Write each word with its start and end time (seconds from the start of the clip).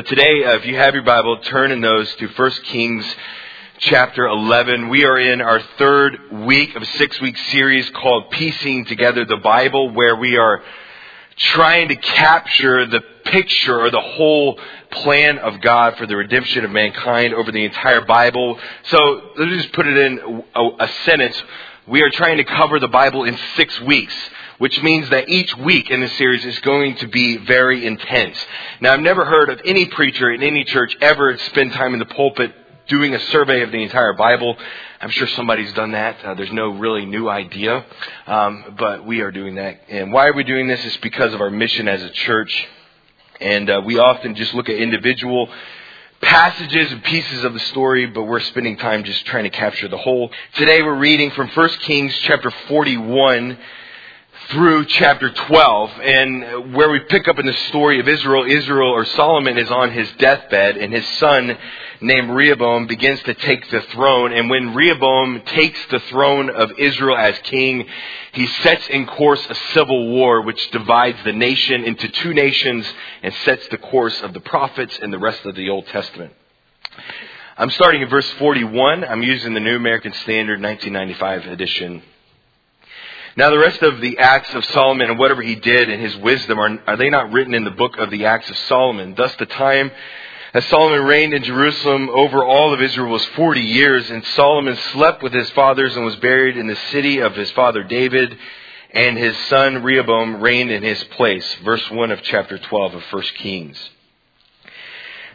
But 0.00 0.08
today, 0.08 0.44
uh, 0.44 0.54
if 0.54 0.64
you 0.64 0.76
have 0.76 0.94
your 0.94 1.02
Bible, 1.02 1.36
turn 1.42 1.72
in 1.72 1.82
those 1.82 2.10
to 2.14 2.26
1 2.26 2.50
Kings 2.64 3.04
chapter 3.80 4.26
11. 4.26 4.88
We 4.88 5.04
are 5.04 5.18
in 5.18 5.42
our 5.42 5.60
third 5.76 6.46
week 6.46 6.74
of 6.74 6.80
a 6.80 6.86
six 6.86 7.20
week 7.20 7.36
series 7.52 7.90
called 7.90 8.30
Piecing 8.30 8.86
Together 8.86 9.26
the 9.26 9.36
Bible, 9.36 9.90
where 9.90 10.16
we 10.16 10.38
are 10.38 10.62
trying 11.36 11.88
to 11.88 11.96
capture 11.96 12.86
the 12.86 13.02
picture 13.26 13.78
or 13.78 13.90
the 13.90 14.00
whole 14.00 14.58
plan 14.90 15.36
of 15.36 15.60
God 15.60 15.98
for 15.98 16.06
the 16.06 16.16
redemption 16.16 16.64
of 16.64 16.70
mankind 16.70 17.34
over 17.34 17.52
the 17.52 17.66
entire 17.66 18.00
Bible. 18.00 18.58
So 18.84 19.32
let 19.36 19.48
me 19.48 19.56
just 19.58 19.74
put 19.74 19.86
it 19.86 19.98
in 19.98 20.44
a, 20.54 20.62
a 20.78 20.88
sentence. 21.04 21.42
We 21.86 22.00
are 22.00 22.10
trying 22.10 22.38
to 22.38 22.44
cover 22.44 22.80
the 22.80 22.88
Bible 22.88 23.24
in 23.24 23.36
six 23.54 23.78
weeks 23.82 24.14
which 24.60 24.82
means 24.82 25.08
that 25.08 25.26
each 25.30 25.56
week 25.56 25.90
in 25.90 26.00
this 26.00 26.12
series 26.18 26.44
is 26.44 26.58
going 26.58 26.94
to 26.94 27.08
be 27.08 27.38
very 27.38 27.86
intense. 27.86 28.36
Now, 28.82 28.92
I've 28.92 29.00
never 29.00 29.24
heard 29.24 29.48
of 29.48 29.58
any 29.64 29.86
preacher 29.86 30.30
in 30.30 30.42
any 30.42 30.64
church 30.64 30.94
ever 31.00 31.38
spend 31.38 31.72
time 31.72 31.94
in 31.94 31.98
the 31.98 32.04
pulpit 32.04 32.52
doing 32.86 33.14
a 33.14 33.20
survey 33.28 33.62
of 33.62 33.72
the 33.72 33.82
entire 33.82 34.12
Bible. 34.12 34.54
I'm 35.00 35.08
sure 35.08 35.26
somebody's 35.28 35.72
done 35.72 35.92
that. 35.92 36.22
Uh, 36.22 36.34
there's 36.34 36.52
no 36.52 36.72
really 36.72 37.06
new 37.06 37.26
idea, 37.26 37.86
um, 38.26 38.74
but 38.78 39.06
we 39.06 39.22
are 39.22 39.30
doing 39.30 39.54
that. 39.54 39.80
And 39.88 40.12
why 40.12 40.26
are 40.26 40.34
we 40.34 40.44
doing 40.44 40.68
this? 40.68 40.84
It's 40.84 40.98
because 40.98 41.32
of 41.32 41.40
our 41.40 41.50
mission 41.50 41.88
as 41.88 42.02
a 42.02 42.10
church. 42.10 42.68
And 43.40 43.70
uh, 43.70 43.80
we 43.82 43.98
often 43.98 44.34
just 44.34 44.52
look 44.52 44.68
at 44.68 44.76
individual 44.76 45.48
passages 46.20 46.92
and 46.92 47.02
pieces 47.02 47.44
of 47.44 47.54
the 47.54 47.60
story, 47.60 48.04
but 48.04 48.24
we're 48.24 48.40
spending 48.40 48.76
time 48.76 49.04
just 49.04 49.24
trying 49.24 49.44
to 49.44 49.50
capture 49.50 49.88
the 49.88 49.96
whole. 49.96 50.30
Today 50.56 50.82
we're 50.82 50.98
reading 50.98 51.30
from 51.30 51.48
1 51.48 51.68
Kings 51.80 52.14
chapter 52.24 52.50
41 52.68 53.56
through 54.50 54.84
chapter 54.86 55.30
12 55.30 55.90
and 56.02 56.74
where 56.74 56.90
we 56.90 56.98
pick 57.00 57.28
up 57.28 57.38
in 57.38 57.46
the 57.46 57.52
story 57.68 58.00
of 58.00 58.08
Israel, 58.08 58.44
Israel 58.44 58.90
or 58.90 59.04
Solomon 59.04 59.56
is 59.56 59.70
on 59.70 59.92
his 59.92 60.10
deathbed 60.18 60.76
and 60.76 60.92
his 60.92 61.06
son 61.18 61.56
named 62.00 62.30
Rehoboam 62.30 62.88
begins 62.88 63.22
to 63.22 63.34
take 63.34 63.70
the 63.70 63.80
throne. 63.92 64.32
And 64.32 64.50
when 64.50 64.74
Rehoboam 64.74 65.42
takes 65.46 65.78
the 65.90 66.00
throne 66.00 66.50
of 66.50 66.72
Israel 66.78 67.16
as 67.16 67.38
king, 67.44 67.86
he 68.32 68.46
sets 68.48 68.88
in 68.88 69.06
course 69.06 69.44
a 69.48 69.54
civil 69.72 70.08
war 70.08 70.42
which 70.42 70.70
divides 70.72 71.18
the 71.24 71.32
nation 71.32 71.84
into 71.84 72.08
two 72.08 72.34
nations 72.34 72.84
and 73.22 73.32
sets 73.44 73.68
the 73.68 73.78
course 73.78 74.20
of 74.20 74.34
the 74.34 74.40
prophets 74.40 74.98
and 75.00 75.12
the 75.12 75.18
rest 75.18 75.44
of 75.46 75.54
the 75.54 75.70
Old 75.70 75.86
Testament. 75.88 76.32
I'm 77.56 77.70
starting 77.70 78.02
at 78.02 78.10
verse 78.10 78.28
41. 78.32 79.04
I'm 79.04 79.22
using 79.22 79.54
the 79.54 79.60
New 79.60 79.76
American 79.76 80.12
Standard 80.12 80.60
1995 80.60 81.52
edition 81.52 82.02
now, 83.36 83.50
the 83.50 83.58
rest 83.58 83.82
of 83.82 84.00
the 84.00 84.18
acts 84.18 84.52
of 84.54 84.64
Solomon 84.66 85.10
and 85.10 85.18
whatever 85.18 85.42
he 85.42 85.54
did 85.54 85.88
and 85.88 86.02
his 86.02 86.16
wisdom, 86.16 86.58
are, 86.58 86.82
are 86.86 86.96
they 86.96 87.10
not 87.10 87.32
written 87.32 87.54
in 87.54 87.64
the 87.64 87.70
book 87.70 87.96
of 87.98 88.10
the 88.10 88.26
acts 88.26 88.50
of 88.50 88.56
Solomon? 88.56 89.14
Thus, 89.16 89.34
the 89.36 89.46
time 89.46 89.90
as 90.52 90.64
Solomon 90.66 91.04
reigned 91.04 91.32
in 91.32 91.44
Jerusalem 91.44 92.10
over 92.10 92.44
all 92.44 92.74
of 92.74 92.82
Israel 92.82 93.12
was 93.12 93.24
40 93.36 93.60
years, 93.60 94.10
and 94.10 94.24
Solomon 94.24 94.76
slept 94.92 95.22
with 95.22 95.32
his 95.32 95.48
fathers 95.50 95.94
and 95.94 96.04
was 96.04 96.16
buried 96.16 96.56
in 96.56 96.66
the 96.66 96.76
city 96.90 97.18
of 97.20 97.36
his 97.36 97.50
father 97.52 97.84
David, 97.84 98.36
and 98.92 99.16
his 99.16 99.36
son 99.46 99.84
Rehoboam 99.84 100.40
reigned 100.40 100.72
in 100.72 100.82
his 100.82 101.02
place. 101.04 101.46
Verse 101.64 101.88
1 101.88 102.10
of 102.10 102.20
chapter 102.22 102.58
12 102.58 102.94
of 102.94 103.02
1 103.12 103.22
Kings. 103.38 103.78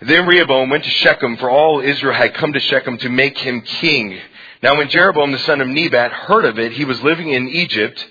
Then 0.02 0.28
Rehoboam 0.28 0.70
went 0.70 0.84
to 0.84 0.90
Shechem, 0.90 1.38
for 1.38 1.50
all 1.50 1.80
Israel 1.80 2.14
had 2.14 2.34
come 2.34 2.52
to 2.52 2.60
Shechem 2.60 2.98
to 2.98 3.10
make 3.10 3.38
him 3.38 3.62
king. 3.62 4.20
Now, 4.66 4.78
when 4.78 4.90
Jeroboam 4.90 5.32
the 5.32 5.38
son 5.38 5.62
of 5.62 5.68
Nebat 5.68 6.12
heard 6.12 6.44
of 6.44 6.58
it, 6.58 6.72
he 6.72 6.86
was 6.86 7.00
living 7.04 7.30
in 7.30 7.50
Egypt, 7.50 8.04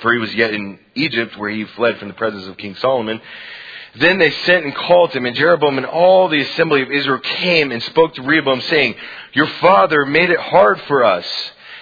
for 0.00 0.12
he 0.12 0.20
was 0.20 0.32
yet 0.32 0.54
in 0.54 0.78
Egypt 0.94 1.36
where 1.36 1.50
he 1.50 1.64
fled 1.64 1.98
from 1.98 2.06
the 2.06 2.14
presence 2.14 2.46
of 2.46 2.56
King 2.56 2.76
Solomon. 2.76 3.20
Then 3.96 4.18
they 4.18 4.30
sent 4.30 4.64
and 4.64 4.76
called 4.76 5.10
him, 5.12 5.26
and 5.26 5.34
Jeroboam 5.34 5.78
and 5.78 5.86
all 5.88 6.28
the 6.28 6.40
assembly 6.40 6.82
of 6.82 6.92
Israel 6.92 7.18
came 7.18 7.72
and 7.72 7.82
spoke 7.82 8.14
to 8.14 8.22
Rehoboam, 8.22 8.60
saying, 8.60 8.94
Your 9.32 9.48
father 9.48 10.06
made 10.06 10.30
it 10.30 10.38
hard 10.38 10.80
for 10.82 11.02
us. 11.02 11.26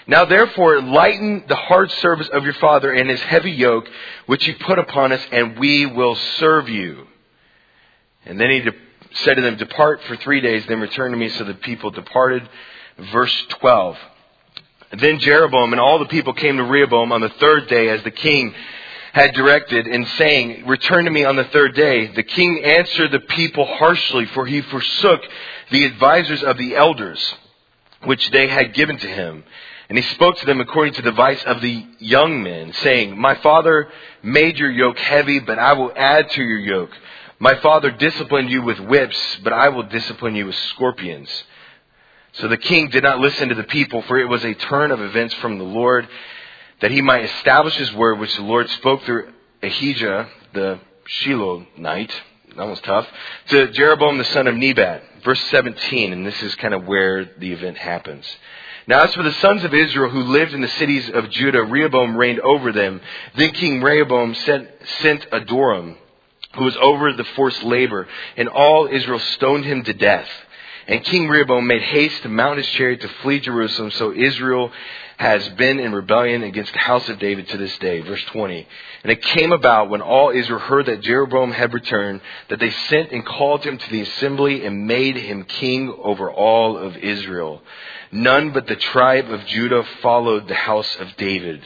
Now 0.06 0.24
therefore 0.24 0.80
lighten 0.80 1.44
the 1.46 1.56
hard 1.56 1.90
service 1.90 2.30
of 2.32 2.44
your 2.44 2.54
father 2.54 2.90
and 2.90 3.10
his 3.10 3.20
heavy 3.20 3.52
yoke, 3.52 3.86
which 4.24 4.46
he 4.46 4.52
put 4.52 4.78
upon 4.78 5.12
us, 5.12 5.20
and 5.30 5.58
we 5.58 5.84
will 5.84 6.14
serve 6.38 6.70
you. 6.70 7.06
And 8.24 8.40
then 8.40 8.48
he 8.48 8.66
said 9.24 9.34
to 9.34 9.42
them, 9.42 9.56
Depart 9.56 10.00
for 10.04 10.16
three 10.16 10.40
days, 10.40 10.64
then 10.64 10.80
return 10.80 11.10
to 11.10 11.18
me. 11.18 11.28
So 11.28 11.44
the 11.44 11.52
people 11.52 11.90
departed 11.90 12.48
verse 13.12 13.44
12. 13.48 13.96
Then 14.98 15.18
Jeroboam 15.18 15.72
and 15.72 15.80
all 15.80 15.98
the 15.98 16.06
people 16.06 16.32
came 16.32 16.56
to 16.56 16.64
Rehoboam 16.64 17.12
on 17.12 17.20
the 17.20 17.28
third 17.28 17.68
day 17.68 17.88
as 17.88 18.02
the 18.02 18.10
king 18.10 18.54
had 19.12 19.34
directed 19.34 19.86
in 19.86 20.04
saying, 20.18 20.66
Return 20.66 21.04
to 21.04 21.10
me 21.10 21.24
on 21.24 21.36
the 21.36 21.44
third 21.44 21.74
day. 21.74 22.08
The 22.08 22.22
king 22.22 22.62
answered 22.64 23.12
the 23.12 23.20
people 23.20 23.64
harshly, 23.66 24.26
for 24.26 24.46
he 24.46 24.60
forsook 24.62 25.20
the 25.70 25.84
advisers 25.84 26.42
of 26.42 26.58
the 26.58 26.76
elders, 26.76 27.34
which 28.04 28.30
they 28.30 28.48
had 28.48 28.74
given 28.74 28.98
to 28.98 29.06
him. 29.06 29.44
And 29.88 29.98
he 29.98 30.04
spoke 30.14 30.38
to 30.38 30.46
them 30.46 30.60
according 30.60 30.94
to 30.94 31.02
the 31.02 31.08
advice 31.08 31.42
of 31.44 31.60
the 31.60 31.84
young 31.98 32.42
men, 32.42 32.72
saying, 32.74 33.18
My 33.18 33.34
father 33.36 33.88
made 34.22 34.56
your 34.56 34.70
yoke 34.70 34.98
heavy, 34.98 35.40
but 35.40 35.58
I 35.58 35.72
will 35.72 35.92
add 35.96 36.30
to 36.30 36.42
your 36.42 36.60
yoke. 36.60 36.96
My 37.40 37.56
father 37.56 37.90
disciplined 37.90 38.50
you 38.50 38.62
with 38.62 38.78
whips, 38.78 39.38
but 39.42 39.52
I 39.52 39.70
will 39.70 39.82
discipline 39.84 40.36
you 40.36 40.46
with 40.46 40.54
scorpions. 40.54 41.28
So 42.34 42.48
the 42.48 42.56
king 42.56 42.88
did 42.88 43.02
not 43.02 43.18
listen 43.18 43.48
to 43.48 43.54
the 43.54 43.64
people, 43.64 44.02
for 44.02 44.18
it 44.18 44.28
was 44.28 44.44
a 44.44 44.54
turn 44.54 44.90
of 44.90 45.00
events 45.00 45.34
from 45.34 45.58
the 45.58 45.64
Lord 45.64 46.08
that 46.80 46.90
he 46.90 47.02
might 47.02 47.24
establish 47.24 47.74
his 47.76 47.92
word, 47.92 48.18
which 48.18 48.34
the 48.36 48.42
Lord 48.42 48.68
spoke 48.70 49.02
through 49.02 49.32
Ahijah, 49.62 50.28
the 50.54 50.80
Shilonite, 51.22 52.12
that 52.56 52.66
was 52.66 52.80
tough, 52.80 53.06
to 53.48 53.68
Jeroboam 53.72 54.18
the 54.18 54.24
son 54.24 54.46
of 54.46 54.54
Nebat. 54.54 55.02
Verse 55.24 55.40
17, 55.50 56.12
and 56.12 56.26
this 56.26 56.40
is 56.42 56.54
kind 56.56 56.72
of 56.72 56.86
where 56.86 57.24
the 57.38 57.52
event 57.52 57.76
happens. 57.76 58.24
Now, 58.86 59.02
as 59.04 59.14
for 59.14 59.22
the 59.22 59.32
sons 59.34 59.62
of 59.64 59.74
Israel 59.74 60.10
who 60.10 60.22
lived 60.22 60.54
in 60.54 60.62
the 60.62 60.68
cities 60.68 61.08
of 61.10 61.30
Judah, 61.30 61.62
Rehoboam 61.62 62.16
reigned 62.16 62.40
over 62.40 62.72
them. 62.72 63.00
Then 63.36 63.50
King 63.52 63.82
Rehoboam 63.82 64.34
sent, 64.34 64.68
sent 65.00 65.30
Adoram, 65.30 65.96
who 66.56 66.64
was 66.64 66.76
over 66.78 67.12
the 67.12 67.24
forced 67.24 67.62
labor, 67.62 68.08
and 68.36 68.48
all 68.48 68.88
Israel 68.90 69.18
stoned 69.18 69.64
him 69.64 69.84
to 69.84 69.92
death. 69.92 70.28
And 70.86 71.04
King 71.04 71.28
Rehoboam 71.28 71.66
made 71.66 71.82
haste 71.82 72.22
to 72.22 72.28
mount 72.28 72.58
his 72.58 72.66
chariot 72.68 73.00
to 73.02 73.08
flee 73.22 73.40
Jerusalem. 73.40 73.90
So 73.92 74.12
Israel 74.12 74.72
has 75.18 75.46
been 75.50 75.78
in 75.78 75.92
rebellion 75.92 76.42
against 76.42 76.72
the 76.72 76.78
house 76.78 77.06
of 77.10 77.18
David 77.18 77.46
to 77.48 77.58
this 77.58 77.76
day. 77.78 78.00
Verse 78.00 78.24
20. 78.28 78.66
And 79.02 79.12
it 79.12 79.22
came 79.22 79.52
about 79.52 79.90
when 79.90 80.00
all 80.00 80.30
Israel 80.30 80.60
heard 80.60 80.86
that 80.86 81.02
Jeroboam 81.02 81.52
had 81.52 81.74
returned 81.74 82.22
that 82.48 82.58
they 82.58 82.70
sent 82.70 83.12
and 83.12 83.24
called 83.26 83.62
him 83.62 83.76
to 83.76 83.90
the 83.90 84.00
assembly 84.00 84.64
and 84.64 84.86
made 84.86 85.16
him 85.16 85.44
king 85.44 85.94
over 86.02 86.32
all 86.32 86.78
of 86.78 86.96
Israel. 86.96 87.62
None 88.10 88.52
but 88.52 88.66
the 88.66 88.76
tribe 88.76 89.30
of 89.30 89.44
Judah 89.44 89.84
followed 90.00 90.48
the 90.48 90.54
house 90.54 90.96
of 90.98 91.14
David. 91.18 91.62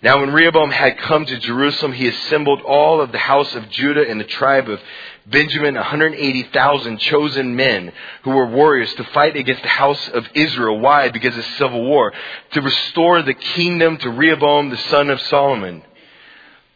Now 0.00 0.20
when 0.20 0.32
Rehoboam 0.32 0.70
had 0.70 0.98
come 0.98 1.26
to 1.26 1.38
Jerusalem, 1.40 1.92
he 1.92 2.06
assembled 2.06 2.62
all 2.62 3.00
of 3.00 3.10
the 3.10 3.18
house 3.18 3.52
of 3.56 3.68
Judah 3.70 4.08
and 4.08 4.20
the 4.20 4.24
tribe 4.24 4.68
of 4.68 4.80
Benjamin 5.30 5.74
180,000 5.74 6.98
chosen 6.98 7.56
men 7.56 7.92
who 8.22 8.30
were 8.30 8.46
warriors 8.46 8.92
to 8.94 9.04
fight 9.04 9.36
against 9.36 9.62
the 9.62 9.68
house 9.68 10.08
of 10.08 10.26
Israel. 10.34 10.78
Why? 10.78 11.10
Because 11.10 11.36
of 11.36 11.44
civil 11.56 11.84
war. 11.84 12.12
To 12.52 12.62
restore 12.62 13.22
the 13.22 13.34
kingdom 13.34 13.98
to 13.98 14.10
Rehoboam, 14.10 14.70
the 14.70 14.76
son 14.76 15.10
of 15.10 15.20
Solomon. 15.22 15.82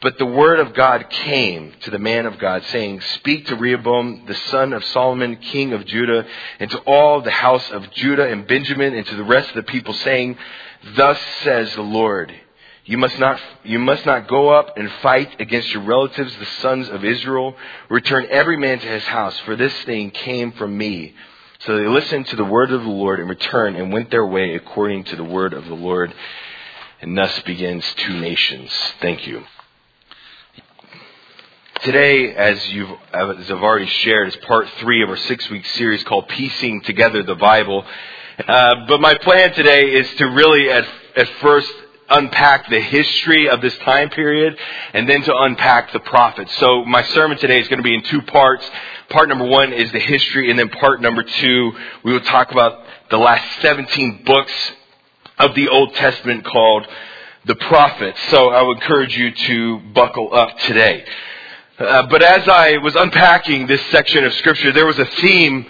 But 0.03 0.19
the 0.19 0.27
word 0.27 0.59
of 0.59 0.75
God 0.75 1.09
came 1.11 1.75
to 1.83 1.91
the 1.91 1.99
man 1.99 2.27
of 2.27 2.39
God, 2.41 2.65
saying, 2.65 3.01
Speak 3.01 3.47
to 3.47 3.55
Rehoboam, 3.57 4.25
the 4.27 4.35
son 4.35 4.73
of 4.73 4.85
Solomon, 4.87 5.37
king 5.37 5.73
of 5.73 5.87
Judah, 5.87 6.27
and 6.59 6.69
to 6.73 6.79
all 6.81 7.23
the 7.23 7.31
house 7.31 7.71
of 7.71 7.89
Judah 7.93 8.29
and 8.29 8.47
Benjamin, 8.47 8.95
and 8.95 9.07
to 9.07 9.15
the 9.15 9.23
rest 9.23 9.51
of 9.51 9.55
the 9.55 9.63
people, 9.63 9.95
saying, 9.95 10.37
Thus 10.97 11.21
says 11.45 11.73
the 11.77 11.83
Lord. 11.83 12.35
You 12.85 12.99
must 12.99 13.17
not, 13.19 13.41
you 13.63 13.79
must 13.79 14.05
not 14.07 14.27
go 14.27 14.49
up 14.49 14.77
and 14.77 14.91
fight 15.03 15.41
against 15.41 15.73
your 15.73 15.85
relatives, 15.85 16.35
the 16.37 16.47
sons 16.61 16.89
of 16.89 17.05
Israel. 17.05 17.55
Return 17.89 18.27
every 18.29 18.57
man 18.57 18.81
to 18.81 18.87
his 18.87 19.05
house, 19.05 19.39
for 19.41 19.55
this 19.55 19.73
thing 19.85 20.11
came 20.11 20.51
from 20.53 20.77
me. 20.77 21.15
So 21.61 21.79
they 21.79 21.87
listened 21.87 22.27
to 22.29 22.37
the 22.37 22.45
word 22.45 22.73
of 22.73 22.83
the 22.83 22.89
Lord 22.89 23.21
and 23.21 23.29
returned 23.29 23.77
and 23.77 23.93
went 23.93 24.11
their 24.11 24.27
way 24.27 24.57
according 24.57 25.05
to 25.05 25.17
the 25.17 25.23
word 25.23 25.53
of 25.53 25.65
the 25.67 25.75
Lord. 25.75 26.13
And 27.01 27.17
thus 27.17 27.39
begins 27.43 27.85
two 27.99 28.19
nations. 28.19 28.73
Thank 29.01 29.29
you. 29.29 29.45
Today, 31.83 32.35
as 32.35 32.65
you've, 32.69 32.91
as 33.13 33.51
I've 33.51 33.63
already 33.63 33.87
shared, 33.87 34.29
is 34.29 34.37
part 34.37 34.69
three 34.81 35.05
of 35.05 35.09
our 35.09 35.17
six 35.17 35.49
week 35.51 35.67
series 35.67 36.03
called 36.03 36.29
Piecing 36.29 36.83
Together 36.83 37.23
the 37.23 37.37
Bible. 37.37 37.85
Uh, 38.39 38.87
but 38.89 39.01
my 39.01 39.15
plan 39.19 39.53
today 39.53 39.83
is 39.95 40.13
to 40.15 40.27
really 40.27 40.69
at, 40.69 40.85
at 41.17 41.29
first 41.41 41.73
unpack 42.13 42.69
the 42.69 42.81
history 42.81 43.49
of 43.49 43.61
this 43.61 43.77
time 43.79 44.11
period 44.11 44.57
and 44.93 45.09
then 45.09 45.23
to 45.23 45.37
unpack 45.37 45.93
the 45.93 46.01
prophets. 46.01 46.57
So 46.59 46.85
my 46.85 47.03
sermon 47.05 47.39
today 47.39 47.61
is 47.61 47.69
going 47.69 47.79
to 47.79 47.83
be 47.83 47.95
in 47.95 48.03
two 48.03 48.23
parts. 48.23 48.69
Part 49.11 49.29
number 49.29 49.47
one 49.47 49.73
is 49.73 49.91
the 49.93 50.01
history 50.01 50.51
and 50.51 50.59
then 50.59 50.69
part 50.69 51.01
number 51.01 51.23
two, 51.23 51.73
we 52.05 52.13
will 52.13 52.21
talk 52.21 52.53
about 52.53 52.85
the 53.11 53.19
last 53.19 53.61
17 53.61 54.23
books 54.25 54.53
of 55.39 55.55
the 55.55 55.69
Old 55.69 55.95
Testament 55.95 56.45
called 56.45 56.87
the 57.45 57.57
prophets. 57.57 58.19
So 58.31 58.51
I 58.51 58.63
would 58.63 58.77
encourage 58.77 59.17
you 59.17 59.33
to 59.33 59.81
buckle 59.93 60.35
up 60.35 60.59
today. 60.61 61.05
Uh, 61.79 62.07
but 62.07 62.23
as 62.23 62.47
I 62.49 62.77
was 62.77 62.95
unpacking 62.95 63.67
this 63.67 63.85
section 63.91 64.25
of 64.25 64.33
scripture, 64.35 64.73
there 64.73 64.87
was 64.87 64.99
a 64.99 65.07
theme 65.07 65.67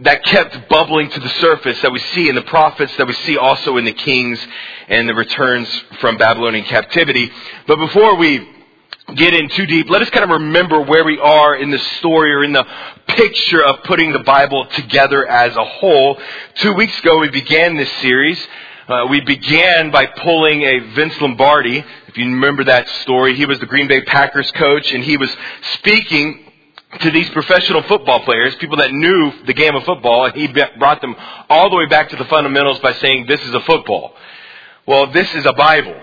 that 0.00 0.22
kept 0.24 0.68
bubbling 0.68 1.10
to 1.10 1.20
the 1.20 1.28
surface 1.28 1.80
that 1.82 1.90
we 1.90 1.98
see 1.98 2.28
in 2.28 2.34
the 2.34 2.42
prophets, 2.42 2.96
that 2.96 3.06
we 3.06 3.12
see 3.14 3.36
also 3.36 3.76
in 3.78 3.84
the 3.84 3.92
kings 3.92 4.38
and 4.88 5.08
the 5.08 5.14
returns 5.14 5.68
from 6.00 6.16
Babylonian 6.16 6.64
captivity. 6.64 7.30
But 7.66 7.76
before 7.76 8.16
we 8.16 8.48
get 9.16 9.34
in 9.34 9.48
too 9.48 9.66
deep, 9.66 9.90
let 9.90 10.02
us 10.02 10.10
kind 10.10 10.24
of 10.24 10.30
remember 10.30 10.82
where 10.82 11.04
we 11.04 11.18
are 11.18 11.56
in 11.56 11.70
the 11.70 11.78
story 11.98 12.32
or 12.32 12.44
in 12.44 12.52
the 12.52 12.66
picture 13.08 13.64
of 13.64 13.82
putting 13.84 14.12
the 14.12 14.20
Bible 14.20 14.66
together 14.66 15.26
as 15.26 15.56
a 15.56 15.64
whole. 15.64 16.18
Two 16.56 16.74
weeks 16.74 16.98
ago, 17.00 17.18
we 17.18 17.30
began 17.30 17.76
this 17.76 17.90
series. 17.94 18.38
Uh, 18.86 19.06
we 19.10 19.20
began 19.20 19.90
by 19.90 20.06
pulling 20.06 20.62
a 20.62 20.78
Vince 20.94 21.20
Lombardi. 21.20 21.84
If 22.06 22.16
you 22.16 22.24
remember 22.24 22.64
that 22.64 22.88
story, 23.02 23.34
he 23.34 23.46
was 23.46 23.58
the 23.58 23.66
Green 23.66 23.88
Bay 23.88 24.02
Packers 24.02 24.50
coach, 24.52 24.92
and 24.92 25.02
he 25.02 25.16
was 25.16 25.34
speaking 25.74 26.47
to 27.00 27.10
these 27.10 27.28
professional 27.30 27.82
football 27.82 28.20
players, 28.20 28.54
people 28.56 28.78
that 28.78 28.92
knew 28.92 29.32
the 29.44 29.52
game 29.52 29.74
of 29.74 29.84
football, 29.84 30.24
and 30.24 30.34
he 30.34 30.48
brought 30.78 31.00
them 31.00 31.14
all 31.48 31.68
the 31.68 31.76
way 31.76 31.86
back 31.86 32.08
to 32.10 32.16
the 32.16 32.24
fundamentals 32.24 32.78
by 32.80 32.92
saying, 32.94 33.26
this 33.26 33.40
is 33.42 33.54
a 33.54 33.60
football. 33.60 34.14
Well, 34.86 35.12
this 35.12 35.32
is 35.34 35.44
a 35.44 35.52
Bible. 35.52 36.00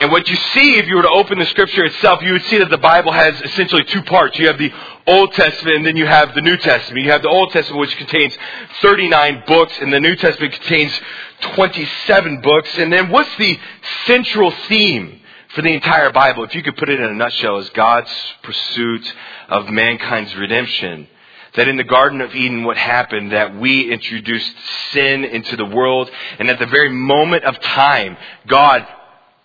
And 0.00 0.12
what 0.12 0.28
you 0.28 0.36
see, 0.36 0.76
if 0.76 0.86
you 0.86 0.94
were 0.94 1.02
to 1.02 1.08
open 1.08 1.38
the 1.40 1.46
scripture 1.46 1.84
itself, 1.84 2.22
you 2.22 2.32
would 2.32 2.44
see 2.44 2.58
that 2.58 2.70
the 2.70 2.78
Bible 2.78 3.10
has 3.10 3.40
essentially 3.42 3.82
two 3.84 4.02
parts. 4.02 4.38
You 4.38 4.46
have 4.46 4.58
the 4.58 4.72
Old 5.08 5.32
Testament 5.32 5.78
and 5.78 5.86
then 5.86 5.96
you 5.96 6.06
have 6.06 6.36
the 6.36 6.40
New 6.40 6.56
Testament. 6.56 7.04
You 7.04 7.10
have 7.10 7.22
the 7.22 7.28
Old 7.28 7.50
Testament 7.50 7.80
which 7.80 7.96
contains 7.96 8.36
39 8.80 9.42
books 9.48 9.76
and 9.80 9.92
the 9.92 9.98
New 9.98 10.14
Testament 10.14 10.52
contains 10.52 11.00
27 11.40 12.42
books. 12.42 12.78
And 12.78 12.92
then 12.92 13.08
what's 13.08 13.34
the 13.38 13.58
central 14.06 14.52
theme 14.68 15.17
for 15.54 15.62
the 15.62 15.72
entire 15.72 16.10
Bible? 16.10 16.44
If 16.44 16.54
you 16.54 16.62
could 16.62 16.76
put 16.76 16.88
it 16.88 17.00
in 17.00 17.06
a 17.06 17.14
nutshell, 17.14 17.58
is 17.58 17.70
God's 17.70 18.12
pursuit 18.42 19.14
of 19.48 19.68
mankind's 19.68 20.34
redemption 20.36 21.08
that 21.56 21.66
in 21.66 21.76
the 21.76 21.84
Garden 21.84 22.20
of 22.20 22.34
Eden, 22.34 22.64
what 22.64 22.76
happened, 22.76 23.32
that 23.32 23.58
we 23.58 23.90
introduced 23.90 24.52
sin 24.92 25.24
into 25.24 25.56
the 25.56 25.64
world, 25.64 26.10
and 26.38 26.48
at 26.50 26.58
the 26.58 26.66
very 26.66 26.90
moment 26.90 27.44
of 27.44 27.58
time, 27.60 28.16
God 28.46 28.86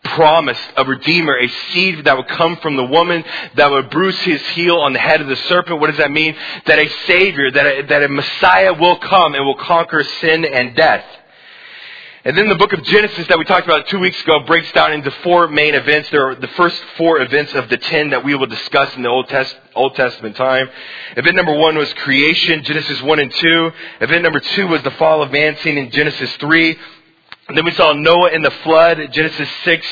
promised 0.04 0.62
a 0.76 0.84
redeemer, 0.84 1.36
a 1.36 1.48
seed 1.48 2.06
that 2.06 2.18
would 2.18 2.28
come 2.28 2.58
from 2.58 2.76
the 2.76 2.84
woman 2.84 3.24
that 3.56 3.72
would 3.72 3.90
bruise 3.90 4.20
his 4.20 4.42
heel 4.50 4.78
on 4.78 4.94
the 4.94 5.00
head 5.00 5.22
of 5.22 5.28
the 5.28 5.36
serpent. 5.36 5.80
What 5.80 5.88
does 5.88 5.98
that 5.98 6.12
mean? 6.12 6.36
That 6.66 6.78
a 6.78 6.90
savior, 7.08 7.50
that 7.50 7.66
a, 7.66 7.82
that 7.88 8.04
a 8.04 8.10
Messiah 8.10 8.74
will 8.74 8.98
come 8.98 9.34
and 9.34 9.46
will 9.46 9.58
conquer 9.58 10.04
sin 10.04 10.46
and 10.46 10.76
death. 10.76 11.06
And 12.26 12.38
then 12.38 12.48
the 12.48 12.56
book 12.56 12.72
of 12.72 12.82
Genesis 12.84 13.28
that 13.28 13.38
we 13.38 13.44
talked 13.44 13.68
about 13.68 13.86
two 13.90 14.00
weeks 14.00 14.22
ago 14.22 14.40
breaks 14.46 14.72
down 14.72 14.94
into 14.94 15.12
four 15.24 15.50
main 15.50 15.76
events. 15.76 16.10
There 16.10 16.30
are 16.30 16.36
the 16.36 16.48
first 16.48 16.82
four 16.96 17.20
events 17.20 17.54
of 17.54 17.68
the 17.68 17.76
ten 17.76 18.12
that 18.12 18.24
we 18.24 18.34
will 18.34 18.48
discuss 18.48 18.96
in 18.96 19.02
the 19.04 19.10
Old, 19.10 19.28
Test, 19.28 19.54
Old 19.76 19.94
Testament 19.96 20.38
time. 20.38 20.70
Event 21.18 21.36
number 21.36 21.54
one 21.54 21.78
was 21.78 21.92
creation, 21.96 22.64
Genesis 22.64 23.02
1 23.02 23.20
and 23.20 23.30
2. 23.30 23.72
Event 24.00 24.24
number 24.24 24.40
two 24.40 24.68
was 24.68 24.82
the 24.84 24.92
fall 24.92 25.22
of 25.22 25.34
man 25.34 25.58
seen 25.64 25.78
in 25.78 25.92
Genesis 25.92 26.34
3. 26.38 26.78
And 27.50 27.58
then 27.58 27.66
we 27.66 27.72
saw 27.72 27.92
Noah 27.92 28.30
in 28.30 28.42
the 28.42 28.52
flood, 28.52 29.00
Genesis 29.12 29.50
6 29.66 29.86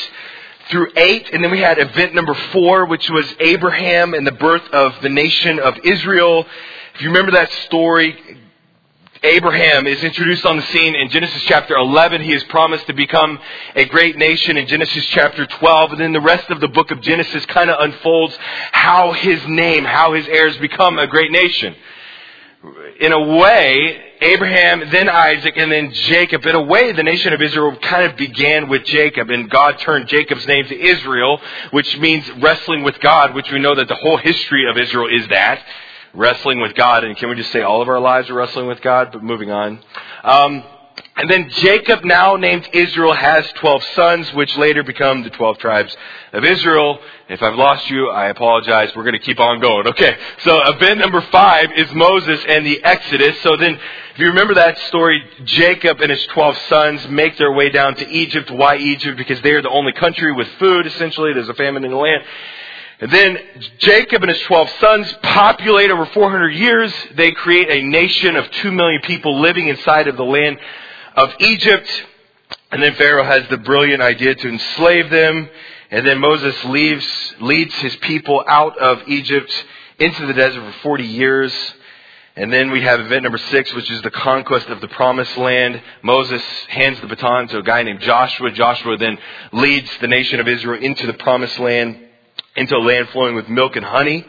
through 0.70 0.88
8. 0.96 1.32
And 1.34 1.44
then 1.44 1.52
we 1.52 1.60
had 1.60 1.80
event 1.80 2.16
number 2.16 2.34
4, 2.34 2.86
which 2.86 3.10
was 3.10 3.26
Abraham 3.42 4.14
and 4.14 4.26
the 4.26 4.32
birth 4.32 4.64
of 4.72 4.94
the 5.02 5.10
nation 5.10 5.60
of 5.60 5.78
Israel. 5.84 6.46
If 6.96 7.02
you 7.02 7.10
remember 7.10 7.34
that 7.34 7.52
story, 7.66 8.16
Abraham 9.24 9.86
is 9.86 10.04
introduced 10.04 10.46
on 10.48 10.58
the 10.58 10.64
scene 10.64 10.96
in 10.96 11.10
Genesis 11.10 11.44
chapter 11.44 11.76
11. 11.76 12.22
He 12.22 12.34
is 12.34 12.44
promised 12.46 12.88
to 12.88 12.94
become 12.94 13.40
a 13.76 13.86
great 13.86 14.18
nation 14.18 14.58
in 14.58 14.66
Genesis 14.66 15.06
chapter 15.08 15.46
12. 15.46 15.92
And 15.92 16.02
then 16.02 16.12
the 16.12 16.22
rest 16.22 16.50
of 16.50 16.60
the 16.60 16.68
book 16.68 16.90
of 16.90 17.02
Genesis 17.02 17.46
kind 17.46 17.70
of 17.70 17.80
unfolds 17.80 18.36
how 18.72 19.14
his 19.14 19.40
name, 19.48 19.86
how 19.86 20.14
his 20.14 20.28
heirs 20.28 20.58
become 20.58 20.98
a 20.98 21.06
great 21.06 21.32
nation 21.32 21.76
in 23.00 23.12
a 23.12 23.20
way, 23.20 24.00
Abraham, 24.22 24.88
then 24.92 25.10
Isaac, 25.10 25.58
and 25.58 25.72
then 25.72 25.92
Jacob. 25.92 26.46
In 26.46 26.56
a 26.56 26.62
way, 26.62 26.92
the 26.92 27.02
nation 27.02 27.34
of 27.34 27.42
Israel 27.42 27.76
kind 27.78 28.10
of 28.10 28.16
began 28.18 28.70
with 28.70 28.86
Jacob, 28.86 29.32
and 29.32 29.50
God 29.50 29.80
turned 29.80 30.08
Jacob's 30.08 30.46
name 30.46 30.66
to 30.68 30.80
Israel, 30.80 31.42
which 31.72 31.98
means 31.98 32.30
wrestling 32.40 32.84
with 32.84 33.00
God, 33.00 33.34
which 33.34 33.52
we 33.52 33.58
know 33.58 33.74
that 33.74 33.88
the 33.88 33.96
whole 33.96 34.18
history 34.18 34.70
of 34.70 34.78
Israel 34.78 35.08
is 35.12 35.28
that. 35.30 35.66
Wrestling 36.14 36.60
with 36.60 36.76
God, 36.76 37.04
and 37.04 37.16
can 37.16 37.30
we 37.30 37.36
just 37.36 37.52
say 37.52 37.62
all 37.62 37.82
of 37.82 37.88
our 37.88 38.00
lives 38.00 38.30
are 38.30 38.34
wrestling 38.34 38.68
with 38.68 38.82
God? 38.82 39.12
But 39.14 39.24
moving 39.24 39.50
on. 39.50 39.80
Um, 40.24 40.64
and 41.16 41.30
then 41.30 41.50
Jacob, 41.50 42.04
now 42.04 42.36
named 42.36 42.68
Israel, 42.74 43.14
has 43.14 43.50
12 43.54 43.84
sons, 43.96 44.34
which 44.34 44.58
later 44.58 44.82
become 44.82 45.24
the 45.24 45.30
12 45.30 45.58
tribes 45.58 45.96
of 46.34 46.44
Israel. 46.44 47.00
If 47.30 47.42
I've 47.42 47.56
lost 47.56 47.90
you, 47.90 48.10
I 48.10 48.30
apologize. 48.30 48.92
We're 48.96 49.04
going 49.04 49.14
to 49.14 49.20
keep 49.20 49.40
on 49.40 49.60
going. 49.60 49.88
Okay, 49.88 50.18
so 50.40 50.60
event 50.70 51.00
number 51.00 51.22
five 51.22 51.72
is 51.76 51.94
Moses 51.94 52.44
and 52.48 52.66
the 52.66 52.84
Exodus. 52.84 53.40
So 53.42 53.56
then, 53.58 53.80
if 54.14 54.20
you 54.20 54.28
remember 54.28 54.56
that 54.56 54.78
story, 54.88 55.22
Jacob 55.44 56.02
and 56.02 56.10
his 56.10 56.26
12 56.28 56.58
sons 56.70 57.08
make 57.10 57.38
their 57.38 57.52
way 57.52 57.70
down 57.70 57.96
to 57.96 58.10
Egypt. 58.10 58.50
Why 58.50 58.78
Egypt? 58.78 59.18
Because 59.18 59.42
they 59.42 59.52
are 59.52 59.62
the 59.62 59.70
only 59.70 59.94
country 59.94 60.32
with 60.34 60.48
food, 60.60 60.88
essentially. 60.88 61.34
There's 61.34 61.50
a 61.50 61.54
famine 61.54 61.84
in 61.84 61.92
the 61.92 61.98
land. 61.98 62.24
And 63.02 63.12
then 63.12 63.38
Jacob 63.80 64.22
and 64.22 64.32
his 64.32 64.42
12 64.44 64.70
sons 64.80 65.14
populate 65.24 65.90
over 65.90 66.06
400 66.06 66.50
years. 66.50 66.94
They 67.16 67.32
create 67.32 67.70
a 67.70 67.82
nation 67.82 68.36
of 68.36 68.50
2 68.52 68.72
million 68.72 69.02
people 69.02 69.42
living 69.42 69.68
inside 69.68 70.08
of 70.08 70.18
the 70.18 70.24
land 70.24 70.60
of 71.16 71.34
Egypt. 71.40 71.90
And 72.72 72.82
then 72.82 72.94
Pharaoh 72.96 73.24
has 73.24 73.48
the 73.50 73.58
brilliant 73.58 74.04
idea 74.04 74.36
to 74.36 74.48
enslave 74.48 75.10
them. 75.10 75.50
And 75.90 76.06
then 76.06 76.20
Moses 76.20 76.56
leaves, 76.66 77.34
leads 77.40 77.74
his 77.76 77.96
people 77.98 78.44
out 78.48 78.78
of 78.78 79.02
Egypt 79.08 79.52
into 79.98 80.28
the 80.28 80.34
desert 80.34 80.64
for 80.64 80.80
40 80.82 81.04
years. 81.04 81.54
And 82.36 82.54
then 82.54 82.72
we 82.72 82.82
have 82.82 83.00
event 83.00 83.24
number 83.24 83.40
six, 83.40 83.74
which 83.74 83.92
is 83.92 84.02
the 84.04 84.12
conquest 84.12 84.68
of 84.68 84.80
the 84.80 84.88
promised 84.90 85.36
land. 85.38 85.82
Moses 86.02 86.42
hands 86.70 87.02
the 87.02 87.08
baton 87.08 87.48
to 87.50 87.58
a 87.58 87.64
guy 87.64 87.84
named 87.84 88.00
Joshua. 88.02 88.52
Joshua 88.52 88.96
then 88.98 89.18
leads 89.52 89.90
the 90.00 90.08
nation 90.08 90.40
of 90.40 90.48
Israel 90.48 90.82
into 90.82 91.08
the 91.08 91.14
promised 91.14 91.60
land, 91.60 92.00
into 92.56 92.76
a 92.76 92.80
land 92.80 93.10
flowing 93.10 93.36
with 93.36 93.48
milk 93.50 93.76
and 93.76 93.86
honey. 93.86 94.26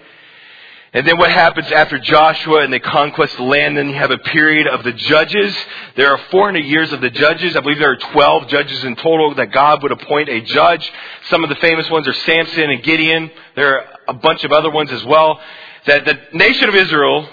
And 0.95 1.09
then 1.09 1.17
what 1.17 1.31
happens 1.31 1.73
after 1.73 1.99
Joshua 1.99 2.65
and 2.65 2.73
they 2.73 2.79
conquest 2.79 3.37
the 3.39 3.45
land? 3.45 3.79
Then 3.79 3.89
you 3.89 3.95
have 3.95 4.11
a 4.11 4.19
period 4.19 4.67
of 4.67 4.85
the 4.85 4.93
judges. 4.93 5.57
There 5.97 6.11
are 6.11 6.19
400 6.31 6.59
years 6.67 6.93
of 6.93 7.01
the 7.01 7.09
judges. 7.09 7.57
I 7.57 7.61
believe 7.61 7.79
there 7.79 7.93
are 7.93 7.97
12 7.97 8.49
judges 8.49 8.85
in 8.85 8.97
total 8.97 9.35
that 9.37 9.53
God 9.53 9.83
would 9.83 9.93
appoint 9.93 10.29
a 10.29 10.43
judge. 10.43 10.93
Some 11.31 11.45
of 11.45 11.49
the 11.49 11.57
famous 11.57 11.89
ones 11.89 12.07
are 12.07 12.13
Samson 12.13 12.71
and 12.71 12.83
Gideon. 12.83 13.31
There 13.57 13.75
are 13.75 13.87
a 14.09 14.13
bunch 14.13 14.45
of 14.45 14.53
other 14.53 14.71
ones 14.71 14.93
as 14.93 15.03
well. 15.05 15.41
That 15.87 16.05
the 16.05 16.19
nation 16.35 16.69
of 16.69 16.75
Israel 16.75 17.27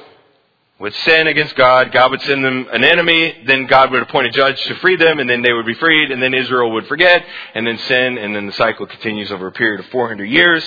would 0.80 0.96
sin 0.96 1.28
against 1.28 1.56
God. 1.56 1.92
God 1.92 2.12
would 2.12 2.22
send 2.22 2.44
them 2.44 2.68
an 2.72 2.84
enemy. 2.84 3.44
Then 3.46 3.66
God 3.66 3.92
would 3.92 4.02
appoint 4.02 4.28
a 4.28 4.32
judge 4.32 4.62
to 4.64 4.76
free 4.76 4.96
them 4.96 5.20
and 5.20 5.30
then 5.30 5.42
they 5.42 5.52
would 5.52 5.66
be 5.66 5.74
freed. 5.74 6.12
And 6.12 6.24
then 6.24 6.34
Israel 6.34 6.72
would 6.72 6.88
forget 6.88 7.24
and 7.54 7.68
then 7.68 7.78
sin. 7.80 8.18
And 8.18 8.36
then 8.36 8.46
the 8.46 8.54
cycle 8.54 8.86
continues 8.86 9.32
over 9.32 9.48
a 9.48 9.52
period 9.52 9.82
of 9.82 9.88
400 9.88 10.26
years. 10.26 10.64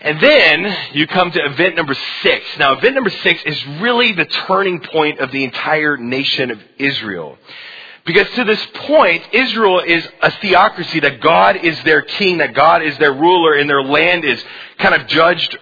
And 0.00 0.20
then 0.20 0.76
you 0.94 1.06
come 1.06 1.30
to 1.30 1.44
event 1.44 1.76
number 1.76 1.94
six. 2.22 2.44
Now, 2.58 2.72
event 2.72 2.94
number 2.94 3.10
six 3.10 3.40
is 3.44 3.66
really 3.80 4.12
the 4.12 4.24
turning 4.24 4.80
point 4.80 5.20
of 5.20 5.30
the 5.30 5.44
entire 5.44 5.96
nation 5.96 6.50
of 6.50 6.58
Israel. 6.78 7.38
Because 8.04 8.28
to 8.30 8.42
this 8.42 8.66
point, 8.74 9.22
Israel 9.32 9.78
is 9.78 10.04
a 10.22 10.32
theocracy, 10.40 10.98
that 11.00 11.20
God 11.20 11.64
is 11.64 11.80
their 11.84 12.02
king, 12.02 12.38
that 12.38 12.52
God 12.52 12.82
is 12.82 12.98
their 12.98 13.12
ruler, 13.12 13.54
and 13.54 13.70
their 13.70 13.82
land 13.82 14.24
is 14.24 14.42
kind 14.78 15.00
of 15.00 15.06
judged. 15.06 15.56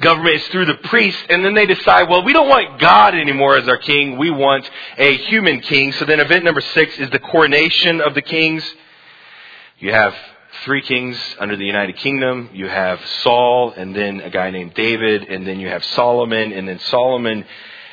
Government 0.00 0.36
is 0.36 0.46
through 0.48 0.66
the 0.66 0.74
priest, 0.74 1.18
and 1.30 1.44
then 1.44 1.54
they 1.54 1.66
decide, 1.66 2.08
well, 2.08 2.24
we 2.24 2.32
don't 2.32 2.48
want 2.48 2.80
God 2.80 3.14
anymore 3.14 3.56
as 3.56 3.68
our 3.68 3.76
king, 3.78 4.18
we 4.18 4.30
want 4.30 4.68
a 4.98 5.16
human 5.28 5.60
king. 5.60 5.92
So 5.92 6.04
then 6.04 6.20
event 6.20 6.44
number 6.44 6.60
six 6.60 6.98
is 6.98 7.10
the 7.10 7.20
coronation 7.20 8.00
of 8.00 8.14
the 8.14 8.22
kings. 8.22 8.64
You 9.78 9.92
have 9.92 10.14
three 10.64 10.82
kings 10.82 11.18
under 11.38 11.56
the 11.56 11.64
United 11.64 11.96
Kingdom. 11.96 12.50
You 12.52 12.68
have 12.68 13.04
Saul, 13.22 13.72
and 13.76 13.94
then 13.94 14.20
a 14.20 14.30
guy 14.30 14.50
named 14.50 14.74
David, 14.74 15.24
and 15.24 15.46
then 15.46 15.60
you 15.60 15.68
have 15.68 15.84
Solomon, 15.84 16.52
and 16.52 16.68
then 16.68 16.78
Solomon 16.80 17.44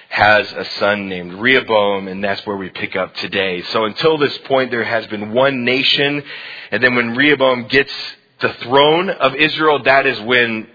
has 0.10 0.52
a 0.54 0.66
son 0.80 1.08
named 1.08 1.34
Rehoboam, 1.34 2.08
and 2.08 2.24
that's 2.24 2.46
where 2.46 2.58
we 2.58 2.70
pick 2.70 2.96
up 2.96 3.16
today. 3.16 3.62
So 3.72 3.86
until 3.86 4.18
this 4.18 4.38
point, 4.40 4.70
there 4.72 4.84
has 4.84 5.08
been 5.08 5.32
one 5.34 5.64
nation, 5.64 6.24
and 6.72 6.84
then 6.84 6.96
when 6.96 7.16
Rehoboam 7.16 7.68
gets 7.68 7.94
the 8.42 8.54
throne 8.56 9.10
of 9.10 9.36
Israel, 9.36 9.84
that 9.84 10.06
is 10.06 10.20
when 10.22 10.68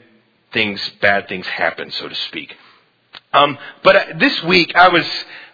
things, 0.57 0.81
bad 1.03 1.29
things 1.29 1.47
happen, 1.47 1.91
so 1.91 2.09
to 2.09 2.15
speak. 2.15 2.57
Um, 3.35 3.59
but 3.85 3.95
uh, 3.95 4.05
this 4.19 4.43
week, 4.45 4.75
I 4.75 4.89
was 4.89 5.07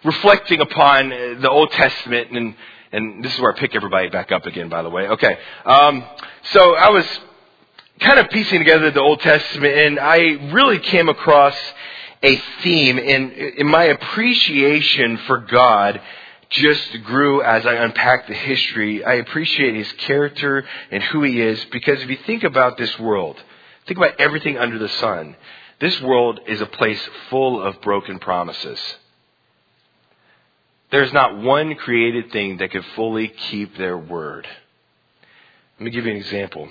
reflecting 0.05 0.61
upon 0.61 1.09
the 1.09 1.49
Old 1.49 1.71
Testament 1.71 2.31
and 2.31 2.55
and 2.93 3.25
this 3.25 3.33
is 3.33 3.39
where 3.41 3.53
I 3.53 3.59
pick 3.59 3.75
everybody 3.75 4.07
back 4.09 4.31
up 4.31 4.45
again, 4.45 4.69
by 4.69 4.83
the 4.83 4.89
way. 4.89 5.07
Okay. 5.07 5.37
Um, 5.65 6.05
so 6.51 6.75
I 6.75 6.89
was 6.91 7.05
kind 7.99 8.19
of 8.19 8.29
piecing 8.29 8.59
together 8.59 8.91
the 8.91 9.01
Old 9.01 9.19
Testament, 9.19 9.73
and 9.73 9.99
I 9.99 10.17
really 10.53 10.79
came 10.79 11.09
across 11.09 11.55
a 12.21 12.35
theme, 12.61 12.99
and 12.99 13.67
my 13.67 13.85
appreciation 13.85 15.17
for 15.25 15.39
God 15.39 15.99
just 16.51 17.03
grew 17.03 17.41
as 17.41 17.65
I 17.65 17.73
unpacked 17.73 18.27
the 18.27 18.35
history. 18.35 19.03
I 19.03 19.15
appreciate 19.15 19.73
His 19.73 19.91
character 19.93 20.63
and 20.91 21.01
who 21.01 21.23
He 21.23 21.41
is, 21.41 21.65
because 21.71 21.99
if 21.99 22.09
you 22.09 22.17
think 22.27 22.43
about 22.43 22.77
this 22.77 22.97
world, 22.99 23.41
Think 23.85 23.97
about 23.97 24.19
everything 24.19 24.57
under 24.57 24.79
the 24.79 24.89
sun. 24.89 25.35
This 25.79 25.99
world 26.01 26.39
is 26.47 26.61
a 26.61 26.65
place 26.65 27.01
full 27.29 27.61
of 27.61 27.81
broken 27.81 28.19
promises. 28.19 28.79
There's 30.91 31.11
not 31.11 31.37
one 31.37 31.75
created 31.75 32.31
thing 32.31 32.57
that 32.57 32.71
could 32.71 32.85
fully 32.95 33.27
keep 33.27 33.77
their 33.77 33.97
word. 33.97 34.47
Let 35.79 35.85
me 35.85 35.91
give 35.91 36.05
you 36.05 36.11
an 36.11 36.17
example. 36.17 36.69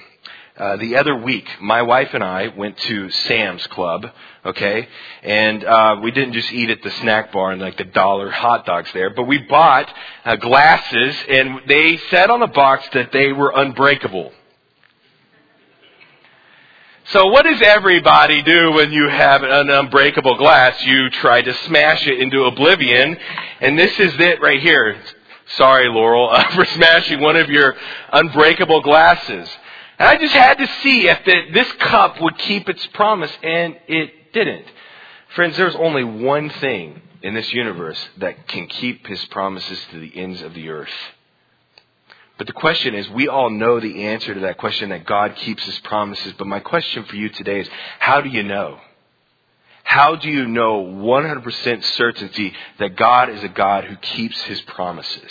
Uh, 0.56 0.76
the 0.76 0.96
other 0.96 1.16
week, 1.16 1.48
my 1.60 1.82
wife 1.82 2.10
and 2.12 2.22
I 2.22 2.48
went 2.48 2.76
to 2.76 3.10
Sam's 3.10 3.66
Club, 3.68 4.06
okay, 4.44 4.86
and 5.22 5.64
uh, 5.64 5.96
we 6.02 6.10
didn't 6.10 6.34
just 6.34 6.52
eat 6.52 6.70
at 6.70 6.82
the 6.82 6.90
snack 7.00 7.32
bar 7.32 7.52
and 7.52 7.60
like 7.60 7.78
the 7.78 7.84
dollar 7.84 8.30
hot 8.30 8.66
dogs 8.66 8.90
there, 8.92 9.10
but 9.10 9.24
we 9.24 9.38
bought 9.38 9.92
uh, 10.24 10.36
glasses, 10.36 11.16
and 11.28 11.62
they 11.66 11.96
said 12.10 12.30
on 12.30 12.40
the 12.40 12.46
box 12.46 12.86
that 12.92 13.12
they 13.12 13.32
were 13.32 13.52
unbreakable. 13.54 14.30
So 17.06 17.26
what 17.26 17.44
does 17.44 17.60
everybody 17.60 18.42
do 18.42 18.72
when 18.72 18.92
you 18.92 19.08
have 19.08 19.42
an 19.42 19.70
unbreakable 19.70 20.36
glass? 20.36 20.80
You 20.84 21.10
try 21.10 21.42
to 21.42 21.52
smash 21.66 22.06
it 22.06 22.20
into 22.20 22.44
oblivion, 22.44 23.16
and 23.60 23.76
this 23.76 23.98
is 23.98 24.14
it 24.20 24.40
right 24.40 24.62
here. 24.62 24.96
Sorry, 25.56 25.88
Laurel, 25.88 26.30
uh, 26.30 26.48
for 26.54 26.64
smashing 26.64 27.20
one 27.20 27.36
of 27.36 27.50
your 27.50 27.74
unbreakable 28.12 28.82
glasses. 28.82 29.48
And 29.98 30.08
I 30.08 30.16
just 30.16 30.32
had 30.32 30.58
to 30.58 30.66
see 30.82 31.08
if 31.08 31.24
the, 31.24 31.52
this 31.52 31.70
cup 31.72 32.20
would 32.20 32.38
keep 32.38 32.68
its 32.68 32.86
promise, 32.94 33.32
and 33.42 33.76
it 33.88 34.32
didn't. 34.32 34.66
Friends, 35.34 35.56
there's 35.56 35.76
only 35.76 36.04
one 36.04 36.50
thing 36.50 37.02
in 37.22 37.34
this 37.34 37.52
universe 37.52 37.98
that 38.18 38.46
can 38.46 38.68
keep 38.68 39.08
his 39.08 39.24
promises 39.26 39.78
to 39.90 39.98
the 39.98 40.16
ends 40.16 40.40
of 40.40 40.54
the 40.54 40.68
earth. 40.68 40.88
But 42.38 42.46
the 42.46 42.52
question 42.52 42.94
is, 42.94 43.08
we 43.10 43.28
all 43.28 43.50
know 43.50 43.78
the 43.78 44.04
answer 44.04 44.34
to 44.34 44.40
that 44.40 44.58
question 44.58 44.90
that 44.90 45.06
God 45.06 45.36
keeps 45.36 45.64
his 45.64 45.78
promises. 45.80 46.32
But 46.38 46.46
my 46.46 46.60
question 46.60 47.04
for 47.04 47.16
you 47.16 47.28
today 47.28 47.60
is, 47.60 47.68
how 47.98 48.20
do 48.20 48.28
you 48.28 48.42
know? 48.42 48.78
How 49.84 50.16
do 50.16 50.28
you 50.28 50.46
know 50.46 50.84
100% 50.84 51.84
certainty 51.84 52.54
that 52.78 52.96
God 52.96 53.28
is 53.28 53.42
a 53.42 53.48
God 53.48 53.84
who 53.84 53.96
keeps 53.96 54.40
his 54.42 54.60
promises? 54.62 55.30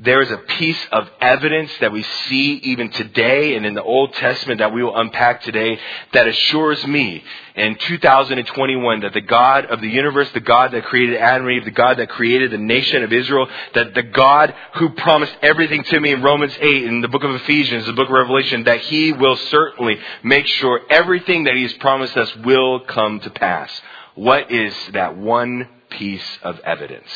There 0.00 0.20
is 0.22 0.30
a 0.30 0.38
piece 0.38 0.86
of 0.90 1.08
evidence 1.20 1.70
that 1.80 1.92
we 1.92 2.02
see 2.02 2.54
even 2.64 2.90
today 2.90 3.54
and 3.54 3.64
in 3.64 3.74
the 3.74 3.82
Old 3.82 4.12
Testament 4.14 4.58
that 4.58 4.74
we 4.74 4.82
will 4.82 4.96
unpack 4.96 5.42
today 5.42 5.78
that 6.12 6.26
assures 6.26 6.84
me 6.84 7.22
in 7.54 7.76
2021 7.76 9.00
that 9.00 9.12
the 9.12 9.20
God 9.20 9.66
of 9.66 9.80
the 9.80 9.88
universe, 9.88 10.28
the 10.32 10.40
God 10.40 10.72
that 10.72 10.84
created 10.86 11.18
Adam 11.18 11.46
and 11.46 11.56
Eve, 11.56 11.64
the 11.64 11.70
God 11.70 11.98
that 11.98 12.08
created 12.08 12.50
the 12.50 12.58
nation 12.58 13.04
of 13.04 13.12
Israel, 13.12 13.46
that 13.74 13.94
the 13.94 14.02
God 14.02 14.52
who 14.74 14.90
promised 14.90 15.36
everything 15.42 15.84
to 15.84 16.00
me 16.00 16.10
in 16.10 16.22
Romans 16.22 16.56
8, 16.60 16.84
in 16.86 17.00
the 17.00 17.08
book 17.08 17.22
of 17.22 17.32
Ephesians, 17.36 17.86
the 17.86 17.92
book 17.92 18.08
of 18.08 18.14
Revelation, 18.14 18.64
that 18.64 18.80
He 18.80 19.12
will 19.12 19.36
certainly 19.36 20.00
make 20.24 20.46
sure 20.46 20.80
everything 20.90 21.44
that 21.44 21.54
He 21.54 21.62
has 21.62 21.72
promised 21.74 22.16
us 22.16 22.34
will 22.38 22.80
come 22.80 23.20
to 23.20 23.30
pass. 23.30 23.70
What 24.16 24.50
is 24.50 24.74
that 24.92 25.16
one 25.16 25.68
piece 25.88 26.38
of 26.42 26.58
evidence? 26.60 27.08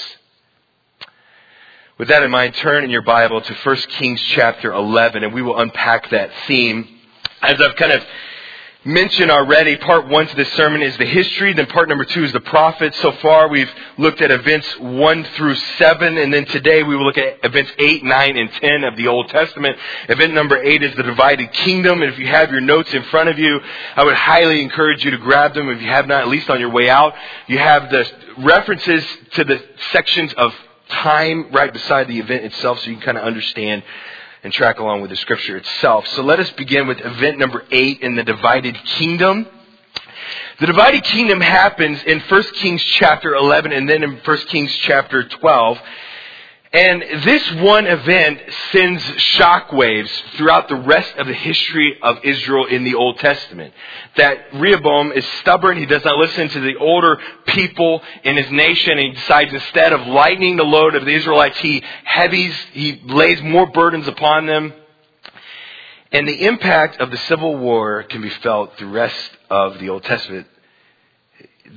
With 1.98 2.06
that 2.08 2.22
in 2.22 2.30
mind, 2.30 2.54
turn 2.54 2.84
in 2.84 2.90
your 2.90 3.02
Bible 3.02 3.40
to 3.40 3.54
1 3.54 3.76
Kings 3.98 4.22
chapter 4.22 4.72
11, 4.72 5.24
and 5.24 5.34
we 5.34 5.42
will 5.42 5.58
unpack 5.58 6.10
that 6.10 6.30
theme. 6.46 6.86
As 7.42 7.60
I've 7.60 7.74
kind 7.74 7.90
of 7.90 8.04
mentioned 8.84 9.32
already, 9.32 9.76
part 9.78 10.06
one 10.06 10.28
to 10.28 10.36
this 10.36 10.52
sermon 10.52 10.80
is 10.80 10.96
the 10.96 11.04
history, 11.04 11.54
then 11.54 11.66
part 11.66 11.88
number 11.88 12.04
two 12.04 12.22
is 12.22 12.32
the 12.32 12.38
prophets. 12.38 12.96
So 13.00 13.10
far, 13.10 13.48
we've 13.48 13.70
looked 13.96 14.20
at 14.20 14.30
events 14.30 14.78
one 14.78 15.24
through 15.24 15.56
seven, 15.56 16.18
and 16.18 16.32
then 16.32 16.44
today 16.44 16.84
we 16.84 16.94
will 16.94 17.04
look 17.04 17.18
at 17.18 17.44
events 17.44 17.72
eight, 17.80 18.04
nine, 18.04 18.36
and 18.36 18.48
ten 18.52 18.84
of 18.84 18.96
the 18.96 19.08
Old 19.08 19.28
Testament. 19.30 19.76
Event 20.08 20.34
number 20.34 20.56
eight 20.62 20.84
is 20.84 20.94
the 20.94 21.02
divided 21.02 21.52
kingdom, 21.52 22.00
and 22.02 22.12
if 22.12 22.18
you 22.20 22.28
have 22.28 22.52
your 22.52 22.60
notes 22.60 22.94
in 22.94 23.02
front 23.06 23.28
of 23.28 23.40
you, 23.40 23.58
I 23.96 24.04
would 24.04 24.14
highly 24.14 24.62
encourage 24.62 25.04
you 25.04 25.10
to 25.10 25.18
grab 25.18 25.52
them 25.54 25.68
if 25.68 25.82
you 25.82 25.88
have 25.88 26.06
not, 26.06 26.20
at 26.20 26.28
least 26.28 26.48
on 26.48 26.60
your 26.60 26.70
way 26.70 26.88
out. 26.88 27.14
You 27.48 27.58
have 27.58 27.90
the 27.90 28.08
references 28.38 29.04
to 29.32 29.42
the 29.42 29.60
sections 29.90 30.32
of 30.34 30.54
time 30.88 31.50
right 31.52 31.72
beside 31.72 32.08
the 32.08 32.18
event 32.18 32.44
itself 32.44 32.80
so 32.80 32.90
you 32.90 32.96
can 32.96 33.04
kind 33.04 33.18
of 33.18 33.24
understand 33.24 33.82
and 34.42 34.52
track 34.52 34.78
along 34.78 35.00
with 35.00 35.10
the 35.10 35.16
scripture 35.16 35.56
itself. 35.56 36.06
So 36.08 36.22
let 36.22 36.40
us 36.40 36.50
begin 36.52 36.86
with 36.86 37.00
event 37.00 37.38
number 37.38 37.64
eight 37.70 38.00
in 38.00 38.14
the 38.14 38.22
divided 38.22 38.76
kingdom. 38.84 39.46
The 40.60 40.66
divided 40.66 41.04
kingdom 41.04 41.40
happens 41.40 42.02
in 42.04 42.20
1 42.20 42.42
Kings 42.54 42.82
chapter 42.82 43.34
11 43.34 43.72
and 43.72 43.88
then 43.88 44.02
in 44.02 44.16
1 44.16 44.38
Kings 44.48 44.74
chapter 44.82 45.24
12. 45.24 45.78
And 46.70 47.02
this 47.24 47.50
one 47.52 47.86
event 47.86 48.40
sends 48.72 49.02
shockwaves 49.02 50.10
throughout 50.36 50.68
the 50.68 50.76
rest 50.76 51.16
of 51.16 51.26
the 51.26 51.32
history 51.32 51.96
of 52.02 52.18
Israel 52.24 52.66
in 52.66 52.84
the 52.84 52.94
Old 52.94 53.18
Testament. 53.18 53.72
That 54.16 54.52
Rehoboam 54.52 55.12
is 55.12 55.24
stubborn, 55.40 55.78
he 55.78 55.86
does 55.86 56.04
not 56.04 56.18
listen 56.18 56.50
to 56.50 56.60
the 56.60 56.76
older 56.76 57.18
people 57.46 58.02
in 58.22 58.36
his 58.36 58.50
nation, 58.50 58.98
and 58.98 59.00
he 59.00 59.12
decides 59.12 59.52
instead 59.54 59.94
of 59.94 60.06
lightening 60.08 60.56
the 60.56 60.64
load 60.64 60.94
of 60.94 61.06
the 61.06 61.14
Israelites, 61.14 61.58
he 61.58 61.82
heavies, 62.04 62.54
he 62.72 63.00
lays 63.06 63.40
more 63.40 63.66
burdens 63.66 64.06
upon 64.06 64.44
them. 64.44 64.74
And 66.12 66.28
the 66.28 66.46
impact 66.46 67.00
of 67.00 67.10
the 67.10 67.18
civil 67.18 67.56
war 67.56 68.02
can 68.02 68.20
be 68.20 68.30
felt 68.30 68.76
the 68.76 68.86
rest 68.86 69.30
of 69.48 69.78
the 69.78 69.88
Old 69.88 70.04
Testament 70.04 70.46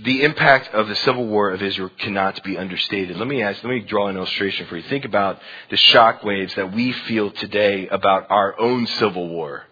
the 0.03 0.23
impact 0.23 0.73
of 0.73 0.87
the 0.87 0.95
civil 0.95 1.27
war 1.27 1.51
of 1.51 1.61
Israel 1.61 1.89
cannot 1.99 2.43
be 2.43 2.57
understated. 2.57 3.17
Let 3.17 3.27
me 3.27 3.41
ask, 3.41 3.63
let 3.63 3.69
me 3.69 3.81
draw 3.81 4.07
an 4.07 4.17
illustration 4.17 4.67
for 4.67 4.77
you. 4.77 4.83
Think 4.83 5.05
about 5.05 5.39
the 5.69 5.77
shock 5.77 6.23
waves 6.23 6.53
that 6.55 6.73
we 6.73 6.91
feel 6.91 7.31
today 7.31 7.87
about 7.87 8.27
our 8.29 8.59
own 8.59 8.87
civil 8.87 9.27
war. 9.27 9.65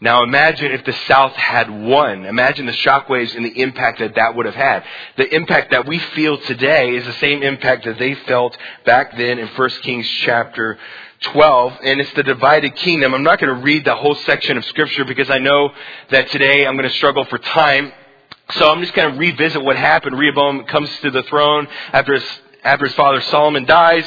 Now 0.00 0.22
imagine 0.22 0.72
if 0.72 0.84
the 0.84 0.92
South 1.08 1.32
had 1.32 1.70
won. 1.70 2.26
Imagine 2.26 2.66
the 2.66 2.72
shockwaves 2.72 3.34
and 3.34 3.44
the 3.44 3.60
impact 3.60 4.00
that 4.00 4.16
that 4.16 4.36
would 4.36 4.44
have 4.44 4.54
had. 4.54 4.84
The 5.16 5.34
impact 5.34 5.70
that 5.70 5.86
we 5.86 5.98
feel 5.98 6.36
today 6.38 6.96
is 6.96 7.06
the 7.06 7.12
same 7.14 7.42
impact 7.42 7.84
that 7.86 7.98
they 7.98 8.14
felt 8.26 8.56
back 8.84 9.16
then 9.16 9.38
in 9.38 9.48
1 9.48 9.70
Kings 9.82 10.06
chapter 10.22 10.78
12, 11.22 11.78
and 11.84 12.00
it's 12.00 12.12
the 12.12 12.22
divided 12.22 12.76
kingdom. 12.76 13.14
I'm 13.14 13.22
not 13.22 13.40
going 13.40 13.54
to 13.54 13.62
read 13.62 13.84
the 13.84 13.94
whole 13.94 14.14
section 14.14 14.58
of 14.58 14.64
scripture 14.66 15.04
because 15.04 15.30
I 15.30 15.38
know 15.38 15.70
that 16.10 16.28
today 16.30 16.66
I'm 16.66 16.76
going 16.76 16.88
to 16.88 16.96
struggle 16.96 17.24
for 17.24 17.38
time. 17.38 17.92
So 18.50 18.70
I'm 18.70 18.80
just 18.80 18.94
going 18.94 19.12
to 19.12 19.18
revisit 19.18 19.62
what 19.62 19.76
happened. 19.76 20.18
Rehoboam 20.18 20.64
comes 20.64 20.90
to 21.00 21.10
the 21.10 21.22
throne 21.24 21.66
after 21.92 22.14
his, 22.14 22.24
after 22.62 22.86
his 22.86 22.94
father 22.94 23.20
Solomon 23.22 23.64
dies. 23.64 24.04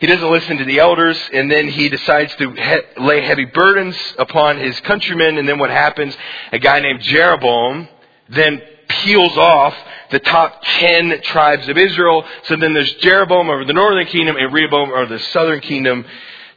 He 0.00 0.06
doesn't 0.06 0.30
listen 0.30 0.58
to 0.58 0.64
the 0.64 0.78
elders, 0.78 1.18
and 1.32 1.50
then 1.50 1.68
he 1.68 1.88
decides 1.88 2.34
to 2.36 2.50
he- 2.52 3.02
lay 3.02 3.22
heavy 3.22 3.46
burdens 3.46 3.96
upon 4.18 4.58
his 4.58 4.78
countrymen. 4.80 5.38
And 5.38 5.48
then 5.48 5.58
what 5.58 5.70
happens? 5.70 6.16
A 6.52 6.58
guy 6.58 6.80
named 6.80 7.00
Jeroboam 7.00 7.88
then 8.28 8.60
peels 8.88 9.36
off 9.36 9.74
the 10.10 10.18
top 10.20 10.62
ten 10.62 11.20
tribes 11.22 11.68
of 11.68 11.78
Israel. 11.78 12.24
So 12.44 12.56
then 12.56 12.74
there's 12.74 12.92
Jeroboam 12.94 13.48
over 13.48 13.64
the 13.64 13.72
northern 13.72 14.06
kingdom 14.06 14.36
and 14.36 14.52
Rehoboam 14.52 14.90
over 14.90 15.06
the 15.06 15.18
southern 15.18 15.60
kingdom. 15.60 16.04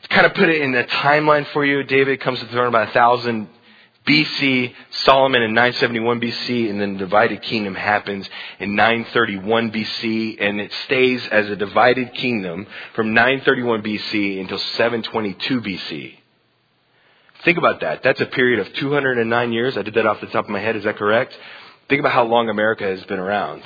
To 0.04 0.08
kind 0.10 0.26
of 0.26 0.34
put 0.34 0.50
it 0.50 0.62
in 0.62 0.76
a 0.76 0.84
timeline 0.84 1.48
for 1.48 1.66
you, 1.66 1.84
David 1.84 2.20
comes 2.20 2.40
to 2.40 2.46
the 2.46 2.52
throne 2.52 2.68
about 2.68 2.90
a 2.90 2.92
thousand 2.92 3.48
BC, 4.08 4.74
Solomon 5.03 5.43
in 5.43 5.53
971 5.53 6.20
BC, 6.20 6.70
and 6.70 6.81
then 6.81 6.93
the 6.93 7.00
divided 7.00 7.43
kingdom 7.43 7.75
happens 7.75 8.27
in 8.60 8.75
931 8.75 9.72
BC, 9.72 10.38
and 10.39 10.60
it 10.60 10.72
stays 10.86 11.25
as 11.27 11.50
a 11.50 11.55
divided 11.55 12.13
kingdom 12.15 12.65
from 12.96 13.13
931 13.13 13.84
BC 13.84 14.41
until 14.41 14.58
722 14.58 15.62
BC. 15.62 16.15
Think 17.43 17.58
about 17.58 17.81
that. 17.81 18.01
That's 18.03 18.22
a 18.22 18.25
period 18.25 18.60
of 18.60 18.74
209 18.74 19.53
years. 19.53 19.77
I 19.77 19.84
did 19.84 19.93
that 19.93 20.05
off 20.05 20.20
the 20.20 20.27
top 20.27 20.46
of 20.46 20.50
my 20.50 20.60
head. 20.60 20.75
Is 20.75 20.84
that 20.84 20.98
correct? 20.98 21.38
Think 21.89 22.00
about 22.00 22.13
how 22.13 22.24
long 22.24 22.50
America 22.50 22.84
has 22.84 23.03
been 23.05 23.20
around. 23.20 23.63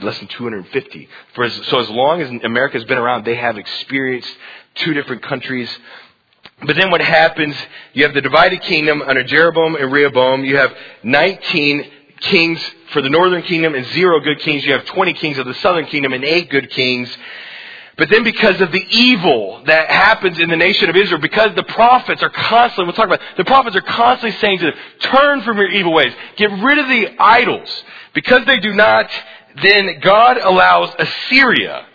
Less 0.00 0.18
than 0.18 0.28
250. 0.28 1.08
For 1.34 1.44
as, 1.44 1.54
so 1.68 1.78
as 1.78 1.88
long 1.88 2.20
as 2.20 2.28
America 2.42 2.78
has 2.78 2.84
been 2.84 2.98
around, 2.98 3.24
they 3.24 3.36
have 3.36 3.56
experienced 3.56 4.34
two 4.76 4.94
different 4.94 5.22
countries 5.22 5.70
but 6.62 6.74
then 6.76 6.90
what 6.90 7.00
happens, 7.02 7.54
you 7.92 8.04
have 8.04 8.14
the 8.14 8.22
divided 8.22 8.62
kingdom 8.62 9.02
under 9.02 9.22
Jeroboam 9.22 9.76
and 9.76 9.92
Rehoboam. 9.92 10.44
You 10.44 10.56
have 10.56 10.74
19 11.02 11.90
kings 12.20 12.60
for 12.92 13.02
the 13.02 13.10
northern 13.10 13.42
kingdom 13.42 13.74
and 13.74 13.86
zero 13.88 14.20
good 14.20 14.40
kings. 14.40 14.64
You 14.64 14.72
have 14.72 14.86
20 14.86 15.12
kings 15.14 15.38
of 15.38 15.46
the 15.46 15.54
southern 15.54 15.84
kingdom 15.86 16.14
and 16.14 16.24
eight 16.24 16.48
good 16.48 16.70
kings. 16.70 17.14
But 17.98 18.08
then 18.10 18.24
because 18.24 18.60
of 18.60 18.72
the 18.72 18.84
evil 18.90 19.62
that 19.64 19.90
happens 19.90 20.38
in 20.38 20.48
the 20.48 20.56
nation 20.56 20.88
of 20.88 20.96
Israel, 20.96 21.20
because 21.20 21.54
the 21.54 21.62
prophets 21.64 22.22
are 22.22 22.30
constantly, 22.30 22.86
we'll 22.86 22.94
talk 22.94 23.06
about, 23.06 23.20
the 23.36 23.44
prophets 23.44 23.76
are 23.76 23.82
constantly 23.82 24.38
saying 24.38 24.58
to 24.58 24.70
them, 24.70 24.74
turn 25.00 25.42
from 25.42 25.58
your 25.58 25.70
evil 25.70 25.92
ways. 25.92 26.12
Get 26.36 26.50
rid 26.50 26.78
of 26.78 26.88
the 26.88 27.16
idols. 27.18 27.84
Because 28.14 28.46
they 28.46 28.60
do 28.60 28.72
not, 28.74 29.10
then 29.62 30.00
God 30.00 30.38
allows 30.38 30.90
Assyria 30.98 31.86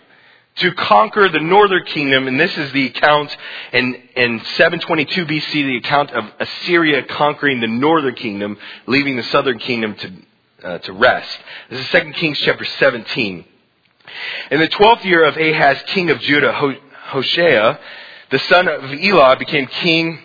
to 0.56 0.72
conquer 0.74 1.28
the 1.28 1.40
northern 1.40 1.84
kingdom, 1.86 2.28
and 2.28 2.38
this 2.38 2.56
is 2.58 2.72
the 2.72 2.86
account 2.86 3.34
in, 3.72 3.94
in 4.16 4.40
722 4.44 5.24
BC, 5.24 5.52
the 5.52 5.76
account 5.78 6.10
of 6.10 6.24
Assyria 6.38 7.02
conquering 7.04 7.60
the 7.60 7.66
northern 7.66 8.14
kingdom, 8.14 8.58
leaving 8.86 9.16
the 9.16 9.22
southern 9.24 9.58
kingdom 9.58 9.94
to, 9.94 10.12
uh, 10.68 10.78
to 10.78 10.92
rest. 10.92 11.38
This 11.70 11.80
is 11.80 11.88
2 11.90 12.12
Kings 12.12 12.38
chapter 12.40 12.64
17. 12.64 13.44
In 14.50 14.60
the 14.60 14.68
12th 14.68 15.04
year 15.04 15.24
of 15.24 15.36
Ahaz, 15.36 15.82
king 15.86 16.10
of 16.10 16.20
Judah, 16.20 16.52
Hoshea, 17.06 17.78
the 18.30 18.38
son 18.40 18.68
of 18.68 18.92
Elah, 18.92 19.36
became 19.38 19.66
king 19.66 20.18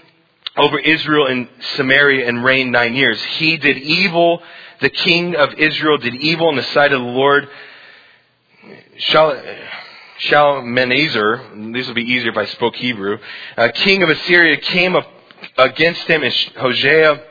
over 0.57 0.77
Israel 0.79 1.27
and 1.27 1.47
Samaria 1.75 2.27
and 2.27 2.43
reigned 2.43 2.71
nine 2.71 2.95
years. 2.95 3.23
He 3.37 3.57
did 3.57 3.77
evil. 3.77 4.41
The 4.81 4.89
king 4.89 5.35
of 5.35 5.53
Israel 5.53 5.97
did 5.97 6.15
evil 6.15 6.49
in 6.49 6.55
the 6.55 6.63
sight 6.63 6.91
of 6.91 6.99
the 6.99 7.07
Lord. 7.07 7.47
Shal- 8.97 9.41
Shalmaneser, 10.19 11.71
this 11.73 11.87
would 11.87 11.95
be 11.95 12.03
easier 12.03 12.31
if 12.31 12.37
I 12.37 12.45
spoke 12.45 12.75
Hebrew, 12.75 13.19
uh, 13.55 13.69
king 13.73 14.03
of 14.03 14.09
Assyria 14.09 14.57
came 14.57 14.95
up 14.95 15.07
against 15.57 16.01
him 16.07 16.23
and 16.23 16.33
Hosea 16.57 17.21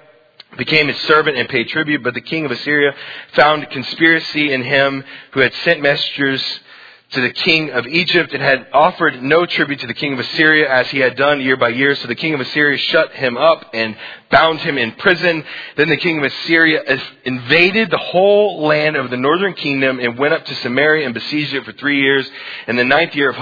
became 0.56 0.88
his 0.88 1.00
servant 1.02 1.36
and 1.36 1.48
paid 1.48 1.68
tribute, 1.68 2.02
but 2.02 2.14
the 2.14 2.20
king 2.20 2.44
of 2.44 2.50
Assyria 2.50 2.94
found 3.32 3.68
conspiracy 3.70 4.52
in 4.52 4.62
him 4.62 5.04
who 5.32 5.40
had 5.40 5.52
sent 5.64 5.80
messengers 5.80 6.60
to 7.12 7.20
the 7.20 7.30
king 7.30 7.70
of 7.70 7.86
Egypt 7.86 8.32
and 8.32 8.42
had 8.42 8.66
offered 8.72 9.22
no 9.22 9.46
tribute 9.46 9.80
to 9.80 9.86
the 9.86 9.94
king 9.94 10.12
of 10.12 10.18
Assyria 10.18 10.68
as 10.68 10.88
he 10.88 10.98
had 10.98 11.16
done 11.16 11.40
year 11.40 11.56
by 11.56 11.68
year. 11.68 11.94
So 11.94 12.08
the 12.08 12.16
king 12.16 12.34
of 12.34 12.40
Assyria 12.40 12.76
shut 12.78 13.12
him 13.12 13.36
up 13.36 13.70
and 13.72 13.96
bound 14.30 14.58
him 14.60 14.76
in 14.76 14.92
prison. 14.92 15.44
Then 15.76 15.88
the 15.88 15.96
king 15.96 16.18
of 16.18 16.24
Assyria 16.24 16.82
invaded 17.24 17.90
the 17.90 17.98
whole 17.98 18.66
land 18.66 18.96
of 18.96 19.10
the 19.10 19.16
northern 19.16 19.54
kingdom 19.54 20.00
and 20.00 20.18
went 20.18 20.34
up 20.34 20.44
to 20.46 20.54
Samaria 20.56 21.04
and 21.04 21.14
besieged 21.14 21.54
it 21.54 21.64
for 21.64 21.72
three 21.72 22.00
years. 22.00 22.28
In 22.66 22.74
the 22.74 22.84
ninth 22.84 23.14
year 23.14 23.30
of 23.30 23.36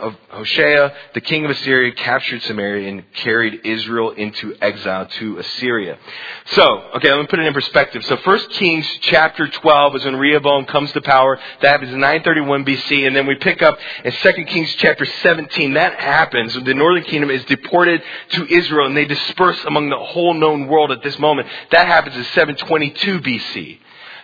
of 0.00 0.16
Hoshea, 0.30 0.92
the 1.14 1.20
king 1.20 1.44
of 1.44 1.50
Assyria 1.50 1.92
captured 1.92 2.42
Samaria 2.42 2.88
and 2.88 3.12
carried 3.14 3.60
Israel 3.64 4.10
into 4.10 4.54
exile 4.60 5.06
to 5.06 5.38
Assyria. 5.38 5.98
So, 6.46 6.62
okay, 6.96 7.10
let 7.10 7.20
me 7.20 7.26
put 7.26 7.38
it 7.38 7.46
in 7.46 7.52
perspective. 7.52 8.04
So 8.04 8.16
1 8.16 8.38
Kings 8.50 8.86
chapter 9.02 9.48
12 9.48 9.96
is 9.96 10.04
when 10.04 10.16
Rehoboam 10.16 10.64
comes 10.66 10.92
to 10.92 11.00
power. 11.00 11.38
That 11.62 11.70
happens 11.70 11.92
in 11.92 12.00
931 12.00 12.64
BC. 12.64 13.06
And 13.06 13.14
then 13.14 13.26
we 13.26 13.36
pick 13.36 13.62
up 13.62 13.78
in 14.04 14.12
2 14.12 14.32
Kings 14.44 14.74
chapter 14.78 15.04
17. 15.04 15.74
That 15.74 15.98
happens. 16.00 16.54
The 16.54 16.74
northern 16.74 17.04
kingdom 17.04 17.30
is 17.30 17.44
deported 17.44 18.02
to 18.30 18.46
Israel 18.46 18.86
and 18.86 18.96
they 18.96 19.04
disperse 19.04 19.62
among 19.64 19.90
the 19.90 19.98
whole 19.98 20.34
known 20.34 20.68
world 20.68 20.92
at 20.92 21.02
this 21.02 21.18
moment. 21.18 21.48
That 21.70 21.86
happens 21.86 22.16
in 22.16 22.24
722 22.24 23.20
BC. 23.20 23.78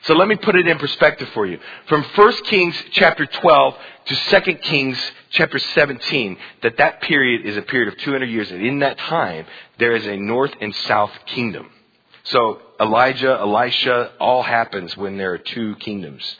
So 0.04 0.14
let 0.14 0.28
me 0.28 0.36
put 0.36 0.54
it 0.54 0.68
in 0.68 0.78
perspective 0.78 1.28
for 1.30 1.46
you. 1.46 1.58
From 1.86 2.02
1 2.02 2.32
Kings 2.44 2.76
chapter 2.92 3.24
12 3.24 3.74
to 4.06 4.40
2 4.42 4.54
Kings 4.56 4.98
chapter 5.34 5.58
17, 5.58 6.36
that 6.62 6.78
that 6.78 7.02
period 7.02 7.44
is 7.44 7.56
a 7.56 7.62
period 7.62 7.92
of 7.92 7.98
200 7.98 8.26
years. 8.26 8.50
And 8.50 8.64
in 8.64 8.78
that 8.80 8.98
time, 8.98 9.46
there 9.78 9.94
is 9.94 10.06
a 10.06 10.16
north 10.16 10.52
and 10.60 10.74
south 10.74 11.12
kingdom. 11.26 11.70
So 12.24 12.60
Elijah, 12.80 13.36
Elisha, 13.40 14.12
all 14.18 14.42
happens 14.42 14.96
when 14.96 15.18
there 15.18 15.32
are 15.34 15.38
two 15.38 15.76
kingdoms. 15.76 16.36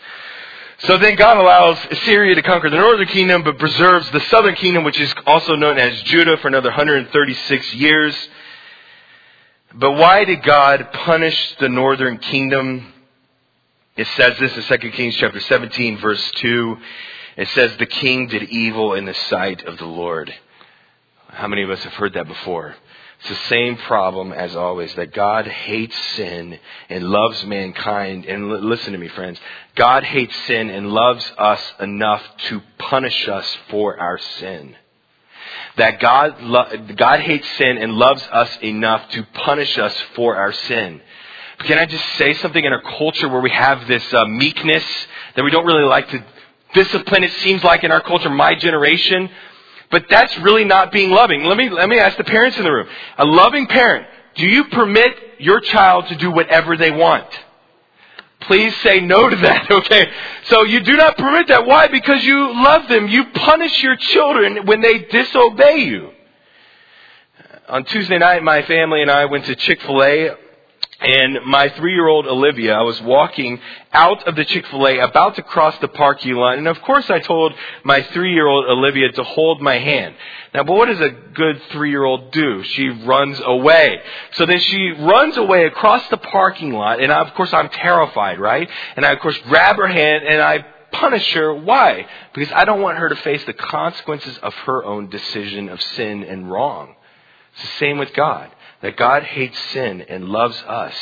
So 0.78 0.98
then 0.98 1.16
God 1.16 1.36
allows 1.36 1.78
Assyria 1.90 2.34
to 2.34 2.42
conquer 2.42 2.70
the 2.70 2.76
northern 2.76 3.06
kingdom, 3.08 3.42
but 3.42 3.58
preserves 3.58 4.10
the 4.10 4.20
southern 4.20 4.54
kingdom, 4.54 4.84
which 4.84 4.98
is 4.98 5.12
also 5.26 5.54
known 5.54 5.78
as 5.78 6.02
Judah, 6.02 6.36
for 6.38 6.48
another 6.48 6.70
136 6.70 7.74
years. 7.74 8.28
But 9.74 9.92
why 9.92 10.24
did 10.24 10.42
God 10.42 10.88
punish 10.92 11.56
the 11.60 11.68
northern 11.68 12.18
kingdom? 12.18 12.92
It 13.96 14.06
says 14.16 14.38
this 14.38 14.56
in 14.56 14.78
2 14.80 14.90
Kings 14.90 15.16
chapter 15.16 15.40
17 15.40 15.98
verse 15.98 16.32
2. 16.36 16.76
It 17.36 17.48
says, 17.48 17.76
the 17.76 17.86
king 17.86 18.28
did 18.28 18.44
evil 18.44 18.94
in 18.94 19.06
the 19.06 19.14
sight 19.14 19.64
of 19.64 19.78
the 19.78 19.86
Lord. 19.86 20.32
How 21.28 21.48
many 21.48 21.62
of 21.62 21.70
us 21.70 21.82
have 21.82 21.94
heard 21.94 22.14
that 22.14 22.28
before? 22.28 22.76
It's 23.20 23.28
the 23.28 23.48
same 23.48 23.76
problem 23.76 24.32
as 24.32 24.54
always 24.54 24.94
that 24.94 25.14
God 25.14 25.46
hates 25.46 25.96
sin 26.14 26.58
and 26.90 27.04
loves 27.04 27.44
mankind. 27.46 28.26
And 28.26 28.52
l- 28.52 28.58
listen 28.60 28.92
to 28.92 28.98
me, 28.98 29.08
friends. 29.08 29.40
God 29.74 30.04
hates 30.04 30.36
sin 30.46 30.68
and 30.70 30.90
loves 30.90 31.32
us 31.38 31.60
enough 31.80 32.22
to 32.48 32.60
punish 32.78 33.26
us 33.28 33.56
for 33.70 33.98
our 33.98 34.18
sin. 34.18 34.76
That 35.76 36.00
God, 36.00 36.40
lo- 36.42 36.70
God 36.96 37.20
hates 37.20 37.48
sin 37.56 37.78
and 37.78 37.94
loves 37.94 38.22
us 38.30 38.58
enough 38.62 39.08
to 39.10 39.24
punish 39.32 39.76
us 39.78 39.98
for 40.14 40.36
our 40.36 40.52
sin. 40.52 41.00
Can 41.60 41.78
I 41.78 41.86
just 41.86 42.04
say 42.16 42.34
something 42.34 42.64
in 42.64 42.72
our 42.72 42.82
culture 42.82 43.28
where 43.28 43.40
we 43.40 43.50
have 43.50 43.88
this 43.88 44.12
uh, 44.12 44.24
meekness 44.26 44.84
that 45.34 45.44
we 45.44 45.50
don't 45.50 45.66
really 45.66 45.84
like 45.84 46.08
to 46.10 46.24
discipline, 46.74 47.24
it 47.24 47.32
seems 47.32 47.64
like 47.64 47.84
in 47.84 47.90
our 47.90 48.02
culture, 48.02 48.28
my 48.28 48.54
generation? 48.54 49.30
But 49.90 50.06
that's 50.10 50.36
really 50.38 50.64
not 50.64 50.92
being 50.92 51.10
loving. 51.10 51.44
Let 51.44 51.56
me, 51.56 51.70
let 51.70 51.88
me 51.88 51.98
ask 51.98 52.16
the 52.16 52.24
parents 52.24 52.58
in 52.58 52.64
the 52.64 52.72
room. 52.72 52.88
A 53.18 53.24
loving 53.24 53.66
parent, 53.66 54.06
do 54.34 54.46
you 54.46 54.64
permit 54.64 55.16
your 55.38 55.60
child 55.60 56.08
to 56.08 56.16
do 56.16 56.30
whatever 56.30 56.76
they 56.76 56.90
want? 56.90 57.26
Please 58.40 58.74
say 58.82 59.00
no 59.00 59.28
to 59.30 59.36
that, 59.36 59.70
okay? 59.70 60.10
So 60.44 60.64
you 60.64 60.80
do 60.80 60.92
not 60.92 61.16
permit 61.16 61.48
that. 61.48 61.66
Why? 61.66 61.88
Because 61.88 62.22
you 62.24 62.52
love 62.62 62.88
them. 62.88 63.08
You 63.08 63.24
punish 63.26 63.82
your 63.82 63.96
children 63.96 64.66
when 64.66 64.80
they 64.80 64.98
disobey 64.98 65.78
you. 65.78 66.10
On 67.68 67.84
Tuesday 67.84 68.18
night, 68.18 68.42
my 68.42 68.62
family 68.62 69.00
and 69.00 69.10
I 69.10 69.24
went 69.24 69.46
to 69.46 69.54
Chick-fil-A 69.54 70.43
and 71.04 71.44
my 71.44 71.68
three-year-old 71.68 72.26
Olivia, 72.26 72.74
I 72.74 72.82
was 72.82 73.00
walking 73.02 73.60
out 73.92 74.26
of 74.26 74.36
the 74.36 74.44
Chick-fil-A 74.46 75.00
about 75.00 75.34
to 75.36 75.42
cross 75.42 75.76
the 75.80 75.88
parking 75.88 76.34
lot. 76.34 76.56
And 76.56 76.66
of 76.66 76.80
course 76.80 77.10
I 77.10 77.18
told 77.18 77.52
my 77.84 78.02
three-year-old 78.02 78.64
Olivia 78.64 79.12
to 79.12 79.22
hold 79.22 79.60
my 79.60 79.78
hand. 79.78 80.14
Now, 80.54 80.64
but 80.64 80.74
what 80.74 80.86
does 80.86 81.00
a 81.00 81.10
good 81.10 81.60
three-year-old 81.72 82.32
do? 82.32 82.62
She 82.64 82.88
runs 82.88 83.38
away. 83.44 84.00
So 84.32 84.46
then 84.46 84.58
she 84.60 84.92
runs 84.92 85.36
away 85.36 85.66
across 85.66 86.08
the 86.08 86.16
parking 86.16 86.72
lot. 86.72 87.02
And 87.02 87.12
I, 87.12 87.20
of 87.20 87.34
course 87.34 87.52
I'm 87.52 87.68
terrified, 87.68 88.40
right? 88.40 88.68
And 88.96 89.04
I 89.04 89.12
of 89.12 89.20
course 89.20 89.38
grab 89.46 89.76
her 89.76 89.88
hand 89.88 90.24
and 90.26 90.40
I 90.40 90.64
punish 90.90 91.30
her. 91.34 91.54
Why? 91.54 92.06
Because 92.32 92.52
I 92.54 92.64
don't 92.64 92.80
want 92.80 92.96
her 92.96 93.10
to 93.10 93.16
face 93.16 93.44
the 93.44 93.52
consequences 93.52 94.38
of 94.38 94.54
her 94.54 94.82
own 94.82 95.10
decision 95.10 95.68
of 95.68 95.82
sin 95.82 96.24
and 96.24 96.50
wrong. 96.50 96.94
It's 97.52 97.62
the 97.62 97.78
same 97.78 97.98
with 97.98 98.14
God 98.14 98.50
that 98.84 98.98
God 98.98 99.22
hates 99.22 99.58
sin 99.70 100.02
and 100.10 100.26
loves 100.26 100.62
us. 100.68 100.94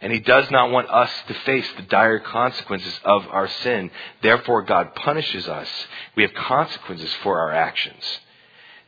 And 0.00 0.12
He 0.12 0.18
does 0.18 0.50
not 0.50 0.72
want 0.72 0.90
us 0.90 1.10
to 1.28 1.34
face 1.46 1.68
the 1.76 1.82
dire 1.82 2.18
consequences 2.18 2.98
of 3.04 3.24
our 3.28 3.46
sin. 3.46 3.88
Therefore, 4.20 4.62
God 4.62 4.96
punishes 4.96 5.46
us. 5.46 5.68
We 6.16 6.24
have 6.24 6.34
consequences 6.34 7.08
for 7.22 7.38
our 7.38 7.52
actions. 7.52 8.02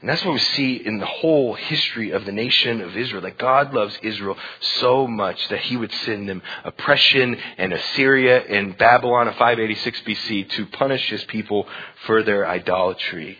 And 0.00 0.10
that's 0.10 0.24
what 0.24 0.34
we 0.34 0.40
see 0.40 0.74
in 0.74 0.98
the 0.98 1.06
whole 1.06 1.54
history 1.54 2.10
of 2.10 2.24
the 2.24 2.32
nation 2.32 2.80
of 2.80 2.96
Israel, 2.96 3.22
that 3.22 3.38
God 3.38 3.72
loves 3.72 3.96
Israel 4.02 4.36
so 4.80 5.06
much 5.06 5.38
that 5.50 5.60
he 5.60 5.76
would 5.76 5.92
send 6.04 6.28
them 6.28 6.42
oppression 6.64 7.36
and 7.58 7.72
Assyria 7.72 8.42
and 8.42 8.76
Babylon 8.76 9.28
of 9.28 9.34
586 9.34 10.00
BC 10.00 10.50
to 10.50 10.66
punish 10.66 11.08
his 11.08 11.22
people 11.26 11.68
for 12.06 12.24
their 12.24 12.44
idolatry. 12.44 13.38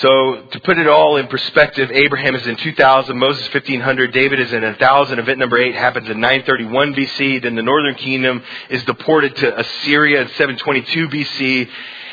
So 0.00 0.42
to 0.52 0.60
put 0.60 0.78
it 0.78 0.86
all 0.86 1.16
in 1.16 1.26
perspective, 1.26 1.90
Abraham 1.90 2.36
is 2.36 2.46
in 2.46 2.54
2000, 2.54 3.18
Moses 3.18 3.42
1500, 3.52 4.12
David 4.12 4.38
is 4.38 4.52
in 4.52 4.62
1000. 4.62 5.18
Event 5.18 5.38
number 5.40 5.58
8 5.58 5.74
happens 5.74 6.08
in 6.08 6.20
931 6.20 6.94
BC. 6.94 7.42
Then 7.42 7.56
the 7.56 7.62
northern 7.62 7.96
kingdom 7.96 8.44
is 8.70 8.84
deported 8.84 9.34
to 9.36 9.58
Assyria 9.58 10.22
in 10.22 10.28
722 10.28 11.08
BC. 11.08 11.68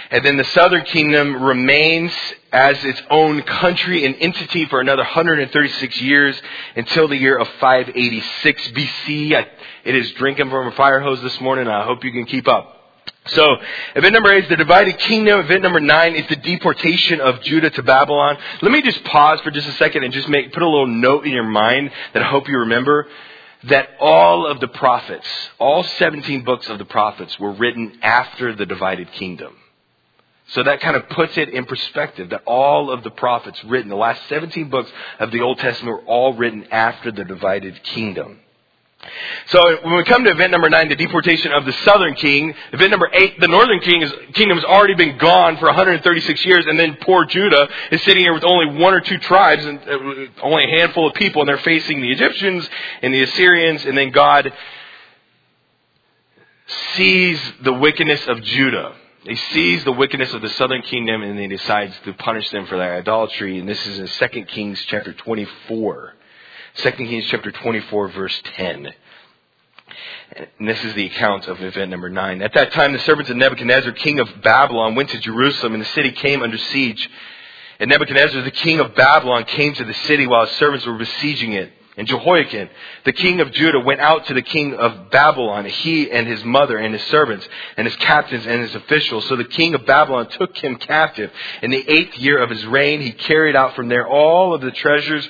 And 0.10 0.26
then 0.26 0.38
the 0.38 0.46
southern 0.46 0.84
kingdom 0.86 1.44
remains 1.44 2.12
as 2.52 2.84
its 2.84 3.02
own 3.12 3.44
country 3.44 4.06
and 4.06 4.16
entity 4.20 4.66
for 4.66 4.82
another 4.82 5.04
136 5.04 6.02
years 6.02 6.42
until 6.76 7.08
the 7.08 7.18
year 7.18 7.38
of 7.38 7.48
586 7.60 8.68
BC. 8.70 9.36
I, 9.36 9.48
it 9.84 9.96
is 9.96 10.12
drinking 10.14 10.50
from 10.50 10.68
a 10.68 10.72
fire 10.72 11.02
hose 11.02 11.22
this 11.22 11.40
morning. 11.40 11.68
I 11.68 11.84
hope 11.84 12.04
you 12.04 12.12
can 12.12 12.26
keep 12.26 12.48
up. 12.48 12.75
So, 13.28 13.58
event 13.96 14.14
number 14.14 14.32
eight 14.34 14.44
is 14.44 14.50
the 14.50 14.56
divided 14.56 15.00
kingdom. 15.00 15.40
Event 15.40 15.64
number 15.64 15.80
nine 15.80 16.16
is 16.16 16.28
the 16.28 16.36
deportation 16.36 17.20
of 17.22 17.42
Judah 17.42 17.72
to 17.72 17.82
Babylon. 17.82 18.38
Let 18.62 18.72
me 18.72 18.84
just 18.84 19.04
pause 19.04 19.42
for 19.42 19.50
just 19.50 19.68
a 19.68 19.72
second 19.74 20.04
and 20.04 20.14
just 20.14 20.30
make, 20.30 20.54
put 20.54 20.62
a 20.62 20.70
little 20.70 20.86
note 20.86 21.26
in 21.26 21.32
your 21.32 21.44
mind 21.44 21.90
that 22.14 22.22
I 22.22 22.28
hope 22.28 22.48
you 22.48 22.60
remember 22.60 23.08
that 23.64 23.90
all 24.00 24.46
of 24.46 24.60
the 24.60 24.68
prophets, 24.68 25.28
all 25.58 25.84
17 25.84 26.44
books 26.44 26.70
of 26.70 26.78
the 26.78 26.86
prophets 26.86 27.40
were 27.40 27.52
written 27.52 27.98
after 28.04 28.54
the 28.56 28.66
divided 28.68 29.12
kingdom. 29.14 29.56
So 30.50 30.62
that 30.62 30.80
kind 30.82 30.96
of 30.96 31.10
puts 31.10 31.36
it 31.38 31.50
in 31.50 31.66
perspective 31.66 32.30
that 32.30 32.44
all 32.46 32.92
of 32.92 33.04
the 33.04 33.10
prophets 33.10 33.64
written, 33.64 33.90
the 33.90 33.96
last 33.96 34.22
17 34.30 34.70
books 34.70 34.92
of 35.18 35.32
the 35.32 35.42
Old 35.42 35.58
Testament 35.58 35.98
were 35.98 36.08
all 36.08 36.34
written 36.34 36.66
after 36.66 37.12
the 37.12 37.24
divided 37.24 37.82
kingdom. 37.82 38.40
So 39.48 39.78
when 39.84 39.96
we 39.96 40.04
come 40.04 40.24
to 40.24 40.32
event 40.32 40.52
number 40.52 40.70
nine, 40.70 40.90
the 40.90 40.96
deportation 40.96 41.52
of 41.52 41.66
the 41.66 41.74
southern 41.84 42.16
king, 42.16 42.54
event 42.74 42.92
number 42.92 43.10
eight, 43.14 43.40
the 43.40 43.48
northern 43.48 43.80
king 43.80 44.02
is, 44.02 44.14
kingdom 44.34 44.58
has 44.58 44.66
already 44.66 44.96
been 44.96 45.18
gone 45.18 45.58
for 45.58 45.66
136 45.68 46.46
years, 46.46 46.66
and 46.66 46.80
then 46.80 46.98
poor 47.02 47.26
Judah 47.26 47.68
is 47.92 48.02
sitting 48.04 48.24
here 48.24 48.34
with 48.34 48.44
only 48.44 48.78
one 48.80 48.94
or 48.94 49.02
two 49.02 49.18
tribes 49.20 49.66
and 49.66 49.80
uh, 49.80 50.44
only 50.44 50.66
a 50.66 50.80
handful 50.80 51.08
of 51.08 51.14
people, 51.16 51.42
and 51.42 51.50
they're 51.50 51.58
facing 51.58 52.02
the 52.02 52.12
Egyptians 52.12 52.68
and 53.02 53.14
the 53.14 53.24
Assyrians, 53.24 53.86
and 53.86 53.98
then 53.98 54.12
God 54.12 54.52
sees 56.96 57.40
the 57.64 57.74
wickedness 57.74 58.26
of 58.28 58.42
Judah. 58.42 58.96
He 59.24 59.36
sees 59.36 59.84
the 59.84 59.92
wickedness 59.92 60.34
of 60.34 60.42
the 60.42 60.50
southern 60.50 60.84
kingdom, 60.84 61.24
and 61.24 61.40
he 61.40 61.48
decides 61.48 61.96
to 62.06 62.14
punish 62.14 62.50
them 62.52 62.68
for 62.68 62.78
their 62.78 62.96
idolatry. 62.96 63.60
And 63.60 63.68
this 63.68 63.86
is 63.88 64.00
in 64.00 64.30
2 64.30 64.46
Kings 64.46 64.80
chapter 64.88 65.14
24. 65.14 66.14
2 66.78 66.92
Kings 66.92 67.26
chapter 67.28 67.52
24 67.52 68.10
verse 68.10 68.42
10. 68.58 68.94
And 70.60 70.68
this 70.68 70.84
is 70.84 70.94
the 70.94 71.06
account 71.06 71.48
of 71.48 71.62
event 71.62 71.92
number 71.92 72.10
9. 72.10 72.42
At 72.42 72.54
that 72.54 72.74
time, 72.74 72.92
the 72.92 73.00
servants 73.00 73.30
of 73.32 73.38
Nebuchadnezzar, 73.38 73.94
king 73.94 74.20
of 74.20 74.42
Babylon, 74.42 74.96
went 74.96 75.10
to 75.12 75.20
Jerusalem, 75.20 75.74
and 75.74 75.82
the 75.82 75.90
city 75.90 76.12
came 76.12 76.42
under 76.42 76.58
siege. 76.58 77.10
And 77.80 77.90
Nebuchadnezzar, 77.90 78.42
the 78.42 78.52
king 78.52 78.80
of 78.80 78.96
Babylon, 78.96 79.46
came 79.46 79.74
to 79.76 79.86
the 79.86 79.94
city 79.94 80.28
while 80.28 80.46
his 80.46 80.56
servants 80.58 80.86
were 80.86 80.98
besieging 80.98 81.54
it. 81.54 81.72
And 81.98 82.08
Jehoiakim, 82.08 82.70
the 83.06 83.14
king 83.14 83.40
of 83.40 83.54
Judah, 83.54 83.80
went 83.80 84.02
out 84.02 84.26
to 84.26 84.34
the 84.34 84.42
king 84.42 84.74
of 84.74 85.12
Babylon, 85.12 85.64
he 85.64 86.12
and 86.12 86.28
his 86.28 86.44
mother 86.44 86.78
and 86.78 86.94
his 86.94 87.04
servants 87.04 87.48
and 87.78 87.88
his 87.88 87.96
captains 87.98 88.46
and 88.46 88.62
his 88.62 88.76
officials. 88.76 89.26
So 89.28 89.38
the 89.38 89.46
king 89.46 89.76
of 89.76 89.86
Babylon 89.86 90.28
took 90.28 90.58
him 90.58 90.76
captive. 90.76 91.32
In 91.62 91.72
the 91.72 91.90
eighth 91.90 92.18
year 92.18 92.40
of 92.40 92.50
his 92.50 92.66
reign, 92.66 93.00
he 93.00 93.14
carried 93.14 93.56
out 93.56 93.76
from 93.76 93.88
there 93.88 94.06
all 94.06 94.54
of 94.54 94.60
the 94.60 94.72
treasures 94.72 95.26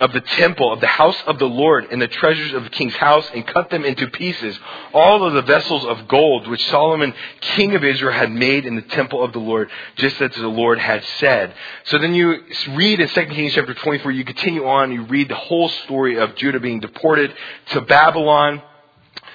of 0.00 0.12
the 0.12 0.20
temple, 0.20 0.72
of 0.72 0.80
the 0.80 0.86
house 0.86 1.16
of 1.26 1.38
the 1.38 1.48
Lord, 1.48 1.86
and 1.90 2.00
the 2.00 2.06
treasures 2.06 2.52
of 2.52 2.62
the 2.62 2.70
king's 2.70 2.94
house, 2.94 3.28
and 3.34 3.46
cut 3.46 3.68
them 3.70 3.84
into 3.84 4.06
pieces. 4.08 4.58
All 4.92 5.24
of 5.24 5.34
the 5.34 5.42
vessels 5.42 5.84
of 5.84 6.06
gold 6.06 6.46
which 6.46 6.64
Solomon, 6.66 7.12
king 7.40 7.74
of 7.74 7.82
Israel, 7.82 8.12
had 8.12 8.30
made 8.30 8.64
in 8.64 8.76
the 8.76 8.82
temple 8.82 9.24
of 9.24 9.32
the 9.32 9.40
Lord, 9.40 9.70
just 9.96 10.20
as 10.20 10.30
the 10.32 10.46
Lord 10.46 10.78
had 10.78 11.02
said. 11.18 11.52
So 11.84 11.98
then 11.98 12.14
you 12.14 12.44
read 12.70 13.00
in 13.00 13.08
2 13.08 13.26
Kings 13.26 13.54
chapter 13.54 13.74
24, 13.74 14.12
you 14.12 14.24
continue 14.24 14.66
on, 14.66 14.92
you 14.92 15.02
read 15.04 15.28
the 15.28 15.34
whole 15.34 15.68
story 15.68 16.18
of 16.18 16.36
Judah 16.36 16.60
being 16.60 16.78
deported 16.78 17.34
to 17.70 17.80
Babylon. 17.80 18.62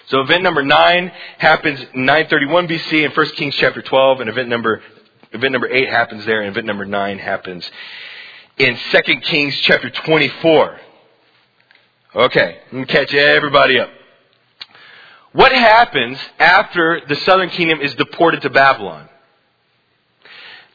So 0.07 0.21
event 0.21 0.43
number 0.43 0.63
9 0.63 1.11
happens 1.39 1.79
931 1.93 2.67
BC 2.69 3.05
in 3.05 3.11
1 3.11 3.25
Kings 3.31 3.55
chapter 3.55 3.81
12, 3.81 4.21
and 4.21 4.29
event 4.29 4.47
number, 4.47 4.81
event 5.33 5.51
number 5.51 5.67
8 5.67 5.89
happens 5.89 6.25
there, 6.25 6.41
and 6.41 6.49
event 6.49 6.67
number 6.67 6.85
9 6.85 7.19
happens 7.19 7.69
in 8.57 8.77
2 8.91 9.15
Kings 9.21 9.55
chapter 9.61 9.89
24. 9.89 10.79
Okay, 12.15 12.59
let 12.71 12.73
me 12.73 12.85
catch 12.85 13.13
everybody 13.13 13.79
up. 13.79 13.89
What 15.31 15.51
happens 15.51 16.19
after 16.37 17.01
the 17.07 17.15
southern 17.17 17.49
kingdom 17.49 17.81
is 17.81 17.95
deported 17.95 18.43
to 18.43 18.51
Babylon? 18.51 19.09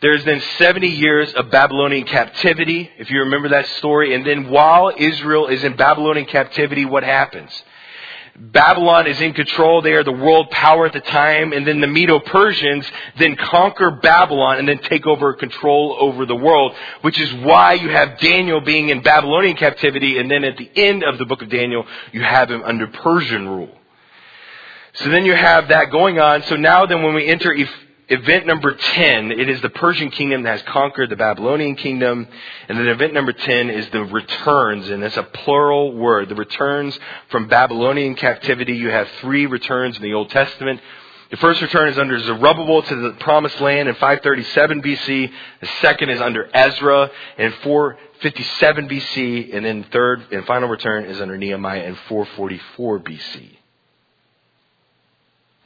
There's 0.01 0.25
then 0.25 0.41
70 0.59 0.89
years 0.89 1.33
of 1.35 1.51
Babylonian 1.51 2.07
captivity, 2.07 2.91
if 2.99 3.11
you 3.11 3.21
remember 3.21 3.49
that 3.51 3.67
story. 3.79 4.15
And 4.15 4.27
then 4.27 4.51
while 4.51 4.93
Israel 4.97 5.47
is 5.47 5.63
in 5.63 5.77
Babylonian 5.77 6.27
captivity, 6.27 6.85
what 6.85 7.05
happens? 7.05 7.51
Babylon 8.41 9.07
is 9.07 9.21
in 9.21 9.35
control. 9.35 9.83
They 9.83 9.93
are 9.93 10.05
the 10.05 10.13
world 10.13 10.51
power 10.51 10.87
at 10.87 10.93
the 10.93 11.01
time. 11.01 11.53
And 11.53 11.67
then 11.67 11.81
the 11.81 11.87
Medo-Persians 11.87 12.87
then 13.19 13.37
conquer 13.37 13.91
Babylon 13.91 14.59
and 14.59 14.69
then 14.69 14.79
take 14.79 15.07
over 15.07 15.35
control 15.35 15.97
over 16.01 16.25
the 16.25 16.37
world, 16.37 16.75
which 17.03 17.21
is 17.21 17.33
why 17.45 17.75
you 17.75 17.89
have 17.89 18.19
Daniel 18.19 18.61
being 18.61 18.91
in 18.91 19.03
Babylonian 19.03 19.57
captivity. 19.57 20.19
And 20.19 20.31
then 20.31 20.45
at 20.45 20.57
the 20.57 20.71
end 20.75 21.03
of 21.03 21.19
the 21.19 21.27
book 21.27 21.43
of 21.43 21.49
Daniel, 21.49 21.85
you 22.13 22.23
have 22.23 22.51
him 22.51 22.63
under 22.63 22.87
Persian 22.87 23.49
rule. 23.49 23.77
So 24.95 25.11
then 25.11 25.25
you 25.25 25.35
have 25.35 25.69
that 25.69 25.91
going 25.91 26.19
on. 26.19 26.43
So 26.45 26.57
now 26.57 26.87
then 26.87 27.03
when 27.03 27.15
we 27.15 27.27
enter 27.27 27.53
event 28.09 28.47
number 28.47 28.75
10, 28.75 29.33
it 29.33 29.49
is 29.49 29.61
the 29.61 29.71
Persian 29.71 30.11
kingdom 30.11 30.43
that 30.43 30.59
has 30.59 30.63
conquered 30.63 31.11
the 31.11 31.17
Babylonian 31.17 31.77
kingdom. 31.77 32.27
And 32.69 32.79
then 32.79 32.89
event 32.89 33.13
number 33.13 33.33
10 33.33 33.71
is 33.71 33.89
the 33.91 34.05
returns, 34.05 34.89
and 34.89 35.03
it's 35.03 35.17
a 35.17 35.23
plural 35.23 35.95
word. 35.95 36.29
The 36.29 36.35
returns 36.35 36.99
from 37.31 37.49
Babylonian 37.49 38.15
captivity. 38.15 38.75
You 38.75 38.91
have 38.91 39.09
three 39.21 39.47
returns 39.47 39.97
in 39.97 40.03
the 40.03 40.15
Old 40.15 40.31
Testament. 40.31 40.81
The 41.31 41.37
first 41.37 41.61
return 41.61 41.91
is 41.91 41.99
under 41.99 42.19
Zerubbabel 42.19 42.83
to 42.83 42.97
the 42.97 43.11
promised 43.21 43.61
land 43.61 43.89
in 43.89 43.95
537 43.97 44.81
BC. 44.81 45.31
The 45.61 45.69
second 45.83 46.09
is 46.09 46.21
under 46.23 46.49
Ezra 46.55 47.11
in 47.37 47.53
457 47.63 48.89
BC. 48.89 49.55
And 49.55 49.67
then 49.67 49.85
third 49.93 50.25
and 50.33 50.47
final 50.47 50.71
return 50.71 51.05
is 51.05 51.21
under 51.21 51.37
Nehemiah 51.37 51.83
in 51.83 51.97
444 52.09 53.01
BC. 53.01 53.51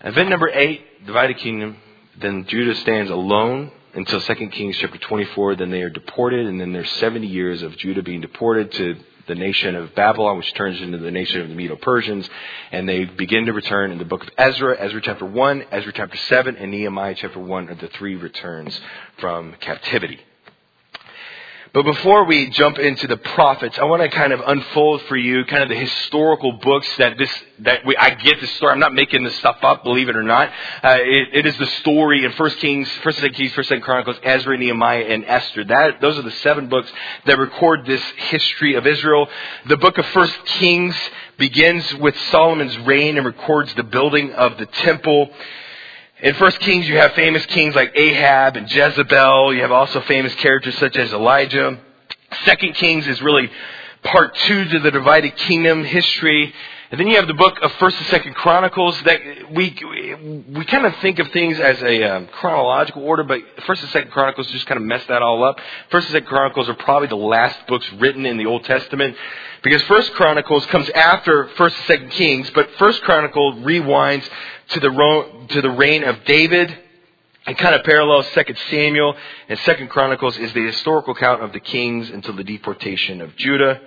Event 0.04 0.30
number 0.30 0.48
eight, 0.48 1.06
divided 1.06 1.38
kingdom. 1.38 1.76
Then 2.20 2.44
Judah 2.46 2.74
stands 2.76 3.10
alone 3.10 3.70
until 3.94 4.20
2 4.20 4.34
Kings 4.48 4.76
chapter 4.78 4.98
24. 4.98 5.56
Then 5.56 5.70
they 5.70 5.82
are 5.82 5.90
deported, 5.90 6.46
and 6.46 6.60
then 6.60 6.72
there's 6.72 6.90
70 6.92 7.26
years 7.26 7.62
of 7.62 7.76
Judah 7.76 8.02
being 8.02 8.20
deported 8.20 8.70
to 8.72 8.96
the 9.28 9.34
nation 9.34 9.76
of 9.76 9.94
Babylon, 9.94 10.36
which 10.36 10.52
turns 10.54 10.80
into 10.80 10.98
the 10.98 11.10
nation 11.10 11.40
of 11.40 11.48
the 11.48 11.54
Medo-Persians, 11.54 12.28
and 12.72 12.88
they 12.88 13.04
begin 13.04 13.46
to 13.46 13.52
return 13.52 13.92
in 13.92 13.98
the 13.98 14.04
book 14.04 14.24
of 14.24 14.30
Ezra, 14.36 14.76
Ezra 14.78 15.00
chapter 15.00 15.24
1, 15.24 15.64
Ezra 15.70 15.92
chapter 15.92 16.16
7, 16.16 16.56
and 16.56 16.70
Nehemiah 16.70 17.14
chapter 17.16 17.38
1 17.38 17.68
are 17.68 17.74
the 17.76 17.88
three 17.88 18.16
returns 18.16 18.78
from 19.18 19.54
captivity. 19.60 20.20
But 21.74 21.86
before 21.86 22.24
we 22.24 22.50
jump 22.50 22.78
into 22.78 23.06
the 23.06 23.16
prophets, 23.16 23.78
I 23.78 23.84
want 23.84 24.02
to 24.02 24.10
kind 24.10 24.34
of 24.34 24.42
unfold 24.46 25.00
for 25.08 25.16
you 25.16 25.46
kind 25.46 25.62
of 25.62 25.70
the 25.70 25.74
historical 25.74 26.52
books 26.52 26.86
that 26.98 27.16
this 27.16 27.30
that 27.60 27.86
we, 27.86 27.96
I 27.96 28.10
get 28.10 28.42
this 28.42 28.50
story. 28.56 28.72
I'm 28.72 28.78
not 28.78 28.92
making 28.92 29.24
this 29.24 29.34
stuff 29.36 29.56
up, 29.62 29.82
believe 29.82 30.10
it 30.10 30.16
or 30.16 30.22
not. 30.22 30.50
Uh, 30.84 30.98
it, 31.00 31.28
it 31.32 31.46
is 31.46 31.56
the 31.56 31.66
story 31.80 32.26
in 32.26 32.32
First 32.32 32.58
Kings, 32.58 32.90
First 33.02 33.20
Second 33.20 33.36
Kings, 33.36 33.54
First 33.54 33.70
Second 33.70 33.84
Chronicles, 33.84 34.18
Ezra, 34.22 34.58
Nehemiah, 34.58 35.04
and 35.04 35.24
Esther. 35.24 35.64
That 35.64 36.02
those 36.02 36.18
are 36.18 36.22
the 36.22 36.30
seven 36.42 36.68
books 36.68 36.92
that 37.24 37.38
record 37.38 37.86
this 37.86 38.02
history 38.18 38.74
of 38.74 38.86
Israel. 38.86 39.26
The 39.64 39.78
book 39.78 39.96
of 39.96 40.04
First 40.08 40.44
Kings 40.44 40.94
begins 41.38 41.94
with 41.94 42.14
Solomon's 42.30 42.76
reign 42.80 43.16
and 43.16 43.24
records 43.24 43.72
the 43.76 43.82
building 43.82 44.34
of 44.34 44.58
the 44.58 44.66
temple. 44.66 45.30
In 46.22 46.34
First 46.34 46.60
Kings, 46.60 46.86
you 46.86 46.98
have 46.98 47.14
famous 47.14 47.44
kings 47.46 47.74
like 47.74 47.96
Ahab 47.96 48.56
and 48.56 48.70
Jezebel. 48.70 49.54
You 49.54 49.62
have 49.62 49.72
also 49.72 50.00
famous 50.02 50.32
characters 50.36 50.78
such 50.78 50.96
as 50.96 51.12
Elijah. 51.12 51.80
Second 52.44 52.74
Kings 52.76 53.08
is 53.08 53.20
really 53.20 53.50
part 54.04 54.32
two 54.36 54.66
to 54.66 54.78
the 54.78 54.92
divided 54.92 55.34
kingdom 55.34 55.82
history. 55.82 56.54
And 56.92 57.00
then 57.00 57.06
you 57.06 57.16
have 57.16 57.26
the 57.26 57.32
book 57.32 57.58
of 57.62 57.72
First 57.76 57.96
and 57.96 58.06
Second 58.08 58.34
Chronicles 58.34 59.00
that 59.04 59.18
we 59.52 59.74
we 60.54 60.62
kind 60.66 60.84
of 60.84 60.94
think 60.96 61.20
of 61.20 61.28
things 61.32 61.58
as 61.58 61.82
a 61.82 62.02
um, 62.02 62.26
chronological 62.26 63.02
order, 63.02 63.24
but 63.24 63.40
First 63.66 63.80
and 63.80 63.90
Second 63.92 64.10
Chronicles 64.10 64.46
just 64.48 64.66
kind 64.66 64.76
of 64.78 64.84
mess 64.84 65.02
that 65.06 65.22
all 65.22 65.42
up. 65.42 65.58
First 65.90 66.08
and 66.08 66.12
Second 66.12 66.28
Chronicles 66.28 66.68
are 66.68 66.74
probably 66.74 67.08
the 67.08 67.16
last 67.16 67.66
books 67.66 67.90
written 67.94 68.26
in 68.26 68.36
the 68.36 68.44
Old 68.44 68.64
Testament 68.64 69.16
because 69.62 69.80
First 69.84 70.12
Chronicles 70.12 70.66
comes 70.66 70.90
after 70.90 71.48
First 71.56 71.78
and 71.78 71.86
Second 71.86 72.10
Kings, 72.10 72.50
but 72.50 72.68
First 72.72 73.00
Chronicle 73.04 73.54
rewinds 73.62 74.28
to 74.72 74.80
the, 74.80 75.46
to 75.48 75.62
the 75.62 75.70
reign 75.70 76.04
of 76.04 76.22
David. 76.26 76.76
It 77.46 77.56
kind 77.56 77.74
of 77.74 77.84
parallels 77.84 78.26
Second 78.34 78.58
Samuel 78.68 79.16
and 79.48 79.58
Second 79.60 79.88
Chronicles 79.88 80.36
is 80.36 80.52
the 80.52 80.66
historical 80.66 81.14
account 81.14 81.42
of 81.42 81.54
the 81.54 81.60
kings 81.60 82.10
until 82.10 82.36
the 82.36 82.44
deportation 82.44 83.22
of 83.22 83.34
Judah. 83.36 83.80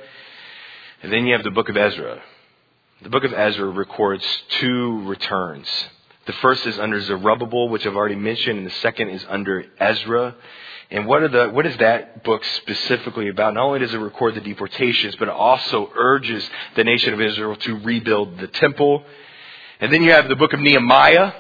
And 1.04 1.13
then 1.13 1.28
you 1.28 1.34
have 1.34 1.44
the 1.44 1.52
book 1.52 1.70
of 1.70 1.78
Ezra. 1.78 2.24
The 3.06 3.12
book 3.12 3.24
of 3.24 3.34
Ezra 3.34 3.70
records 3.70 4.26
two 4.60 5.04
returns. 5.04 5.68
The 6.26 6.34
first 6.34 6.65
is 6.65 6.78
under 6.80 7.00
Zerubbabel, 7.00 7.70
which 7.70 7.86
I've 7.86 7.96
already 7.96 8.15
mentioned, 8.15 8.58
and 8.58 8.68
the 8.68 8.76
second 8.82 9.10
is 9.10 9.24
under 9.30 9.63
Ezra. 9.80 10.36
And 10.91 11.06
what, 11.08 11.22
are 11.22 11.28
the, 11.28 11.50
what 11.50 11.65
is 11.65 11.78
that 11.78 12.24
book 12.24 12.44
specifically 12.44 13.30
about? 13.30 13.54
Not 13.54 13.63
only 13.63 13.80
does 13.80 13.94
it 13.94 13.98
record 13.98 14.36
the 14.36 14.41
deportations, 14.41 15.15
but 15.18 15.28
it 15.28 15.34
also 15.36 15.91
urges 15.96 16.50
the 16.76 16.84
nation 16.84 17.13
of 17.13 17.22
Israel 17.22 17.56
to 17.56 17.78
rebuild 17.78 18.39
the 18.39 18.48
temple 18.48 19.04
and 19.80 19.91
then 19.91 20.04
you 20.04 20.12
have 20.12 20.30
the 20.30 20.38
book 20.38 20.54
of 20.54 20.60
Nehemiah. 20.62 21.34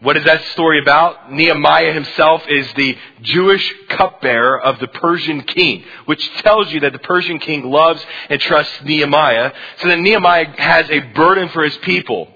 What 0.00 0.18
is 0.18 0.24
that 0.24 0.44
story 0.52 0.78
about? 0.78 1.32
Nehemiah 1.32 1.92
himself 1.94 2.42
is 2.48 2.70
the 2.74 2.98
Jewish 3.22 3.74
cupbearer 3.88 4.60
of 4.60 4.78
the 4.78 4.88
Persian 4.88 5.40
king, 5.42 5.84
which 6.04 6.28
tells 6.42 6.70
you 6.70 6.80
that 6.80 6.92
the 6.92 6.98
Persian 6.98 7.38
king 7.38 7.64
loves 7.64 8.04
and 8.28 8.38
trusts 8.38 8.82
Nehemiah. 8.84 9.52
So 9.78 9.88
then 9.88 10.02
Nehemiah 10.02 10.48
has 10.58 10.90
a 10.90 11.00
burden 11.00 11.48
for 11.48 11.64
his 11.64 11.76
people. 11.78 12.28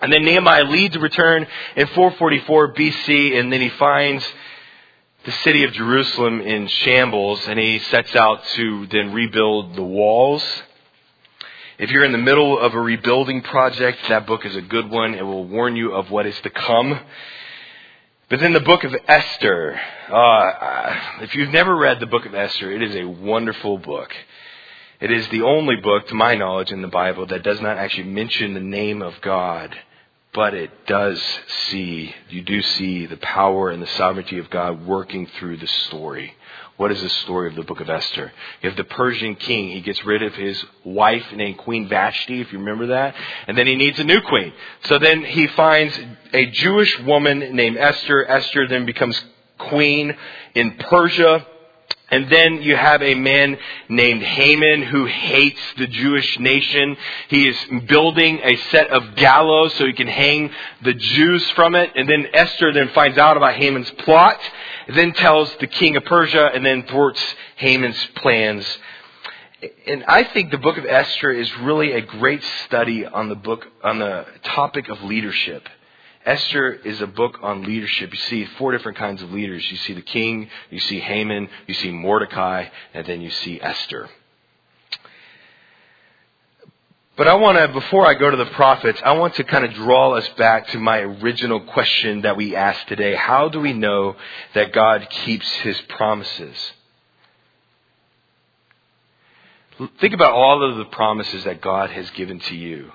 And 0.00 0.10
then 0.10 0.24
Nehemiah 0.24 0.64
leads 0.64 0.96
a 0.96 0.98
return 0.98 1.46
in 1.76 1.86
444 1.88 2.74
BC, 2.74 3.38
and 3.38 3.52
then 3.52 3.60
he 3.60 3.68
finds 3.70 4.26
the 5.26 5.32
city 5.32 5.64
of 5.64 5.72
Jerusalem 5.72 6.40
in 6.40 6.68
shambles, 6.68 7.46
and 7.46 7.58
he 7.58 7.80
sets 7.80 8.14
out 8.16 8.44
to 8.56 8.86
then 8.86 9.12
rebuild 9.12 9.76
the 9.76 9.82
walls 9.82 10.42
if 11.78 11.90
you're 11.90 12.04
in 12.04 12.12
the 12.12 12.18
middle 12.18 12.58
of 12.58 12.74
a 12.74 12.80
rebuilding 12.80 13.42
project, 13.42 13.98
that 14.08 14.26
book 14.26 14.46
is 14.46 14.54
a 14.54 14.62
good 14.62 14.88
one. 14.88 15.14
It 15.14 15.22
will 15.22 15.44
warn 15.44 15.74
you 15.74 15.92
of 15.92 16.10
what 16.10 16.24
is 16.24 16.38
to 16.42 16.50
come. 16.50 17.00
But 18.30 18.40
then 18.40 18.52
the 18.52 18.60
book 18.60 18.84
of 18.84 18.94
Esther, 19.08 19.80
uh, 20.08 21.22
if 21.22 21.34
you've 21.34 21.50
never 21.50 21.76
read 21.76 21.98
the 21.98 22.06
book 22.06 22.26
of 22.26 22.34
Esther, 22.34 22.70
it 22.70 22.82
is 22.82 22.94
a 22.94 23.04
wonderful 23.04 23.78
book. 23.78 24.14
It 25.00 25.10
is 25.10 25.26
the 25.28 25.42
only 25.42 25.76
book, 25.76 26.06
to 26.08 26.14
my 26.14 26.36
knowledge, 26.36 26.70
in 26.70 26.80
the 26.80 26.88
Bible 26.88 27.26
that 27.26 27.42
does 27.42 27.60
not 27.60 27.76
actually 27.76 28.04
mention 28.04 28.54
the 28.54 28.60
name 28.60 29.02
of 29.02 29.20
God, 29.20 29.76
but 30.32 30.54
it 30.54 30.86
does 30.86 31.20
see, 31.70 32.14
you 32.30 32.42
do 32.42 32.62
see 32.62 33.06
the 33.06 33.16
power 33.16 33.70
and 33.70 33.82
the 33.82 33.88
sovereignty 33.88 34.38
of 34.38 34.48
God 34.48 34.86
working 34.86 35.26
through 35.38 35.56
the 35.56 35.66
story. 35.66 36.34
What 36.76 36.90
is 36.90 37.00
the 37.00 37.08
story 37.08 37.48
of 37.48 37.54
the 37.54 37.62
book 37.62 37.80
of 37.80 37.88
Esther? 37.88 38.32
You 38.60 38.68
have 38.68 38.76
the 38.76 38.82
Persian 38.84 39.36
king. 39.36 39.70
He 39.70 39.80
gets 39.80 40.04
rid 40.04 40.24
of 40.24 40.34
his 40.34 40.62
wife 40.84 41.24
named 41.32 41.58
Queen 41.58 41.88
Vashti, 41.88 42.40
if 42.40 42.52
you 42.52 42.58
remember 42.58 42.88
that. 42.88 43.14
And 43.46 43.56
then 43.56 43.68
he 43.68 43.76
needs 43.76 44.00
a 44.00 44.04
new 44.04 44.20
queen. 44.22 44.52
So 44.86 44.98
then 44.98 45.24
he 45.24 45.46
finds 45.48 45.96
a 46.32 46.46
Jewish 46.46 46.98
woman 47.00 47.54
named 47.54 47.76
Esther. 47.76 48.26
Esther 48.26 48.66
then 48.66 48.86
becomes 48.86 49.22
queen 49.56 50.16
in 50.56 50.76
Persia. 50.78 51.46
And 52.14 52.30
then 52.30 52.62
you 52.62 52.76
have 52.76 53.02
a 53.02 53.16
man 53.16 53.58
named 53.88 54.22
Haman 54.22 54.82
who 54.82 55.04
hates 55.04 55.60
the 55.78 55.88
Jewish 55.88 56.38
nation. 56.38 56.96
He 57.26 57.48
is 57.48 57.58
building 57.88 58.38
a 58.40 58.54
set 58.70 58.88
of 58.90 59.16
gallows 59.16 59.74
so 59.74 59.84
he 59.84 59.92
can 59.94 60.06
hang 60.06 60.52
the 60.82 60.94
Jews 60.94 61.50
from 61.56 61.74
it. 61.74 61.90
And 61.96 62.08
then 62.08 62.28
Esther 62.32 62.72
then 62.72 62.90
finds 62.90 63.18
out 63.18 63.36
about 63.36 63.54
Haman's 63.54 63.90
plot, 63.90 64.38
then 64.94 65.12
tells 65.14 65.52
the 65.56 65.66
king 65.66 65.96
of 65.96 66.04
Persia, 66.04 66.52
and 66.54 66.64
then 66.64 66.84
thwarts 66.84 67.20
Haman's 67.56 68.06
plans. 68.14 68.64
And 69.84 70.04
I 70.06 70.22
think 70.22 70.52
the 70.52 70.58
book 70.58 70.78
of 70.78 70.86
Esther 70.86 71.32
is 71.32 71.52
really 71.58 71.94
a 71.94 72.00
great 72.00 72.44
study 72.66 73.04
on 73.04 73.28
the 73.28 73.34
book, 73.34 73.66
on 73.82 73.98
the 73.98 74.24
topic 74.44 74.88
of 74.88 75.02
leadership. 75.02 75.68
Esther 76.24 76.72
is 76.72 77.00
a 77.02 77.06
book 77.06 77.38
on 77.42 77.64
leadership. 77.64 78.10
You 78.12 78.18
see 78.18 78.44
four 78.56 78.72
different 78.72 78.96
kinds 78.96 79.22
of 79.22 79.30
leaders. 79.32 79.70
You 79.70 79.76
see 79.78 79.92
the 79.92 80.02
king, 80.02 80.48
you 80.70 80.80
see 80.80 80.98
Haman, 80.98 81.48
you 81.66 81.74
see 81.74 81.90
Mordecai, 81.90 82.66
and 82.94 83.06
then 83.06 83.20
you 83.20 83.30
see 83.30 83.60
Esther. 83.60 84.08
But 87.16 87.28
I 87.28 87.34
want 87.34 87.58
to, 87.58 87.68
before 87.68 88.06
I 88.06 88.14
go 88.14 88.28
to 88.28 88.36
the 88.36 88.46
prophets, 88.46 89.00
I 89.04 89.12
want 89.12 89.34
to 89.34 89.44
kind 89.44 89.64
of 89.64 89.72
draw 89.74 90.14
us 90.14 90.28
back 90.30 90.68
to 90.68 90.78
my 90.78 90.98
original 90.98 91.60
question 91.60 92.22
that 92.22 92.36
we 92.36 92.56
asked 92.56 92.88
today. 92.88 93.14
How 93.14 93.48
do 93.48 93.60
we 93.60 93.72
know 93.72 94.16
that 94.54 94.72
God 94.72 95.06
keeps 95.10 95.48
his 95.56 95.80
promises? 95.82 96.56
Think 100.00 100.14
about 100.14 100.32
all 100.32 100.68
of 100.68 100.76
the 100.76 100.86
promises 100.86 101.44
that 101.44 101.60
God 101.60 101.90
has 101.90 102.08
given 102.10 102.40
to 102.40 102.56
you 102.56 102.90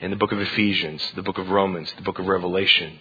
in 0.00 0.10
the 0.10 0.16
book 0.16 0.32
of 0.32 0.40
Ephesians, 0.40 1.02
the 1.14 1.22
book 1.22 1.38
of 1.38 1.48
Romans, 1.48 1.92
the 1.96 2.02
book 2.02 2.18
of 2.18 2.26
Revelation. 2.26 2.98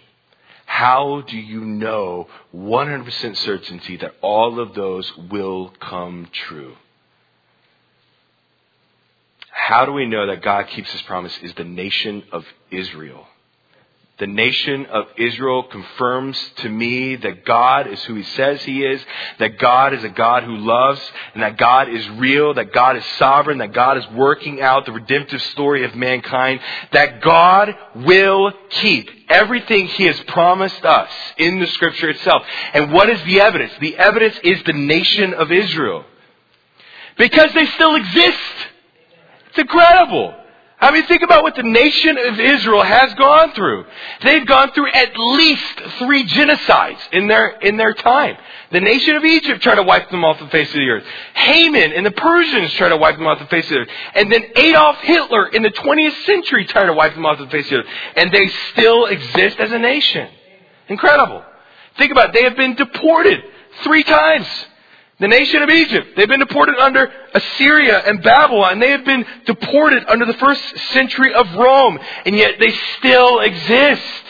How 0.66 1.22
do 1.28 1.38
you 1.38 1.62
know 1.62 2.28
100% 2.56 3.38
certainty 3.38 3.98
that 3.98 4.16
all 4.22 4.60
of 4.60 4.74
those 4.74 5.12
will 5.30 5.72
come 5.80 6.28
true? 6.32 6.76
How 9.52 9.86
do 9.86 9.92
we 9.92 10.06
know 10.06 10.28
that 10.28 10.42
God 10.42 10.68
keeps 10.68 10.92
his 10.92 11.02
promise 11.04 11.38
is 11.42 11.54
the 11.56 11.64
nation 11.64 12.24
of 12.32 12.46
Israel? 12.72 13.26
The 14.18 14.28
nation 14.28 14.86
of 14.86 15.08
Israel 15.18 15.64
confirms 15.64 16.40
to 16.58 16.70
me 16.70 17.18
that 17.18 17.44
God 17.44 17.88
is 17.88 18.02
who 18.04 18.16
He 18.16 18.24
says 18.24 18.64
He 18.64 18.82
is, 18.82 19.04
that 19.40 19.60
God 19.60 19.94
is 19.94 20.06
a 20.06 20.10
God 20.10 20.44
who 20.44 20.56
loves, 20.56 21.02
and 21.34 21.44
that 21.44 21.58
God 21.58 21.90
is 21.90 22.08
real, 22.12 22.54
that 22.54 22.72
God 22.72 22.96
is 22.96 23.04
sovereign, 23.18 23.58
that 23.58 23.74
God 23.74 23.98
is 23.98 24.08
working 24.12 24.62
out 24.62 24.86
the 24.86 24.94
redemptive 24.94 25.42
story 25.42 25.84
of 25.84 25.96
mankind, 25.96 26.62
that 26.94 27.22
God 27.22 27.76
will 27.94 28.54
keep 28.70 29.10
everything 29.28 29.88
He 29.88 30.06
has 30.06 30.20
promised 30.28 30.86
us 30.86 31.10
in 31.38 31.60
the 31.60 31.68
scripture 31.68 32.10
itself. 32.10 32.44
And 32.74 32.94
what 32.94 33.10
is 33.10 33.22
the 33.24 33.42
evidence? 33.42 33.74
The 33.82 33.98
evidence 33.98 34.40
is 34.44 34.64
the 34.64 34.74
nation 34.74 35.34
of 35.34 35.52
Israel. 35.52 36.06
Because 37.18 37.54
they 37.54 37.66
still 37.66 37.96
exist. 37.96 38.40
It's 39.50 39.60
incredible. 39.60 40.36
I 40.86 40.92
mean, 40.92 41.08
think 41.08 41.24
about 41.24 41.42
what 41.42 41.56
the 41.56 41.64
nation 41.64 42.16
of 42.16 42.40
Israel 42.40 42.84
has 42.84 43.12
gone 43.16 43.54
through. 43.54 43.86
They've 44.22 44.46
gone 44.46 44.72
through 44.72 44.92
at 44.92 45.18
least 45.18 45.82
three 45.98 46.24
genocides 46.26 47.00
in 47.12 47.26
their, 47.26 47.58
in 47.58 47.76
their 47.76 47.96
time. 47.96 48.38
The 48.72 48.82
nation 48.82 49.16
of 49.16 49.26
Egypt 49.26 49.64
tried 49.64 49.76
to 49.76 49.84
wipe 49.84 50.12
them 50.12 50.24
off 50.24 50.38
the 50.38 50.48
face 50.50 50.70
of 50.70 50.76
the 50.76 50.88
earth. 50.88 51.04
Haman 51.34 51.92
and 51.92 52.06
the 52.06 52.12
Persians 52.12 52.72
tried 52.74 52.90
to 52.90 52.98
wipe 52.98 53.18
them 53.18 53.26
off 53.26 53.40
the 53.40 53.48
face 53.48 53.66
of 53.66 53.72
the 53.72 53.78
earth. 53.80 53.90
And 54.14 54.32
then 54.32 54.44
Adolf 54.56 54.98
Hitler 54.98 55.48
in 55.48 55.64
the 55.64 55.72
20th 55.72 56.24
century 56.24 56.66
tried 56.66 56.86
to 56.86 56.94
wipe 56.94 57.16
them 57.16 57.26
off 57.26 57.40
the 57.40 57.48
face 57.48 57.66
of 57.66 57.72
the 57.72 57.78
earth. 57.78 57.88
And 58.18 58.32
they 58.32 58.48
still 58.74 59.06
exist 59.08 59.58
as 59.58 59.72
a 59.72 59.80
nation. 59.80 60.30
Incredible. 60.88 61.44
Think 61.98 62.12
about 62.12 62.30
it. 62.30 62.34
They 62.34 62.44
have 62.44 62.56
been 62.56 62.76
deported 62.76 63.44
three 63.84 64.04
times. 64.04 64.46
The 65.18 65.28
nation 65.30 65.62
of 65.64 65.70
Egypt, 65.70 66.10
they've 66.18 66.28
been 66.28 66.42
deported 66.42 66.78
under 66.78 67.10
Assyria 67.34 68.00
and 68.06 68.22
Babylon. 68.22 68.80
They 68.80 68.92
have 68.92 69.06
been 69.06 69.26
deported 69.46 70.04
under 70.10 70.26
the 70.26 70.34
first 70.34 70.62
century 70.92 71.34
of 71.34 71.54
Rome, 71.56 71.98
and 72.26 72.36
yet 72.36 72.56
they 72.60 72.74
still 72.98 73.40
exist. 73.40 74.24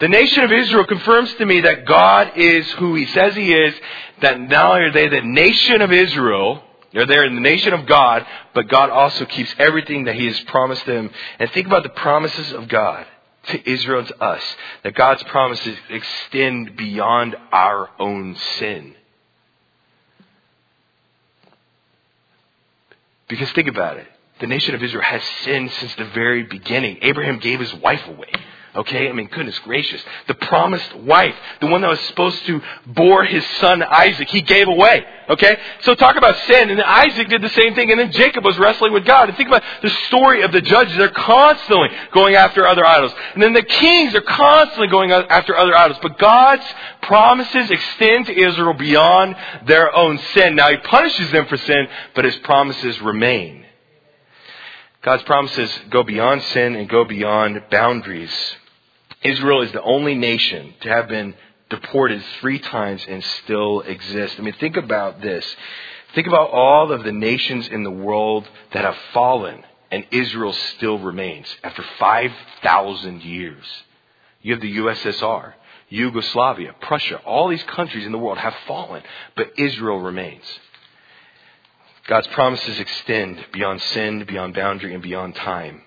The 0.00 0.08
nation 0.08 0.42
of 0.42 0.50
Israel 0.50 0.84
confirms 0.86 1.32
to 1.34 1.46
me 1.46 1.60
that 1.60 1.86
God 1.86 2.32
is 2.36 2.68
who 2.72 2.96
He 2.96 3.06
says 3.06 3.36
He 3.36 3.54
is, 3.54 3.74
that 4.22 4.40
not 4.40 4.72
only 4.72 4.88
are 4.88 4.92
they 4.92 5.08
the 5.08 5.20
nation 5.20 5.82
of 5.82 5.92
Israel, 5.92 6.60
they're 6.92 7.06
there 7.06 7.24
in 7.24 7.36
the 7.36 7.40
nation 7.40 7.72
of 7.72 7.86
God, 7.86 8.26
but 8.54 8.68
God 8.68 8.90
also 8.90 9.24
keeps 9.24 9.54
everything 9.58 10.04
that 10.04 10.16
He 10.16 10.26
has 10.26 10.40
promised 10.40 10.84
them. 10.84 11.10
And 11.38 11.48
think 11.52 11.68
about 11.68 11.84
the 11.84 11.90
promises 11.90 12.52
of 12.52 12.66
God 12.66 13.06
to 13.48 13.70
Israel 13.70 14.00
and 14.00 14.08
to 14.08 14.22
us, 14.22 14.42
that 14.82 14.94
God's 14.94 15.22
promises 15.24 15.76
extend 15.90 16.76
beyond 16.76 17.36
our 17.52 17.90
own 18.00 18.34
sin. 18.58 18.96
Because 23.28 23.50
think 23.52 23.68
about 23.68 23.96
it. 23.96 24.06
The 24.40 24.46
nation 24.46 24.74
of 24.74 24.82
Israel 24.82 25.04
has 25.04 25.22
sinned 25.42 25.70
since 25.72 25.94
the 25.94 26.06
very 26.06 26.42
beginning. 26.42 26.98
Abraham 27.02 27.38
gave 27.38 27.60
his 27.60 27.72
wife 27.74 28.06
away. 28.08 28.30
Okay? 28.76 29.08
I 29.08 29.12
mean, 29.12 29.28
goodness 29.28 29.58
gracious. 29.60 30.02
The 30.26 30.34
promised 30.34 30.96
wife, 30.96 31.34
the 31.60 31.68
one 31.68 31.82
that 31.82 31.90
was 31.90 32.00
supposed 32.00 32.44
to 32.46 32.60
bore 32.86 33.24
his 33.24 33.44
son 33.60 33.82
Isaac, 33.82 34.28
he 34.28 34.42
gave 34.42 34.66
away. 34.66 35.04
Okay? 35.28 35.56
So 35.82 35.94
talk 35.94 36.16
about 36.16 36.36
sin. 36.46 36.70
And 36.70 36.82
Isaac 36.82 37.28
did 37.28 37.40
the 37.40 37.50
same 37.50 37.74
thing. 37.74 37.92
And 37.92 38.00
then 38.00 38.10
Jacob 38.10 38.44
was 38.44 38.58
wrestling 38.58 38.92
with 38.92 39.04
God. 39.04 39.28
And 39.28 39.36
think 39.36 39.48
about 39.48 39.62
the 39.80 39.90
story 40.08 40.42
of 40.42 40.50
the 40.50 40.60
judges. 40.60 40.96
They're 40.96 41.08
constantly 41.10 41.88
going 42.12 42.34
after 42.34 42.66
other 42.66 42.84
idols. 42.84 43.12
And 43.34 43.42
then 43.42 43.52
the 43.52 43.62
kings 43.62 44.14
are 44.14 44.22
constantly 44.22 44.88
going 44.88 45.12
after 45.12 45.56
other 45.56 45.76
idols. 45.76 45.98
But 46.02 46.18
God's 46.18 46.66
promises 47.02 47.70
extend 47.70 48.26
to 48.26 48.36
Israel 48.36 48.74
beyond 48.74 49.36
their 49.66 49.94
own 49.94 50.18
sin. 50.34 50.56
Now, 50.56 50.70
he 50.70 50.78
punishes 50.78 51.30
them 51.30 51.46
for 51.46 51.56
sin, 51.58 51.86
but 52.16 52.24
his 52.24 52.36
promises 52.38 53.00
remain. 53.00 53.64
God's 55.02 55.22
promises 55.24 55.70
go 55.90 56.02
beyond 56.02 56.42
sin 56.42 56.74
and 56.74 56.88
go 56.88 57.04
beyond 57.04 57.62
boundaries. 57.70 58.32
Israel 59.24 59.62
is 59.62 59.72
the 59.72 59.82
only 59.82 60.14
nation 60.14 60.74
to 60.82 60.88
have 60.88 61.08
been 61.08 61.34
deported 61.70 62.22
three 62.40 62.58
times 62.58 63.04
and 63.08 63.24
still 63.42 63.80
exist. 63.80 64.36
I 64.38 64.42
mean, 64.42 64.54
think 64.60 64.76
about 64.76 65.20
this. 65.20 65.44
Think 66.14 66.26
about 66.26 66.50
all 66.50 66.92
of 66.92 67.02
the 67.02 67.12
nations 67.12 67.66
in 67.68 67.82
the 67.82 67.90
world 67.90 68.48
that 68.72 68.84
have 68.84 68.96
fallen 69.12 69.64
and 69.90 70.06
Israel 70.10 70.52
still 70.52 70.98
remains 70.98 71.46
after 71.62 71.84
5,000 72.00 73.22
years. 73.22 73.64
You 74.42 74.52
have 74.52 74.60
the 74.60 74.76
USSR, 74.78 75.54
Yugoslavia, 75.88 76.74
Prussia, 76.80 77.18
all 77.18 77.48
these 77.48 77.62
countries 77.62 78.04
in 78.04 78.10
the 78.10 78.18
world 78.18 78.38
have 78.38 78.54
fallen, 78.66 79.02
but 79.36 79.52
Israel 79.56 80.00
remains. 80.00 80.44
God's 82.08 82.26
promises 82.28 82.80
extend 82.80 83.46
beyond 83.52 83.80
sin, 83.80 84.24
beyond 84.24 84.54
boundary, 84.54 84.94
and 84.94 85.02
beyond 85.02 85.36
time. 85.36 85.82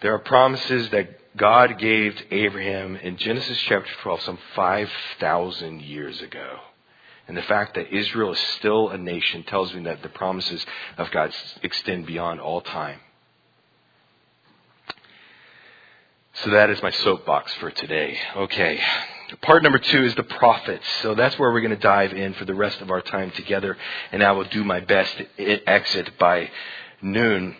There 0.00 0.14
are 0.14 0.20
promises 0.20 0.90
that 0.90 1.36
God 1.36 1.78
gave 1.78 2.14
to 2.16 2.34
Abraham 2.34 2.96
in 2.96 3.16
Genesis 3.16 3.58
chapter 3.62 3.90
12 4.02 4.22
some 4.22 4.38
5,000 4.54 5.82
years 5.82 6.20
ago. 6.20 6.58
And 7.26 7.36
the 7.36 7.42
fact 7.42 7.74
that 7.74 7.92
Israel 7.92 8.32
is 8.32 8.38
still 8.58 8.90
a 8.90 8.96
nation 8.96 9.42
tells 9.42 9.74
me 9.74 9.82
that 9.84 10.02
the 10.02 10.08
promises 10.08 10.64
of 10.96 11.10
God 11.10 11.34
extend 11.62 12.06
beyond 12.06 12.40
all 12.40 12.60
time. 12.60 13.00
So 16.44 16.50
that 16.50 16.70
is 16.70 16.80
my 16.80 16.92
soapbox 16.92 17.52
for 17.54 17.72
today. 17.72 18.16
Okay. 18.36 18.80
Part 19.42 19.64
number 19.64 19.78
two 19.78 20.04
is 20.04 20.14
the 20.14 20.22
prophets. 20.22 20.86
So 21.02 21.16
that's 21.16 21.36
where 21.38 21.50
we're 21.50 21.60
going 21.60 21.72
to 21.72 21.76
dive 21.76 22.12
in 22.12 22.34
for 22.34 22.44
the 22.44 22.54
rest 22.54 22.80
of 22.80 22.90
our 22.92 23.02
time 23.02 23.32
together. 23.32 23.76
And 24.12 24.22
I 24.22 24.30
will 24.30 24.44
do 24.44 24.62
my 24.62 24.78
best 24.78 25.18
to 25.18 25.68
exit 25.68 26.16
by 26.18 26.50
noon. 27.02 27.56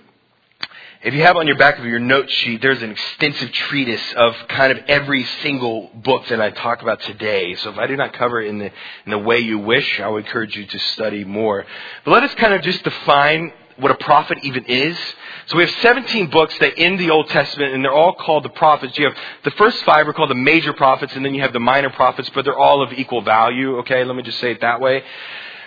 If 1.00 1.14
you 1.14 1.22
have 1.22 1.36
on 1.36 1.46
your 1.46 1.56
back 1.56 1.78
of 1.78 1.84
your 1.84 2.00
note 2.00 2.28
sheet, 2.28 2.60
there's 2.60 2.82
an 2.82 2.90
extensive 2.90 3.52
treatise 3.52 4.02
of 4.16 4.34
kind 4.48 4.72
of 4.72 4.78
every 4.88 5.22
single 5.42 5.90
book 5.94 6.26
that 6.26 6.40
I 6.40 6.50
talk 6.50 6.82
about 6.82 7.00
today. 7.02 7.54
So 7.54 7.70
if 7.70 7.78
I 7.78 7.86
do 7.86 7.96
not 7.96 8.14
cover 8.14 8.42
it 8.42 8.48
in 8.48 8.58
the, 8.58 8.72
in 9.04 9.12
the 9.12 9.18
way 9.18 9.38
you 9.38 9.60
wish, 9.60 10.00
I 10.00 10.08
would 10.08 10.24
encourage 10.24 10.56
you 10.56 10.66
to 10.66 10.78
study 10.94 11.22
more. 11.22 11.64
But 12.04 12.10
let 12.10 12.24
us 12.24 12.34
kind 12.34 12.52
of 12.52 12.62
just 12.62 12.82
define 12.82 13.52
what 13.76 13.92
a 13.92 13.94
prophet 13.94 14.38
even 14.42 14.64
is. 14.64 14.98
So 15.46 15.58
we 15.58 15.62
have 15.62 15.72
17 15.82 16.30
books 16.30 16.58
that 16.58 16.76
in 16.76 16.96
the 16.96 17.10
Old 17.10 17.28
Testament, 17.28 17.74
and 17.74 17.84
they're 17.84 17.92
all 17.92 18.14
called 18.14 18.42
the 18.42 18.50
prophets. 18.50 18.98
You 18.98 19.04
have 19.04 19.16
the 19.44 19.52
first 19.52 19.84
five 19.84 20.08
are 20.08 20.12
called 20.12 20.30
the 20.30 20.34
major 20.34 20.72
prophets, 20.72 21.14
and 21.14 21.24
then 21.24 21.32
you 21.32 21.42
have 21.42 21.52
the 21.52 21.60
minor 21.60 21.90
prophets, 21.90 22.28
but 22.34 22.44
they're 22.44 22.58
all 22.58 22.82
of 22.82 22.92
equal 22.92 23.22
value. 23.22 23.78
Okay, 23.78 24.02
let 24.02 24.16
me 24.16 24.24
just 24.24 24.40
say 24.40 24.50
it 24.50 24.62
that 24.62 24.80
way. 24.80 25.04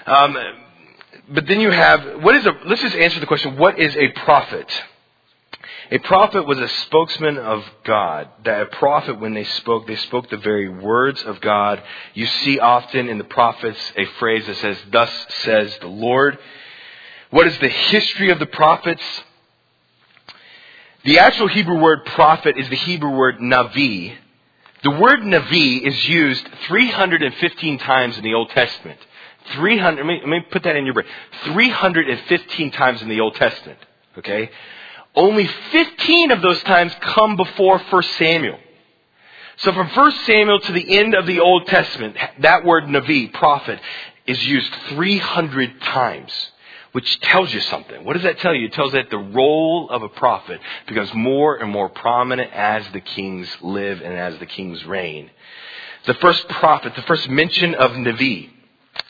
Um, 0.06 0.38
but 1.30 1.48
then 1.48 1.62
you 1.62 1.72
have 1.72 2.22
what 2.22 2.36
is 2.36 2.46
a? 2.46 2.52
Let's 2.66 2.82
just 2.82 2.96
answer 2.96 3.22
the 3.22 3.28
question: 3.28 3.56
What 3.56 3.80
is 3.80 3.96
a 3.96 4.10
prophet? 4.10 4.70
A 5.92 5.98
prophet 6.00 6.48
was 6.48 6.58
a 6.58 6.70
spokesman 6.70 7.38
of 7.38 7.66
God. 7.84 8.30
That 8.46 8.62
a 8.62 8.66
prophet, 8.68 9.20
when 9.20 9.34
they 9.34 9.44
spoke, 9.44 9.88
they 9.88 9.98
spoke 9.98 10.30
the 10.30 10.38
very 10.38 10.70
words 10.70 11.22
of 11.24 11.42
God. 11.42 11.84
You 12.14 12.26
see 12.26 12.60
often 12.60 13.10
in 13.10 13.18
the 13.18 13.26
prophets 13.26 13.80
a 13.98 14.06
phrase 14.18 14.48
that 14.48 14.56
says, 14.58 14.78
Thus 14.90 15.12
says 15.44 15.78
the 15.82 15.88
Lord. 15.88 16.40
What 17.30 17.48
is 17.48 17.58
the 17.60 17.70
history 17.70 18.32
of 18.32 18.40
the 18.40 18.46
prophets? 18.46 19.04
The 21.04 21.20
actual 21.20 21.48
Hebrew 21.48 21.80
word 21.80 22.06
prophet 22.06 22.58
is 22.58 22.70
the 22.70 22.76
Hebrew 22.76 23.12
word 23.12 23.40
navi. 23.40 24.16
The 24.84 24.92
word 24.92 25.20
Navi 25.20 25.86
is 25.86 26.10
used 26.10 26.48
315 26.68 27.78
times 27.80 28.18
in 28.18 28.24
the 28.24 28.34
Old 28.34 28.50
Testament. 28.50 29.00
300, 29.54 29.98
let 29.98 30.06
me, 30.06 30.20
let 30.22 30.30
me 30.30 30.40
put 30.52 30.64
that 30.64 30.76
in 30.76 30.86
your 30.86 30.96
brain. 30.96 31.08
315 31.46 32.72
times 32.72 33.02
in 33.02 33.10
the 33.10 33.20
Old 33.20 33.36
Testament. 33.36 33.78
Okay? 34.18 34.50
Only 35.16 35.48
15 35.72 36.32
of 36.32 36.42
those 36.42 36.62
times 36.64 36.94
come 37.02 37.36
before 37.36 37.78
1 37.78 38.04
Samuel. 38.18 38.58
So 39.58 39.74
from 39.74 39.90
1 39.90 40.12
Samuel 40.26 40.60
to 40.60 40.72
the 40.72 40.98
end 40.98 41.14
of 41.14 41.28
the 41.28 41.40
Old 41.40 41.68
Testament, 41.68 42.16
that 42.40 42.66
word 42.66 42.86
Navi, 42.86 43.32
prophet, 43.34 43.80
is 44.26 44.44
used 44.48 44.74
300 44.90 45.82
times, 45.82 46.32
which 46.94 47.20
tells 47.22 47.54
you 47.54 47.60
something. 47.62 48.04
What 48.06 48.14
does 48.14 48.24
that 48.24 48.40
tell 48.40 48.56
you? 48.56 48.68
It 48.68 48.74
tells 48.74 48.94
that 48.94 49.10
the 49.10 49.18
role 49.18 49.90
of 49.90 50.02
a 50.02 50.10
prophet 50.10 50.62
becomes 50.88 51.14
more 51.14 51.58
and 51.58 51.70
more 51.70 51.90
prominent 51.90 52.52
as 52.54 52.86
the 52.94 53.02
kings 53.02 53.50
live 53.62 54.02
and 54.02 54.14
as 54.14 54.38
the 54.40 54.46
kings 54.46 54.84
reign. 54.86 55.30
The 56.06 56.14
first 56.16 56.48
prophet, 56.48 56.96
the 56.96 57.04
first 57.04 57.30
mention 57.30 57.76
of 57.76 57.92
Navi, 57.92 58.50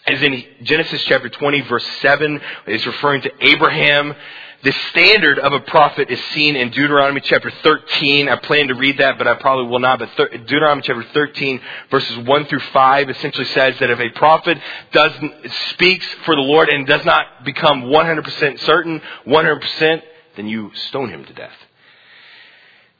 is 0.07 0.21
in 0.21 0.43
Genesis 0.63 1.01
chapter 1.05 1.29
20 1.29 1.61
verse 1.61 1.85
7. 2.01 2.41
It's 2.67 2.85
referring 2.85 3.21
to 3.21 3.31
Abraham. 3.39 4.15
The 4.63 4.71
standard 4.91 5.39
of 5.39 5.53
a 5.53 5.59
prophet 5.61 6.11
is 6.11 6.23
seen 6.33 6.55
in 6.55 6.69
Deuteronomy 6.69 7.21
chapter 7.21 7.51
13. 7.63 8.29
I 8.29 8.35
plan 8.35 8.67
to 8.67 8.75
read 8.75 8.99
that, 8.99 9.17
but 9.17 9.27
I 9.27 9.33
probably 9.33 9.65
will 9.65 9.79
not. 9.79 9.97
But 9.97 10.15
Deuteronomy 10.15 10.83
chapter 10.83 11.03
13 11.13 11.59
verses 11.89 12.17
1 12.19 12.45
through 12.45 12.59
5 12.59 13.09
essentially 13.09 13.45
says 13.45 13.79
that 13.79 13.89
if 13.89 13.99
a 13.99 14.09
prophet 14.09 14.59
doesn't, 14.91 15.51
speaks 15.71 16.05
for 16.25 16.35
the 16.35 16.41
Lord 16.41 16.69
and 16.69 16.85
does 16.85 17.03
not 17.05 17.43
become 17.43 17.85
100% 17.85 18.59
certain, 18.59 19.01
100%, 19.25 20.01
then 20.35 20.47
you 20.47 20.71
stone 20.75 21.09
him 21.09 21.25
to 21.25 21.33
death. 21.33 21.57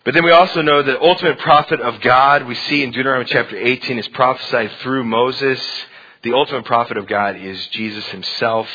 But 0.04 0.16
then 0.16 0.26
we 0.26 0.32
also 0.32 0.64
know 0.64 0.82
the 0.82 1.00
ultimate 1.00 1.38
prophet 1.38 1.80
of 1.80 2.02
God 2.02 2.48
we 2.48 2.56
see 2.56 2.82
in 2.84 2.90
Deuteronomy 2.90 3.30
chapter 3.30 3.56
18 3.56 4.00
is 4.00 4.08
prophesied 4.08 4.72
through 4.82 5.04
Moses. 5.04 5.62
The 6.24 6.34
ultimate 6.34 6.66
prophet 6.66 6.98
of 6.98 7.06
God 7.06 7.36
is 7.36 7.68
Jesus 7.68 8.08
himself. 8.08 8.68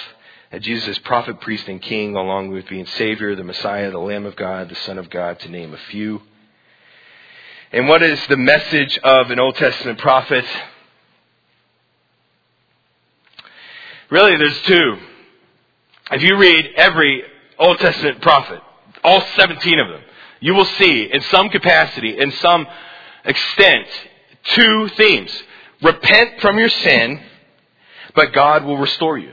Jesus 0.61 0.89
is 0.89 0.99
prophet, 1.01 1.41
priest, 1.41 1.69
and 1.69 1.83
king, 1.83 2.15
along 2.15 2.51
with 2.51 2.69
being 2.69 2.87
Savior, 2.87 3.35
the 3.35 3.45
Messiah, 3.45 3.91
the 3.91 3.99
Lamb 3.99 4.27
of 4.27 4.37
God, 4.37 4.69
the 4.69 4.77
Son 4.77 4.99
of 4.99 5.11
God, 5.11 5.39
to 5.41 5.49
name 5.51 5.75
a 5.75 5.79
few. 5.91 6.23
And 7.73 7.89
what 7.89 8.03
is 8.03 8.25
the 8.29 8.37
message 8.37 8.99
of 8.99 9.31
an 9.31 9.39
Old 9.39 9.57
Testament 9.57 9.99
prophet? 9.99 10.45
Really, 14.09 14.37
there's 14.37 14.63
two. 14.63 14.99
If 16.13 16.23
you 16.23 16.37
read 16.37 16.71
every 16.77 17.25
Old 17.59 17.79
Testament 17.79 18.23
prophet, 18.23 18.61
all 19.03 19.21
17 19.21 19.79
of 19.81 19.89
them, 19.89 20.03
you 20.41 20.55
will 20.55 20.65
see 20.65 21.11
in 21.13 21.21
some 21.23 21.49
capacity, 21.49 22.19
in 22.19 22.31
some 22.33 22.67
extent, 23.25 23.89
two 24.45 24.89
themes. 24.91 25.43
Repent 25.83 26.41
from 26.41 26.59
your 26.59 26.69
sin 26.69 27.21
but 28.17 28.33
God 28.33 28.65
will 28.65 28.79
restore 28.79 29.19
you. 29.19 29.33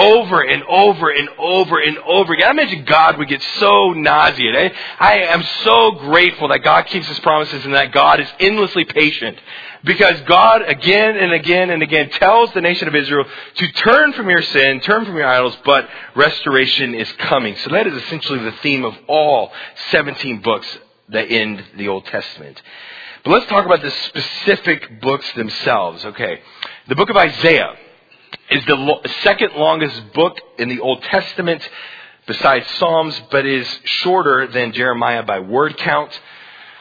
Over 0.00 0.40
and 0.40 0.62
over 0.64 1.10
and 1.10 1.28
over 1.38 1.78
and 1.78 1.98
over 1.98 2.32
again. 2.32 2.48
I 2.48 2.50
imagine 2.52 2.84
God 2.86 3.18
would 3.18 3.28
get 3.28 3.42
so 3.58 3.92
nauseated. 3.92 4.72
I 4.98 5.18
am 5.24 5.42
so 5.62 5.90
grateful 5.92 6.48
that 6.48 6.64
God 6.64 6.86
keeps 6.86 7.06
His 7.06 7.20
promises 7.20 7.64
and 7.66 7.74
that 7.74 7.92
God 7.92 8.18
is 8.18 8.28
endlessly 8.40 8.86
patient. 8.86 9.38
Because 9.84 10.20
God 10.22 10.62
again 10.62 11.16
and 11.16 11.32
again 11.32 11.68
and 11.70 11.82
again 11.82 12.08
tells 12.10 12.50
the 12.52 12.62
nation 12.62 12.88
of 12.88 12.94
Israel 12.94 13.26
to 13.56 13.72
turn 13.72 14.14
from 14.14 14.30
your 14.30 14.42
sin, 14.42 14.80
turn 14.80 15.04
from 15.04 15.16
your 15.16 15.26
idols, 15.26 15.56
but 15.64 15.86
restoration 16.14 16.94
is 16.94 17.10
coming. 17.18 17.56
So 17.56 17.70
that 17.70 17.86
is 17.86 17.94
essentially 18.02 18.38
the 18.40 18.56
theme 18.62 18.84
of 18.84 18.94
all 19.06 19.52
17 19.90 20.40
books 20.40 20.66
that 21.10 21.30
end 21.30 21.62
the 21.76 21.88
Old 21.88 22.06
Testament. 22.06 22.60
But 23.24 23.32
let's 23.32 23.46
talk 23.46 23.66
about 23.66 23.82
the 23.82 23.90
specific 23.90 25.00
books 25.02 25.30
themselves. 25.34 26.04
Okay. 26.06 26.40
The 26.88 26.96
book 26.96 27.10
of 27.10 27.16
Isaiah 27.16 27.74
is 28.50 28.64
the 28.66 28.74
lo- 28.74 29.00
second 29.22 29.54
longest 29.54 30.12
book 30.12 30.36
in 30.58 30.68
the 30.68 30.80
Old 30.80 31.02
Testament 31.04 31.68
besides 32.26 32.66
Psalms, 32.78 33.20
but 33.30 33.46
is 33.46 33.66
shorter 33.84 34.46
than 34.48 34.72
Jeremiah 34.72 35.22
by 35.22 35.40
word 35.40 35.76
count. 35.76 36.18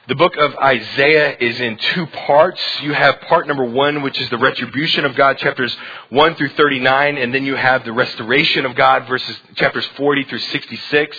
The 0.07 0.15
book 0.15 0.35
of 0.37 0.55
Isaiah 0.55 1.37
is 1.39 1.59
in 1.59 1.77
two 1.77 2.07
parts. 2.07 2.59
You 2.81 2.93
have 2.93 3.21
part 3.21 3.47
number 3.47 3.63
one, 3.63 4.01
which 4.01 4.19
is 4.19 4.27
the 4.31 4.39
retribution 4.39 5.05
of 5.05 5.15
God, 5.15 5.37
chapters 5.37 5.75
1 6.09 6.35
through 6.35 6.49
39, 6.49 7.17
and 7.17 7.33
then 7.33 7.45
you 7.45 7.55
have 7.55 7.85
the 7.85 7.93
restoration 7.93 8.65
of 8.65 8.75
God, 8.75 9.07
verses 9.07 9.39
chapters 9.55 9.85
40 9.97 10.23
through 10.23 10.39
66. 10.39 11.17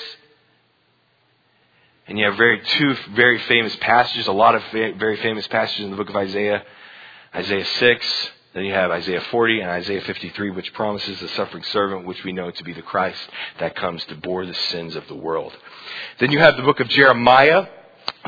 And 2.08 2.18
you 2.18 2.24
have 2.24 2.36
very 2.36 2.60
two 2.60 2.96
very 3.14 3.38
famous 3.38 3.76
passages, 3.76 4.26
a 4.26 4.32
lot 4.32 4.56
of 4.56 4.62
very 4.72 5.16
famous 5.18 5.46
passages 5.46 5.84
in 5.84 5.92
the 5.92 5.96
book 5.96 6.10
of 6.10 6.16
Isaiah. 6.16 6.64
Isaiah 7.32 7.64
6, 7.64 8.30
then 8.52 8.64
you 8.64 8.72
have 8.72 8.90
Isaiah 8.90 9.20
40 9.30 9.60
and 9.60 9.70
Isaiah 9.70 10.00
53, 10.00 10.50
which 10.50 10.72
promises 10.72 11.20
the 11.20 11.28
suffering 11.28 11.62
servant, 11.64 12.04
which 12.04 12.24
we 12.24 12.32
know 12.32 12.50
to 12.50 12.64
be 12.64 12.72
the 12.72 12.82
Christ 12.82 13.20
that 13.60 13.76
comes 13.76 14.04
to 14.06 14.16
bore 14.16 14.44
the 14.44 14.54
sins 14.54 14.96
of 14.96 15.06
the 15.06 15.14
world. 15.14 15.52
Then 16.18 16.32
you 16.32 16.40
have 16.40 16.56
the 16.56 16.64
book 16.64 16.80
of 16.80 16.88
Jeremiah. 16.88 17.66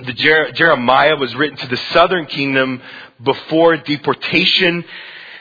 The 0.04 0.12
Jer- 0.12 0.52
Jeremiah 0.52 1.16
was 1.16 1.34
written 1.34 1.56
to 1.58 1.66
the 1.66 1.76
southern 1.92 2.26
kingdom 2.26 2.80
before 3.20 3.76
deportation. 3.78 4.84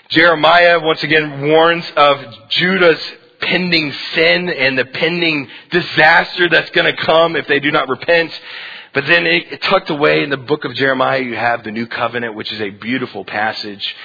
Jeremiah 0.09 0.79
once 0.79 1.03
again 1.03 1.47
warns 1.47 1.85
of 1.95 2.49
Judah's 2.49 3.01
pending 3.39 3.91
sin 4.15 4.49
and 4.49 4.79
the 4.79 4.85
pending 4.85 5.47
disaster 5.69 6.49
that's 6.49 6.71
going 6.71 6.95
to 6.95 7.03
come 7.03 7.35
if 7.35 7.45
they 7.47 7.59
do 7.59 7.71
not 7.71 7.87
repent. 7.87 8.31
But 8.93 9.05
then 9.05 9.27
it, 9.27 9.61
tucked 9.61 9.91
away 9.91 10.23
in 10.23 10.31
the 10.31 10.37
book 10.37 10.65
of 10.65 10.73
Jeremiah, 10.73 11.21
you 11.21 11.35
have 11.35 11.63
the 11.63 11.71
new 11.71 11.85
covenant, 11.85 12.35
which 12.35 12.51
is 12.51 12.59
a 12.59 12.71
beautiful 12.71 13.23
passage 13.23 13.95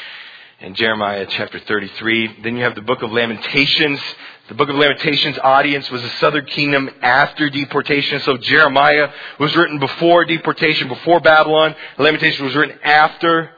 in 0.60 0.74
Jeremiah 0.74 1.26
chapter 1.28 1.58
33. 1.58 2.40
Then 2.42 2.56
you 2.56 2.62
have 2.62 2.74
the 2.74 2.80
book 2.80 3.02
of 3.02 3.12
Lamentations. 3.12 4.00
The 4.48 4.54
book 4.54 4.70
of 4.70 4.76
Lamentations 4.76 5.38
audience 5.38 5.90
was 5.90 6.00
the 6.00 6.08
southern 6.20 6.46
kingdom 6.46 6.88
after 7.02 7.50
deportation. 7.50 8.20
So 8.20 8.38
Jeremiah 8.38 9.10
was 9.38 9.54
written 9.54 9.78
before 9.78 10.24
deportation, 10.24 10.88
before 10.88 11.20
Babylon. 11.20 11.74
Lamentations 11.98 12.40
was 12.40 12.54
written 12.54 12.78
after. 12.82 13.50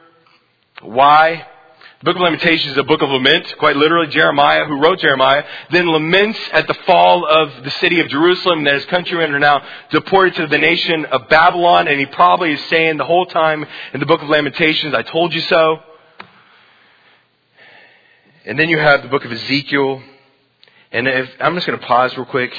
Why? 0.81 1.47
The 1.99 2.05
book 2.05 2.15
of 2.15 2.21
Lamentations 2.21 2.73
is 2.73 2.77
a 2.77 2.83
book 2.83 3.01
of 3.01 3.09
lament, 3.09 3.55
quite 3.59 3.77
literally. 3.77 4.07
Jeremiah, 4.07 4.65
who 4.65 4.81
wrote 4.81 4.99
Jeremiah, 4.99 5.45
then 5.71 5.87
laments 5.87 6.39
at 6.51 6.67
the 6.67 6.73
fall 6.85 7.25
of 7.25 7.63
the 7.63 7.71
city 7.71 8.01
of 8.01 8.09
Jerusalem 8.09 8.65
that 8.65 8.73
his 8.73 8.85
countrymen 8.85 9.33
are 9.33 9.39
now 9.39 9.63
deported 9.89 10.35
to 10.35 10.47
the 10.47 10.57
nation 10.57 11.05
of 11.05 11.29
Babylon. 11.29 11.87
And 11.87 11.97
he 11.97 12.05
probably 12.07 12.53
is 12.53 12.63
saying 12.65 12.97
the 12.97 13.05
whole 13.05 13.25
time 13.25 13.65
in 13.93 14.01
the 14.01 14.05
book 14.05 14.21
of 14.21 14.27
Lamentations, 14.27 14.93
I 14.93 15.03
told 15.03 15.33
you 15.33 15.41
so. 15.41 15.83
And 18.49 18.57
then 18.57 18.67
you 18.67 18.79
have 18.79 19.03
the 19.03 19.09
book 19.09 19.25
of 19.25 19.31
Ezekiel. 19.31 20.01
And 20.91 21.07
if, 21.07 21.29
I'm 21.39 21.53
just 21.53 21.67
going 21.67 21.79
to 21.79 21.85
pause 21.85 22.17
real 22.17 22.25
quick. 22.25 22.51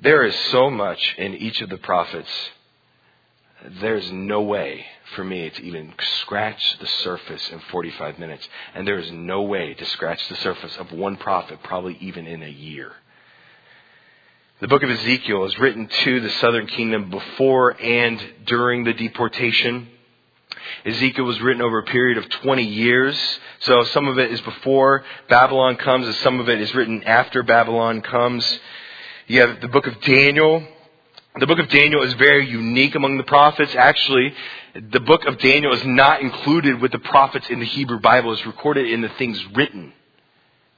There 0.00 0.24
is 0.24 0.34
so 0.52 0.70
much 0.70 1.16
in 1.18 1.34
each 1.34 1.60
of 1.60 1.68
the 1.68 1.76
prophets. 1.76 2.30
There's 3.82 4.10
no 4.10 4.40
way 4.40 4.86
for 5.14 5.22
me 5.22 5.50
to 5.50 5.62
even 5.62 5.92
scratch 6.22 6.78
the 6.78 6.86
surface 6.86 7.46
in 7.50 7.60
45 7.70 8.18
minutes. 8.18 8.48
And 8.74 8.88
there 8.88 8.98
is 8.98 9.12
no 9.12 9.42
way 9.42 9.74
to 9.74 9.84
scratch 9.84 10.26
the 10.30 10.36
surface 10.36 10.74
of 10.78 10.90
one 10.92 11.18
prophet, 11.18 11.62
probably 11.62 11.98
even 12.00 12.26
in 12.26 12.42
a 12.42 12.48
year. 12.48 12.90
The 14.60 14.68
book 14.68 14.82
of 14.82 14.88
Ezekiel 14.88 15.44
is 15.44 15.58
written 15.58 15.88
to 15.88 16.20
the 16.20 16.30
southern 16.30 16.68
kingdom 16.68 17.10
before 17.10 17.78
and 17.78 18.18
during 18.46 18.84
the 18.84 18.94
deportation. 18.94 19.88
Ezekiel 20.84 21.24
was 21.24 21.40
written 21.40 21.62
over 21.62 21.78
a 21.78 21.84
period 21.84 22.18
of 22.18 22.28
20 22.28 22.62
years. 22.62 23.38
So 23.60 23.84
some 23.84 24.08
of 24.08 24.18
it 24.18 24.30
is 24.30 24.40
before 24.42 25.04
Babylon 25.28 25.76
comes, 25.76 26.06
and 26.06 26.14
some 26.16 26.40
of 26.40 26.48
it 26.48 26.60
is 26.60 26.74
written 26.74 27.04
after 27.04 27.42
Babylon 27.42 28.02
comes. 28.02 28.60
You 29.26 29.40
have 29.40 29.60
the 29.60 29.68
book 29.68 29.86
of 29.86 30.00
Daniel. 30.02 30.66
The 31.38 31.46
book 31.46 31.58
of 31.58 31.68
Daniel 31.68 32.02
is 32.02 32.14
very 32.14 32.48
unique 32.48 32.94
among 32.94 33.18
the 33.18 33.24
prophets. 33.24 33.74
Actually, 33.74 34.32
the 34.90 35.00
book 35.00 35.24
of 35.24 35.38
Daniel 35.38 35.74
is 35.74 35.84
not 35.84 36.20
included 36.20 36.80
with 36.80 36.92
the 36.92 36.98
prophets 36.98 37.48
in 37.50 37.60
the 37.60 37.66
Hebrew 37.66 37.98
Bible. 37.98 38.32
It's 38.32 38.46
recorded 38.46 38.88
in 38.90 39.00
the 39.00 39.08
things 39.10 39.42
written. 39.54 39.92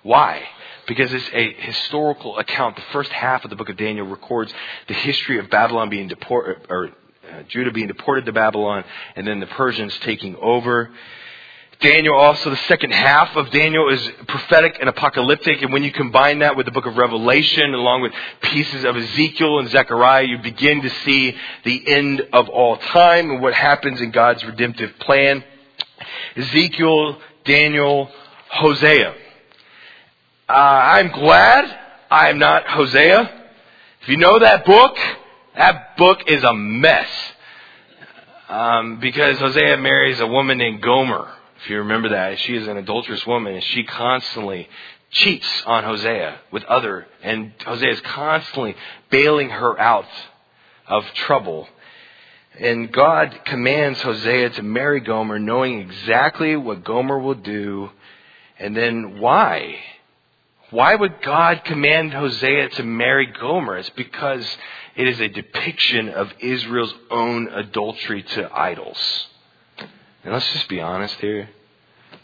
Why? 0.03 0.42
Because 0.87 1.12
it's 1.12 1.31
a 1.33 1.53
historical 1.53 2.38
account. 2.38 2.77
The 2.77 2.83
first 2.92 3.11
half 3.12 3.44
of 3.44 3.51
the 3.51 3.57
book 3.57 3.68
of 3.68 3.77
Daniel 3.77 4.07
records 4.07 4.53
the 4.87 4.94
history 4.94 5.38
of 5.38 5.51
Babylon 5.51 5.90
being 5.90 6.09
deported, 6.09 6.66
or 6.68 6.90
uh, 7.28 7.42
Judah 7.48 7.72
being 7.72 7.88
deported 7.88 8.26
to 8.26 8.32
Babylon, 8.32 8.84
and 9.16 9.26
then 9.26 9.40
the 9.40 9.46
Persians 9.46 9.96
taking 10.00 10.36
over. 10.36 10.90
Daniel 11.80 12.16
also, 12.16 12.50
the 12.50 12.56
second 12.66 12.92
half 12.92 13.36
of 13.36 13.50
Daniel 13.50 13.88
is 13.88 14.10
prophetic 14.26 14.79
and 14.81 14.88
apocalyptic, 14.88 15.62
and 15.62 15.72
when 15.72 15.85
you 15.85 15.92
combine 15.92 16.40
that 16.40 16.56
with 16.56 16.66
the 16.66 16.72
book 16.72 16.87
of 16.87 16.96
Revelation, 16.96 17.72
along 17.72 18.02
with 18.02 18.12
pieces 18.40 18.85
of 18.85 18.96
Ezekiel 18.96 19.60
and 19.60 19.70
Zechariah, 19.70 20.24
you 20.24 20.38
begin 20.38 20.83
to 20.83 20.90
see 21.04 21.37
the 21.64 21.87
end 21.87 22.22
of 22.33 22.48
all 22.48 22.79
time 22.79 23.31
and 23.31 23.40
what 23.40 23.54
happens 23.54 24.00
in 24.00 24.10
God's 24.10 24.42
redemptive 24.44 24.98
plan. 24.98 25.44
Ezekiel, 26.35 27.20
Daniel, 27.44 28.10
Hosea. 28.50 29.14
Uh, 30.48 30.52
I'm 30.52 31.12
glad 31.12 31.79
I'm 32.10 32.38
not 32.38 32.66
Hosea. 32.66 33.50
If 34.02 34.08
you 34.08 34.16
know 34.16 34.38
that 34.40 34.64
book, 34.64 34.96
that 35.59 35.96
book 35.96 36.21
is 36.29 36.42
a 36.42 36.54
mess. 36.54 37.09
Um, 38.48 38.98
because 39.00 39.38
Hosea 39.38 39.77
marries 39.77 40.21
a 40.21 40.27
woman 40.27 40.56
named 40.56 40.81
Gomer. 40.81 41.31
If 41.63 41.69
you 41.69 41.79
remember 41.79 42.11
that, 42.11 42.38
she 42.38 42.56
is 42.56 42.67
an 42.67 42.79
adulterous 42.79 43.27
woman, 43.27 43.54
and 43.54 43.63
she 43.63 43.83
constantly 43.83 44.69
cheats 45.11 45.48
on 45.67 45.85
Hosea 45.85 46.38
with 46.52 46.65
other, 46.65 47.06
and 47.23 47.52
Hosea 47.65 47.90
is 47.90 48.00
constantly 48.02 48.77
bailing 49.11 49.50
her 49.50 49.79
out 49.79 50.06
of 50.87 51.04
trouble. 51.15 51.69
And 52.59 52.92
God 52.92 53.40
commands 53.44 54.00
Hosea 54.00 54.50
to 54.50 54.63
marry 54.63 55.00
Gomer, 55.00 55.38
knowing 55.38 55.81
exactly 55.81 56.56
what 56.56 56.85
Gomer 56.85 57.19
will 57.19 57.35
do, 57.35 57.90
and 58.59 58.77
then 58.77 59.21
why. 59.21 59.77
Why 60.71 60.94
would 60.94 61.23
God 61.23 61.65
command 61.65 62.13
Hosea 62.13 62.71
to 62.71 62.83
marry 62.83 63.27
Gomer? 63.27 63.79
It's 63.79 63.90
because 63.90 64.46
it 64.99 65.07
is 65.07 65.21
a 65.21 65.29
depiction 65.29 66.09
of 66.09 66.33
Israel's 66.40 66.92
own 67.09 67.49
adultery 67.49 68.25
to 68.25 68.51
idols. 68.53 69.29
And 70.25 70.33
let's 70.33 70.53
just 70.53 70.69
be 70.69 70.81
honest 70.81 71.15
here. 71.21 71.51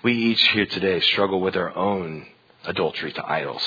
We 0.03 0.13
each 0.13 0.43
here 0.49 0.67
today 0.67 0.99
struggle 0.99 1.41
with 1.41 1.55
our 1.55 1.75
own 1.77 2.27
adultery 2.65 3.13
to 3.13 3.25
idols. 3.25 3.63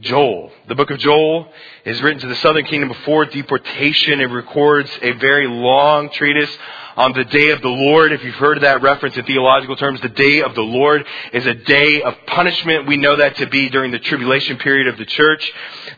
Joel. 0.00 0.52
The 0.68 0.74
book 0.74 0.90
of 0.90 0.98
Joel 0.98 1.48
is 1.86 2.02
written 2.02 2.20
to 2.20 2.26
the 2.26 2.36
southern 2.36 2.66
kingdom 2.66 2.90
before 2.90 3.24
deportation. 3.24 4.20
It 4.20 4.26
records 4.26 4.90
a 5.00 5.12
very 5.12 5.46
long 5.46 6.10
treatise 6.10 6.50
on 6.96 7.14
the 7.14 7.24
day 7.24 7.48
of 7.48 7.62
the 7.62 7.68
Lord. 7.68 8.12
If 8.12 8.22
you've 8.22 8.34
heard 8.34 8.58
of 8.58 8.62
that 8.62 8.82
reference 8.82 9.16
in 9.16 9.24
theological 9.24 9.74
terms, 9.74 10.02
the 10.02 10.10
day 10.10 10.42
of 10.42 10.54
the 10.54 10.62
Lord 10.62 11.06
is 11.32 11.46
a 11.46 11.54
day 11.54 12.02
of 12.02 12.14
punishment. 12.26 12.86
We 12.86 12.98
know 12.98 13.16
that 13.16 13.36
to 13.36 13.46
be 13.46 13.70
during 13.70 13.90
the 13.90 13.98
tribulation 13.98 14.58
period 14.58 14.86
of 14.86 14.98
the 14.98 15.06
church. 15.06 15.50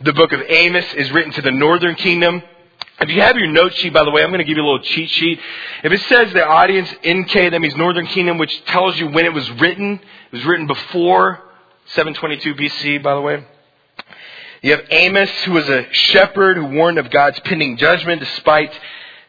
The 0.02 0.12
book 0.12 0.30
of 0.30 0.42
Amos 0.46 0.94
is 0.94 1.10
written 1.10 1.32
to 1.32 1.42
the 1.42 1.50
northern 1.50 1.96
kingdom. 1.96 2.40
If 3.00 3.10
you 3.10 3.20
have 3.20 3.36
your 3.36 3.48
note 3.48 3.74
sheet, 3.74 3.92
by 3.92 4.04
the 4.04 4.12
way, 4.12 4.22
I'm 4.22 4.30
going 4.30 4.38
to 4.38 4.44
give 4.44 4.56
you 4.56 4.62
a 4.62 4.66
little 4.66 4.82
cheat 4.82 5.10
sheet. 5.10 5.40
If 5.82 5.90
it 5.90 6.00
says 6.02 6.32
the 6.32 6.46
audience 6.46 6.88
NK, 7.04 7.50
that 7.50 7.60
means 7.60 7.74
Northern 7.74 8.06
Kingdom, 8.06 8.38
which 8.38 8.64
tells 8.66 8.96
you 8.96 9.08
when 9.08 9.24
it 9.24 9.32
was 9.32 9.48
written. 9.52 9.94
It 9.94 10.36
was 10.36 10.44
written 10.44 10.68
before 10.68 11.40
722 11.86 12.54
BC, 12.54 13.02
by 13.02 13.14
the 13.14 13.20
way. 13.20 13.44
You 14.60 14.72
have 14.72 14.86
Amos, 14.90 15.30
who 15.44 15.52
was 15.52 15.68
a 15.68 15.86
shepherd 15.92 16.56
who 16.56 16.66
warned 16.66 16.98
of 16.98 17.10
God's 17.10 17.38
pending 17.40 17.76
judgment 17.76 18.20
despite 18.20 18.72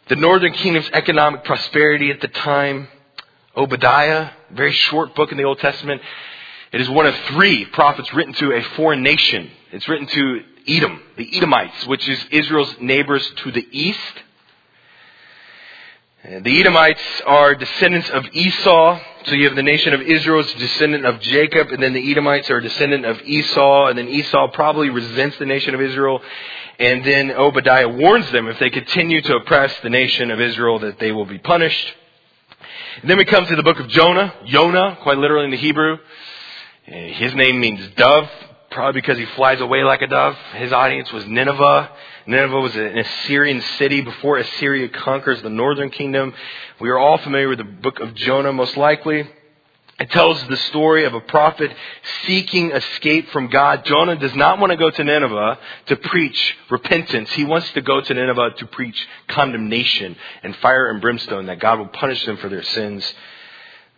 the 0.08 0.16
northern 0.16 0.54
kingdom's 0.54 0.90
economic 0.92 1.44
prosperity 1.44 2.10
at 2.10 2.20
the 2.20 2.30
time. 2.30 2.88
Obadiah, 3.56 4.32
very 4.52 4.72
short 4.72 5.14
book 5.14 5.32
in 5.32 5.38
the 5.38 5.44
Old 5.44 5.60
Testament. 5.60 6.02
It 6.72 6.82
is 6.82 6.90
one 6.90 7.06
of 7.06 7.16
three 7.28 7.66
prophets 7.66 8.12
written 8.12 8.34
to 8.36 8.54
a 8.54 8.64
foreign 8.76 9.04
nation. 9.04 9.52
It's 9.72 9.88
written 9.88 10.08
to 10.08 10.42
Edom, 10.68 11.00
the 11.16 11.38
Edomites, 11.38 11.86
which 11.86 12.10
is 12.10 12.26
Israel's 12.32 12.76
neighbors 12.82 13.32
to 13.44 13.52
the 13.52 13.68
east. 13.72 14.24
The 16.30 16.60
Edomites 16.60 17.02
are 17.26 17.56
descendants 17.56 18.08
of 18.12 18.24
Esau. 18.34 19.00
So 19.26 19.34
you 19.34 19.48
have 19.48 19.56
the 19.56 19.64
nation 19.64 19.96
of 19.96 20.02
Israel 20.02 20.42
is 20.42 20.54
descendant 20.54 21.04
of 21.04 21.20
Jacob, 21.22 21.72
and 21.72 21.82
then 21.82 21.94
the 21.94 22.12
Edomites 22.12 22.52
are 22.52 22.58
a 22.58 22.62
descendant 22.62 23.04
of 23.04 23.20
Esau, 23.24 23.88
and 23.88 23.98
then 23.98 24.08
Esau 24.08 24.52
probably 24.52 24.92
resents 24.92 25.40
the 25.40 25.48
nation 25.48 25.74
of 25.74 25.82
Israel. 25.82 26.22
And 26.78 27.04
then 27.04 27.32
Obadiah 27.32 27.90
warns 27.90 28.32
them 28.32 28.48
if 28.48 28.60
they 28.60 28.70
continue 28.70 29.22
to 29.24 29.38
oppress 29.38 29.74
the 29.82 29.90
nation 29.90 30.30
of 30.30 30.40
Israel 30.40 30.78
that 30.80 31.00
they 31.00 31.12
will 31.12 31.26
be 31.26 31.40
punished. 31.40 31.96
And 33.02 33.10
then 33.10 33.18
we 33.18 33.26
come 33.26 33.48
to 33.48 33.56
the 33.56 33.64
book 33.64 33.80
of 33.80 33.88
Jonah, 33.88 34.32
Jonah, 34.46 35.00
quite 35.02 35.18
literally 35.18 35.46
in 35.46 35.52
the 35.52 35.58
Hebrew. 35.58 35.98
Eh, 36.86 37.08
his 37.14 37.34
name 37.34 37.60
means 37.60 37.90
dove, 37.96 38.30
probably 38.72 39.02
because 39.02 39.18
he 39.18 39.26
flies 39.36 39.62
away 39.62 39.84
like 39.84 40.02
a 40.02 40.08
dove. 40.08 40.36
His 40.56 40.72
audience 40.72 41.12
was 41.12 41.26
Nineveh. 41.26 41.92
Nineveh 42.28 42.60
was 42.60 42.76
an 42.76 42.98
Assyrian 42.98 43.62
city 43.78 44.02
before 44.02 44.38
Assyria 44.38 44.90
conquers 44.90 45.42
the 45.42 45.50
northern 45.50 45.90
kingdom. 45.90 46.34
We 46.80 46.90
are 46.90 46.98
all 46.98 47.18
familiar 47.18 47.50
with 47.50 47.58
the 47.58 47.64
book 47.64 48.00
of 48.00 48.14
Jonah, 48.14 48.54
most 48.54 48.78
likely. 48.78 49.28
It 50.00 50.10
tells 50.12 50.42
the 50.48 50.56
story 50.56 51.04
of 51.04 51.14
a 51.14 51.20
prophet 51.20 51.76
seeking 52.26 52.72
escape 52.72 53.30
from 53.32 53.48
God. 53.48 53.84
Jonah 53.84 54.16
does 54.16 54.34
not 54.34 54.58
want 54.58 54.72
to 54.72 54.78
go 54.78 54.90
to 54.90 55.04
Nineveh 55.04 55.60
to 55.88 55.96
preach 55.98 56.56
repentance. 56.70 57.30
He 57.32 57.44
wants 57.44 57.70
to 57.74 57.82
go 57.82 58.00
to 58.00 58.14
Nineveh 58.14 58.52
to 58.60 58.66
preach 58.68 59.08
condemnation 59.28 60.16
and 60.42 60.56
fire 60.58 60.90
and 60.90 61.02
brimstone, 61.02 61.48
that 61.48 61.60
God 61.60 61.80
will 61.80 61.88
punish 61.88 62.24
them 62.26 62.38
for 62.38 62.48
their 62.48 62.64
sins. 62.64 63.14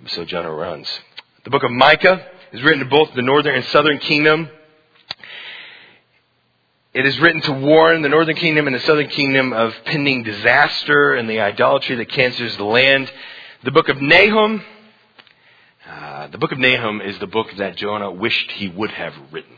So 0.07 0.25
Jonah 0.25 0.51
runs. 0.51 0.87
The 1.43 1.51
book 1.51 1.63
of 1.63 1.69
Micah 1.71 2.25
is 2.51 2.63
written 2.63 2.79
to 2.79 2.85
both 2.85 3.13
the 3.13 3.21
northern 3.21 3.53
and 3.53 3.65
southern 3.65 3.99
kingdom. 3.99 4.49
It 6.93 7.05
is 7.05 7.17
written 7.21 7.39
to 7.43 7.53
warn 7.53 8.01
the 8.01 8.09
northern 8.09 8.35
kingdom 8.35 8.67
and 8.67 8.75
the 8.75 8.81
southern 8.81 9.07
kingdom 9.07 9.53
of 9.53 9.73
pending 9.85 10.23
disaster 10.23 11.13
and 11.13 11.29
the 11.29 11.39
idolatry 11.39 11.95
that 11.95 12.09
cancers 12.09 12.57
the 12.57 12.65
land. 12.65 13.09
The 13.63 13.71
book 13.71 13.87
of 13.87 14.01
Nahum, 14.01 14.61
uh, 15.89 16.27
the 16.27 16.37
book 16.37 16.51
of 16.51 16.57
Nahum 16.57 16.99
is 16.99 17.17
the 17.19 17.27
book 17.27 17.47
that 17.59 17.77
Jonah 17.77 18.11
wished 18.11 18.51
he 18.51 18.67
would 18.67 18.91
have 18.91 19.13
written. 19.31 19.55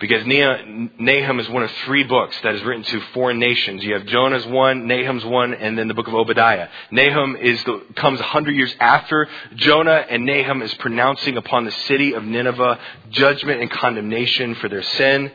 Because 0.00 0.26
Nahum 0.26 1.38
is 1.38 1.48
one 1.48 1.62
of 1.62 1.70
three 1.84 2.02
books 2.02 2.36
that 2.42 2.56
is 2.56 2.62
written 2.64 2.82
to 2.82 3.00
foreign 3.14 3.38
nations. 3.38 3.84
You 3.84 3.94
have 3.94 4.06
Jonah's 4.06 4.46
one, 4.46 4.88
Nahum's 4.88 5.24
one, 5.24 5.54
and 5.54 5.78
then 5.78 5.86
the 5.86 5.94
book 5.94 6.08
of 6.08 6.14
Obadiah. 6.14 6.70
Nahum 6.90 7.36
is 7.36 7.62
the, 7.62 7.84
comes 7.94 8.18
a 8.18 8.24
hundred 8.24 8.56
years 8.56 8.74
after 8.80 9.28
Jonah, 9.54 10.04
and 10.10 10.26
Nahum 10.26 10.62
is 10.62 10.74
pronouncing 10.74 11.36
upon 11.36 11.66
the 11.66 11.72
city 11.86 12.14
of 12.14 12.24
Nineveh 12.24 12.80
judgment 13.10 13.60
and 13.60 13.70
condemnation 13.70 14.56
for 14.56 14.68
their 14.68 14.82
sin. 14.82 15.30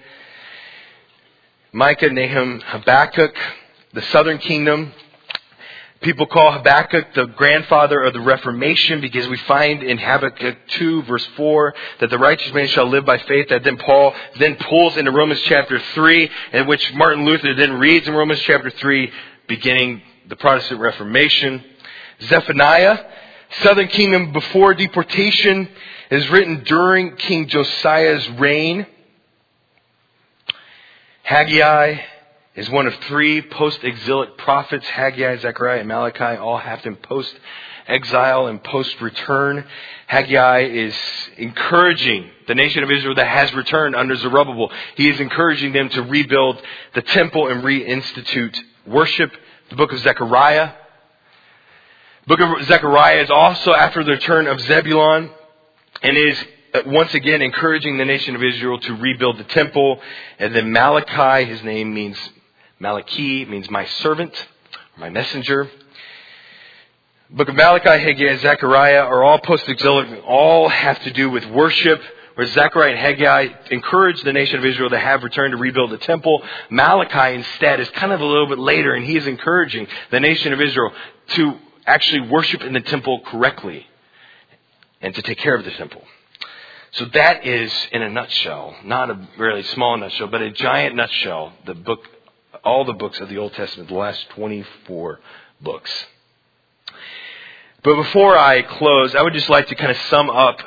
Micah, 1.76 2.10
Nahum, 2.10 2.62
Habakkuk, 2.62 3.36
the 3.92 4.02
southern 4.04 4.38
kingdom. 4.38 4.94
People 6.00 6.26
call 6.26 6.54
Habakkuk 6.54 7.14
the 7.14 7.26
grandfather 7.26 8.02
of 8.02 8.14
the 8.14 8.22
Reformation 8.22 9.02
because 9.02 9.28
we 9.28 9.36
find 9.40 9.84
in 9.84 9.98
Habakkuk 9.98 10.56
2 10.70 11.04
verse 11.04 11.28
4 11.36 11.74
that 12.00 12.10
the 12.10 12.18
righteous 12.18 12.54
man 12.54 12.70
shall 12.70 12.86
live 12.88 13.06
by 13.06 13.18
faith 13.18 13.50
that 13.50 13.66
then 13.66 13.76
Paul 13.76 14.14
then 14.40 14.56
pulls 14.56 14.96
into 14.96 15.12
Romans 15.12 15.42
chapter 15.42 15.78
3 15.78 16.32
in 16.54 16.66
which 16.66 16.94
Martin 16.94 17.26
Luther 17.26 17.54
then 17.56 17.74
reads 17.74 18.08
in 18.08 18.14
Romans 18.14 18.40
chapter 18.40 18.70
3 18.70 19.12
beginning 19.50 20.02
the 20.30 20.38
Protestant 20.38 20.80
Reformation. 20.80 21.62
Zephaniah, 22.22 23.04
southern 23.64 23.90
kingdom 23.90 24.32
before 24.32 24.74
deportation 24.76 25.68
is 26.10 26.30
written 26.30 26.64
during 26.64 27.18
King 27.18 27.50
Josiah's 27.50 28.30
reign. 28.40 28.88
Haggai 31.26 32.02
is 32.54 32.70
one 32.70 32.86
of 32.86 32.94
three 33.08 33.42
post-exilic 33.42 34.38
prophets. 34.38 34.86
Haggai, 34.86 35.38
Zechariah, 35.38 35.80
and 35.80 35.88
Malachi 35.88 36.38
all 36.38 36.60
happen 36.60 36.96
post-exile 36.98 38.46
and 38.46 38.64
post-return. 38.64 39.66
Haggai 40.06 40.66
is 40.66 40.96
encouraging 41.38 42.30
the 42.48 42.54
nation 42.54 42.84
of 42.84 42.92
Israel 42.92 43.16
that 43.16 43.26
has 43.26 43.52
returned 43.56 43.96
under 43.96 44.16
Zerubbabel. 44.16 44.72
He 44.98 45.10
is 45.10 45.20
encouraging 45.20 45.74
them 45.74 45.90
to 45.90 46.04
rebuild 46.04 46.62
the 46.94 47.02
temple 47.02 47.48
and 47.48 47.64
reinstitute 47.64 48.56
worship. 48.86 49.32
The 49.72 49.78
book 49.78 49.94
of 49.94 50.00
Zechariah. 50.02 50.74
The 52.28 52.38
book 52.38 52.40
of 52.40 52.68
Zechariah 52.68 53.24
is 53.24 53.32
also 53.32 53.74
after 53.74 54.04
the 54.04 54.12
return 54.12 54.46
of 54.46 54.62
Zebulon 54.62 55.32
and 56.04 56.18
is 56.18 56.46
Uh, 56.76 56.82
once 56.88 57.14
again 57.14 57.42
encouraging 57.42 57.98
the 57.98 58.04
nation 58.04 58.36
of 58.36 58.44
Israel 58.44 58.78
to 58.78 58.96
rebuild 58.96 59.38
the 59.38 59.46
temple. 59.46 59.98
And 60.40 60.54
then 60.54 60.74
Malachi, 60.74 61.46
his 61.46 61.64
name 61.64 61.94
means 61.94 62.18
Malachi, 62.80 63.46
means 63.46 63.70
my 63.70 63.86
servant, 63.86 64.34
my 64.98 65.10
messenger. 65.10 65.70
Book 67.30 67.48
of 67.48 67.56
Malachi, 67.56 68.04
Haggai, 68.04 68.36
Zechariah 68.40 69.04
are 69.04 69.24
all 69.24 69.40
post-exilic, 69.40 70.22
all 70.28 70.68
have 70.68 71.02
to 71.04 71.12
do 71.12 71.30
with 71.30 71.46
worship. 71.46 72.02
Where 72.34 72.46
Zechariah 72.46 72.90
and 72.90 73.00
Haggai 73.00 73.48
encourage 73.72 74.22
the 74.24 74.34
nation 74.34 74.60
of 74.60 74.66
Israel 74.66 74.90
to 74.90 75.00
have 75.00 75.24
returned 75.24 75.54
to 75.54 75.58
rebuild 75.58 75.92
the 75.92 75.98
temple. 75.98 76.44
Malachi 76.70 77.36
instead 77.36 77.80
is 77.80 77.90
kind 77.92 78.12
of 78.12 78.20
a 78.20 78.26
little 78.26 78.48
bit 78.48 78.60
later 78.60 78.94
and 78.94 79.06
he 79.06 79.16
is 79.16 79.26
encouraging 79.28 79.88
the 80.12 80.20
nation 80.20 80.52
of 80.52 80.60
Israel 80.60 80.92
to 81.36 81.58
actually 81.86 82.28
worship 82.28 82.64
in 82.64 82.74
the 82.74 82.82
temple 82.82 83.22
correctly 83.22 83.88
and 85.00 85.16
to 85.16 85.22
take 85.22 85.38
care 85.38 85.56
of 85.56 85.64
the 85.64 85.72
temple. 85.72 86.04
So 86.96 87.06
that 87.14 87.46
is, 87.46 87.74
in 87.92 88.02
a 88.02 88.10
nutshell, 88.10 88.74
not 88.86 89.10
a 89.10 89.28
really 89.38 89.64
small 89.64 89.98
nutshell, 89.98 90.28
but 90.28 90.42
a 90.42 90.52
giant 90.52 90.96
nutshell, 90.96 91.52
the 91.66 91.76
book, 91.76 92.00
all 92.64 92.86
the 92.86 92.94
books 92.94 93.20
of 93.20 93.28
the 93.28 93.38
Old 93.38 93.54
Testament, 93.54 93.90
the 93.90 93.96
last 93.96 94.30
24 94.30 95.20
books. 95.60 96.06
But 97.84 97.98
before 97.98 98.38
I 98.38 98.62
close, 98.62 99.14
I 99.14 99.22
would 99.22 99.34
just 99.34 99.50
like 99.50 99.68
to 99.68 99.76
kind 99.76 99.92
of 99.92 99.98
sum 100.10 100.30
up 100.30 100.58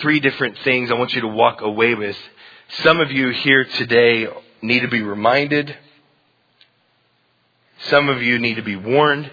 three 0.00 0.20
different 0.20 0.58
things 0.58 0.90
I 0.90 0.94
want 0.94 1.14
you 1.14 1.22
to 1.22 1.28
walk 1.28 1.62
away 1.62 1.94
with. 1.94 2.16
Some 2.82 3.00
of 3.00 3.10
you 3.10 3.30
here 3.30 3.64
today 3.64 4.28
need 4.60 4.80
to 4.80 4.88
be 4.88 5.00
reminded. 5.00 5.74
Some 7.88 8.10
of 8.10 8.22
you 8.22 8.38
need 8.38 8.56
to 8.56 8.62
be 8.62 8.76
warned. 8.76 9.30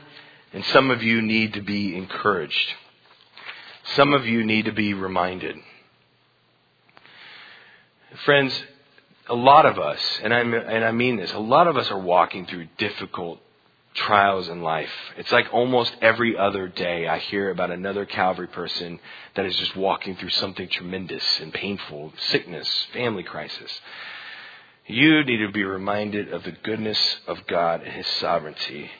And 0.53 0.64
some 0.66 0.89
of 0.89 1.03
you 1.03 1.22
need 1.22 1.53
to 1.56 1.62
be 1.62 1.97
encouraged. 1.97 2.74
Some 3.95 4.14
of 4.14 4.26
you 4.26 4.45
need 4.45 4.66
to 4.66 4.72
be 4.72 4.93
reminded. 4.93 5.58
Friends, 8.24 8.63
a 9.28 9.36
lot 9.36 9.66
of 9.66 9.78
us, 9.80 9.99
and 10.24 10.34
I, 10.34 10.39
and 10.39 10.86
I 10.86 10.91
mean 10.91 11.18
this, 11.18 11.34
a 11.34 11.39
lot 11.39 11.68
of 11.68 11.76
us 11.76 11.89
are 11.89 11.99
walking 11.99 12.45
through 12.45 12.68
difficult 12.78 13.39
trials 13.95 14.47
in 14.47 14.61
life. 14.61 14.89
It's 15.18 15.32
like 15.32 15.53
almost 15.53 15.95
every 16.01 16.38
other 16.38 16.68
day 16.68 17.07
I 17.07 17.18
hear 17.18 17.49
about 17.49 17.72
another 17.72 18.05
Calvary 18.05 18.47
person 18.47 18.99
that 19.36 19.45
is 19.45 19.55
just 19.55 19.76
walking 19.76 20.16
through 20.16 20.30
something 20.30 20.68
tremendous 20.70 21.24
and 21.39 21.53
painful 21.53 22.13
sickness, 22.30 22.70
family 22.93 23.24
crisis. 23.24 23.82
You 24.86 25.24
need 25.24 25.38
to 25.38 25.51
be 25.51 25.63
reminded 25.63 26.32
of 26.32 26.43
the 26.43 26.51
goodness 26.51 27.18
of 27.28 27.47
God 27.47 27.82
and 27.82 27.91
His 27.91 28.07
sovereignty. 28.20 28.91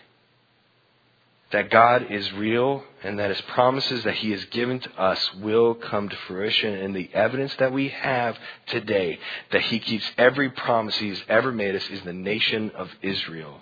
That 1.52 1.70
God 1.70 2.12
is 2.12 2.34
real 2.34 2.84
and 3.04 3.20
that 3.20 3.30
His 3.30 3.42
promises 3.42 4.04
that 4.04 4.16
He 4.16 4.32
has 4.32 4.44
given 4.46 4.80
to 4.80 5.02
us 5.02 5.34
will 5.36 5.76
come 5.76 6.10
to 6.10 6.16
fruition. 6.28 6.74
And 6.74 6.96
the 6.96 7.10
evidence 7.14 7.56
that 7.60 7.72
we 7.72 7.90
have 7.90 8.38
today 8.68 9.20
that 9.52 9.62
He 9.62 9.80
keeps 9.80 10.10
every 10.18 10.50
promise 10.50 10.96
He's 10.98 11.22
ever 11.30 11.52
made 11.52 11.76
us 11.76 11.88
is 11.90 12.02
the 12.02 12.14
nation 12.14 12.72
of 12.76 12.90
Israel. 13.02 13.62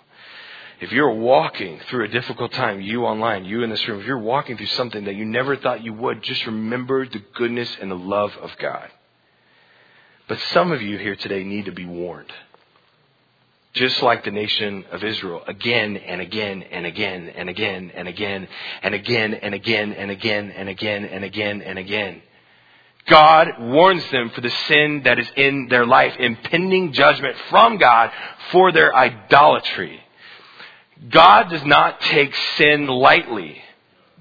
If 0.80 0.92
you're 0.92 1.14
walking 1.14 1.78
through 1.88 2.04
a 2.04 2.08
difficult 2.08 2.52
time, 2.52 2.80
you 2.80 3.04
online, 3.04 3.44
you 3.44 3.62
in 3.62 3.70
this 3.70 3.86
room, 3.86 4.00
if 4.00 4.06
you're 4.06 4.18
walking 4.18 4.56
through 4.56 4.66
something 4.66 5.04
that 5.04 5.14
you 5.14 5.24
never 5.24 5.56
thought 5.56 5.84
you 5.84 5.92
would, 5.92 6.22
just 6.22 6.44
remember 6.46 7.06
the 7.06 7.22
goodness 7.34 7.76
and 7.80 7.90
the 7.90 7.96
love 7.96 8.32
of 8.42 8.50
God. 8.58 8.90
But 10.26 10.40
some 10.52 10.72
of 10.72 10.82
you 10.82 10.98
here 10.98 11.16
today 11.16 11.44
need 11.44 11.66
to 11.66 11.72
be 11.72 11.86
warned. 11.86 12.32
Just 13.74 14.02
like 14.02 14.24
the 14.24 14.30
nation 14.30 14.84
of 14.92 15.02
Israel, 15.02 15.42
again 15.48 15.96
and 15.96 16.20
again 16.20 16.62
and 16.62 16.86
again 16.86 17.28
and 17.34 17.48
again 17.48 17.90
and 17.92 18.08
again 18.08 18.46
and 18.82 18.94
again 18.94 19.34
and 19.34 19.52
again 19.54 19.92
and 19.92 20.10
again 20.10 20.50
and 20.52 20.68
again 20.68 21.04
and 21.04 21.24
again 21.24 21.62
and 21.62 21.78
again. 21.78 22.22
God 23.06 23.48
warns 23.58 24.08
them 24.10 24.30
for 24.30 24.40
the 24.40 24.50
sin 24.68 25.02
that 25.04 25.18
is 25.18 25.28
in 25.36 25.66
their 25.68 25.84
life, 25.84 26.14
impending 26.18 26.92
judgment 26.92 27.36
from 27.50 27.76
God 27.76 28.12
for 28.52 28.70
their 28.70 28.94
idolatry. 28.94 30.00
God 31.10 31.50
does 31.50 31.64
not 31.64 32.00
take 32.00 32.34
sin 32.56 32.86
lightly. 32.86 33.60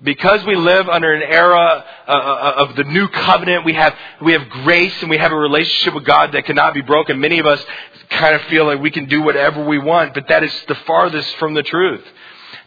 Because 0.04 0.46
we 0.46 0.56
live 0.56 0.90
under 0.90 1.14
an 1.14 1.24
era 1.24 1.86
uh, 2.08 2.12
uh, 2.12 2.54
of 2.58 2.76
the 2.76 2.84
new 2.84 3.08
covenant, 3.08 3.64
we 3.64 3.74
have, 3.74 3.96
we 4.22 4.34
have 4.34 4.50
grace 4.50 4.94
and 5.02 5.10
we 5.10 5.18
have 5.18 5.32
a 5.32 5.38
relationship 5.38 5.94
with 5.94 6.04
God 6.04 6.34
that 6.34 6.46
cannot 6.46 6.74
be 6.74 6.82
broken. 6.82 7.22
Many 7.22 7.40
of 7.40 7.46
us 7.46 7.64
kind 8.10 8.36
of 8.36 8.42
feel 8.44 8.66
like 8.66 8.82
we 8.82 8.92
can 8.92 9.08
do 9.08 9.22
whatever 9.22 9.64
we 9.64 9.80
want, 9.80 10.14
but 10.14 10.28
that 10.28 10.44
is 10.44 10.52
the 10.68 10.76
farthest 10.76 11.34
from 11.38 11.54
the 11.54 11.64
truth. 11.64 12.04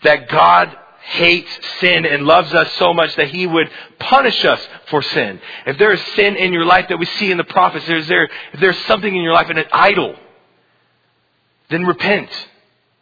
That 0.03 0.29
God 0.29 0.75
hates 1.03 1.51
sin 1.81 2.07
and 2.07 2.25
loves 2.25 2.53
us 2.55 2.73
so 2.79 2.95
much 2.95 3.15
that 3.17 3.29
he 3.29 3.47
would 3.47 3.71
punish 3.99 4.45
us 4.45 4.61
for 4.89 5.03
sin. 5.03 5.39
If 5.67 5.79
there 5.79 5.93
is 5.93 6.01
sin 6.17 6.37
in 6.37 6.55
your 6.55 6.65
life 6.65 6.87
that 6.89 6.99
we 6.99 7.07
see 7.07 7.31
in 7.31 7.37
the 7.37 7.45
prophets, 7.45 7.87
is 7.87 8.09
there, 8.09 8.29
if 8.55 8.61
there's 8.61 8.79
something 8.87 9.15
in 9.15 9.23
your 9.23 9.35
life, 9.35 9.51
an 9.51 9.63
idol, 9.73 10.17
then 11.69 11.85
repent. 11.85 12.31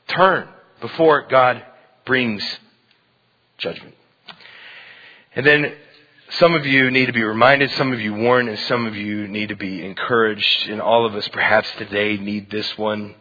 Turn 0.09 0.49
before 0.81 1.27
God 1.29 1.65
brings 2.05 2.43
judgment. 3.59 3.94
And 5.37 5.45
then 5.45 5.73
some 6.31 6.55
of 6.55 6.65
you 6.65 6.91
need 6.91 7.07
to 7.07 7.13
be 7.13 7.23
reminded, 7.23 7.71
some 7.73 7.93
of 7.93 8.01
you 8.01 8.15
warned, 8.15 8.49
and 8.49 8.59
some 8.61 8.87
of 8.87 8.97
you 8.97 9.29
need 9.29 9.49
to 9.49 9.57
be 9.57 9.85
encouraged. 9.85 10.69
And 10.69 10.81
all 10.81 11.07
of 11.07 11.15
us 11.15 11.27
perhaps 11.29 11.71
today 11.73 12.17
need 12.17 12.51
this 12.51 12.77
one. 12.79 13.15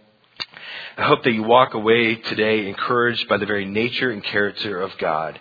I 0.97 1.03
hope 1.03 1.23
that 1.23 1.31
you 1.31 1.43
walk 1.43 1.73
away 1.73 2.15
today 2.15 2.67
encouraged 2.67 3.27
by 3.27 3.37
the 3.37 3.45
very 3.45 3.65
nature 3.65 4.11
and 4.11 4.23
character 4.23 4.81
of 4.81 4.95
God. 4.99 5.39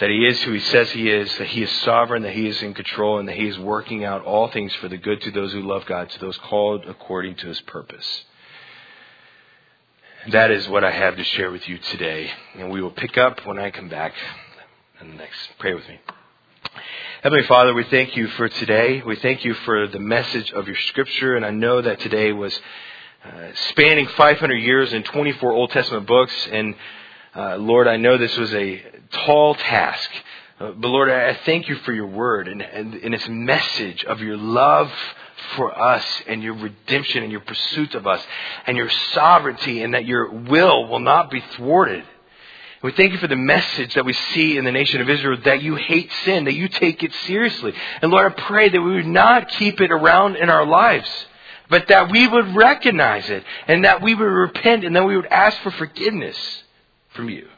That 0.00 0.10
He 0.10 0.26
is 0.26 0.42
who 0.42 0.52
He 0.52 0.60
says 0.60 0.90
He 0.90 1.10
is, 1.10 1.34
that 1.38 1.48
He 1.48 1.62
is 1.62 1.70
sovereign, 1.82 2.22
that 2.22 2.34
He 2.34 2.48
is 2.48 2.62
in 2.62 2.74
control, 2.74 3.18
and 3.18 3.28
that 3.28 3.36
He 3.36 3.46
is 3.46 3.58
working 3.58 4.04
out 4.04 4.24
all 4.24 4.48
things 4.48 4.74
for 4.74 4.88
the 4.88 4.96
good 4.96 5.20
to 5.22 5.30
those 5.30 5.52
who 5.52 5.62
love 5.62 5.86
God, 5.86 6.10
to 6.10 6.20
those 6.20 6.36
called 6.38 6.84
according 6.86 7.36
to 7.36 7.48
His 7.48 7.60
purpose. 7.62 8.24
That 10.32 10.50
is 10.50 10.68
what 10.68 10.84
I 10.84 10.90
have 10.90 11.16
to 11.16 11.24
share 11.24 11.50
with 11.50 11.68
you 11.68 11.78
today. 11.78 12.30
And 12.58 12.70
we 12.70 12.82
will 12.82 12.90
pick 12.90 13.16
up 13.16 13.46
when 13.46 13.58
I 13.58 13.70
come 13.70 13.88
back. 13.88 14.12
And 14.98 15.18
next, 15.18 15.38
pray 15.58 15.74
with 15.74 15.86
me. 15.88 16.00
Heavenly 17.22 17.44
Father, 17.44 17.74
we 17.74 17.84
thank 17.84 18.16
you 18.16 18.28
for 18.28 18.48
today. 18.48 19.02
We 19.04 19.16
thank 19.16 19.44
you 19.44 19.52
for 19.52 19.86
the 19.86 19.98
message 19.98 20.50
of 20.52 20.66
your 20.66 20.76
scripture. 20.88 21.36
And 21.36 21.44
I 21.44 21.50
know 21.50 21.82
that 21.82 22.00
today 22.00 22.32
was 22.32 22.58
uh, 23.22 23.48
spanning 23.70 24.06
500 24.06 24.54
years 24.54 24.94
and 24.94 25.04
24 25.04 25.52
Old 25.52 25.70
Testament 25.70 26.06
books. 26.06 26.32
And 26.50 26.74
uh, 27.34 27.56
Lord, 27.56 27.88
I 27.88 27.98
know 27.98 28.16
this 28.16 28.34
was 28.38 28.54
a 28.54 28.82
tall 29.10 29.54
task. 29.54 30.08
Uh, 30.58 30.70
but 30.70 30.88
Lord, 30.88 31.10
I 31.10 31.34
thank 31.44 31.68
you 31.68 31.74
for 31.76 31.92
your 31.92 32.06
word 32.06 32.48
and, 32.48 32.62
and, 32.62 32.94
and 32.94 33.14
its 33.14 33.28
message 33.28 34.02
of 34.04 34.20
your 34.20 34.38
love 34.38 34.90
for 35.56 35.78
us 35.78 36.06
and 36.26 36.42
your 36.42 36.54
redemption 36.54 37.22
and 37.22 37.30
your 37.30 37.42
pursuit 37.42 37.94
of 37.94 38.06
us 38.06 38.24
and 38.66 38.78
your 38.78 38.88
sovereignty 39.12 39.82
and 39.82 39.92
that 39.92 40.06
your 40.06 40.30
will 40.30 40.88
will 40.88 41.00
not 41.00 41.30
be 41.30 41.44
thwarted. 41.56 42.02
We 42.82 42.92
thank 42.92 43.12
you 43.12 43.18
for 43.18 43.26
the 43.26 43.36
message 43.36 43.94
that 43.94 44.04
we 44.04 44.12
see 44.12 44.58
in 44.58 44.64
the 44.64 44.72
nation 44.72 45.00
of 45.00 45.08
Israel 45.08 45.38
that 45.44 45.62
you 45.62 45.76
hate 45.76 46.10
sin, 46.24 46.44
that 46.44 46.54
you 46.54 46.68
take 46.68 47.02
it 47.02 47.12
seriously. 47.26 47.72
And 48.02 48.10
Lord, 48.10 48.32
I 48.32 48.40
pray 48.42 48.68
that 48.68 48.80
we 48.80 48.94
would 48.96 49.06
not 49.06 49.48
keep 49.48 49.80
it 49.80 49.90
around 49.90 50.36
in 50.36 50.50
our 50.50 50.66
lives, 50.66 51.08
but 51.70 51.88
that 51.88 52.10
we 52.10 52.28
would 52.28 52.54
recognize 52.54 53.28
it 53.30 53.44
and 53.66 53.84
that 53.84 54.02
we 54.02 54.14
would 54.14 54.24
repent 54.24 54.84
and 54.84 54.94
that 54.94 55.04
we 55.04 55.16
would 55.16 55.26
ask 55.26 55.58
for 55.62 55.70
forgiveness 55.72 56.36
from 57.10 57.30
you. 57.30 57.48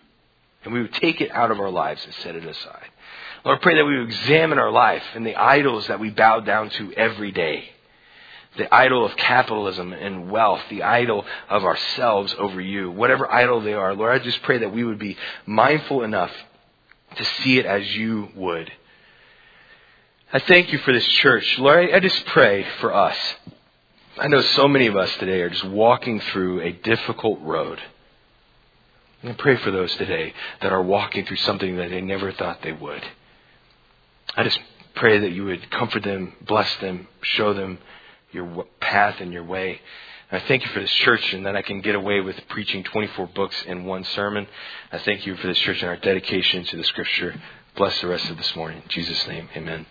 And 0.64 0.72
we 0.72 0.82
would 0.82 0.94
take 0.94 1.20
it 1.20 1.30
out 1.32 1.50
of 1.50 1.60
our 1.60 1.70
lives 1.70 2.04
and 2.04 2.14
set 2.14 2.36
it 2.36 2.44
aside. 2.44 2.88
Lord, 3.44 3.58
I 3.58 3.62
pray 3.62 3.76
that 3.76 3.84
we 3.84 3.98
would 3.98 4.08
examine 4.08 4.58
our 4.58 4.70
life 4.70 5.02
and 5.14 5.26
the 5.26 5.36
idols 5.36 5.86
that 5.88 6.00
we 6.00 6.10
bow 6.10 6.40
down 6.40 6.70
to 6.70 6.92
every 6.92 7.32
day. 7.32 7.70
The 8.56 8.72
idol 8.74 9.04
of 9.04 9.16
capitalism 9.16 9.92
and 9.92 10.30
wealth, 10.30 10.62
the 10.68 10.82
idol 10.82 11.24
of 11.48 11.64
ourselves 11.64 12.34
over 12.38 12.60
you, 12.60 12.90
whatever 12.90 13.30
idol 13.30 13.60
they 13.60 13.74
are. 13.74 13.94
Lord, 13.94 14.20
I 14.20 14.24
just 14.24 14.42
pray 14.42 14.58
that 14.58 14.72
we 14.72 14.84
would 14.84 14.98
be 14.98 15.16
mindful 15.46 16.02
enough 16.02 16.32
to 17.16 17.24
see 17.24 17.58
it 17.58 17.66
as 17.66 17.96
you 17.96 18.30
would. 18.34 18.72
I 20.32 20.40
thank 20.40 20.72
you 20.72 20.78
for 20.78 20.92
this 20.92 21.06
church. 21.06 21.58
Lord, 21.58 21.90
I 21.92 22.00
just 22.00 22.24
pray 22.26 22.66
for 22.80 22.94
us. 22.94 23.16
I 24.18 24.28
know 24.28 24.40
so 24.40 24.66
many 24.66 24.86
of 24.86 24.96
us 24.96 25.14
today 25.16 25.40
are 25.42 25.50
just 25.50 25.64
walking 25.64 26.20
through 26.20 26.60
a 26.60 26.72
difficult 26.72 27.40
road. 27.42 27.80
And 29.22 29.32
I 29.32 29.34
pray 29.34 29.56
for 29.56 29.70
those 29.70 29.94
today 29.96 30.32
that 30.60 30.72
are 30.72 30.82
walking 30.82 31.24
through 31.24 31.36
something 31.38 31.76
that 31.76 31.90
they 31.90 32.00
never 32.00 32.32
thought 32.32 32.62
they 32.62 32.72
would. 32.72 33.02
I 34.36 34.44
just 34.44 34.58
pray 34.94 35.18
that 35.18 35.32
you 35.32 35.44
would 35.46 35.70
comfort 35.70 36.02
them, 36.02 36.34
bless 36.42 36.74
them, 36.76 37.08
show 37.22 37.54
them 37.54 37.78
your 38.32 38.66
path 38.80 39.16
and 39.20 39.32
your 39.32 39.44
way. 39.44 39.80
And 40.30 40.42
I 40.42 40.46
thank 40.46 40.64
you 40.64 40.70
for 40.70 40.80
this 40.80 40.90
church 40.90 41.32
and 41.32 41.46
that 41.46 41.56
I 41.56 41.62
can 41.62 41.80
get 41.80 41.94
away 41.94 42.20
with 42.20 42.36
preaching 42.48 42.84
24 42.84 43.28
books 43.28 43.56
in 43.66 43.84
one 43.84 44.04
sermon. 44.04 44.46
I 44.92 44.98
thank 44.98 45.26
you 45.26 45.36
for 45.36 45.46
this 45.46 45.58
church 45.58 45.80
and 45.80 45.88
our 45.88 45.96
dedication 45.96 46.64
to 46.64 46.76
the 46.76 46.84
scripture. 46.84 47.40
Bless 47.76 48.00
the 48.00 48.08
rest 48.08 48.28
of 48.28 48.36
this 48.36 48.54
morning. 48.56 48.82
In 48.82 48.88
Jesus' 48.88 49.26
name, 49.26 49.48
amen. 49.56 49.86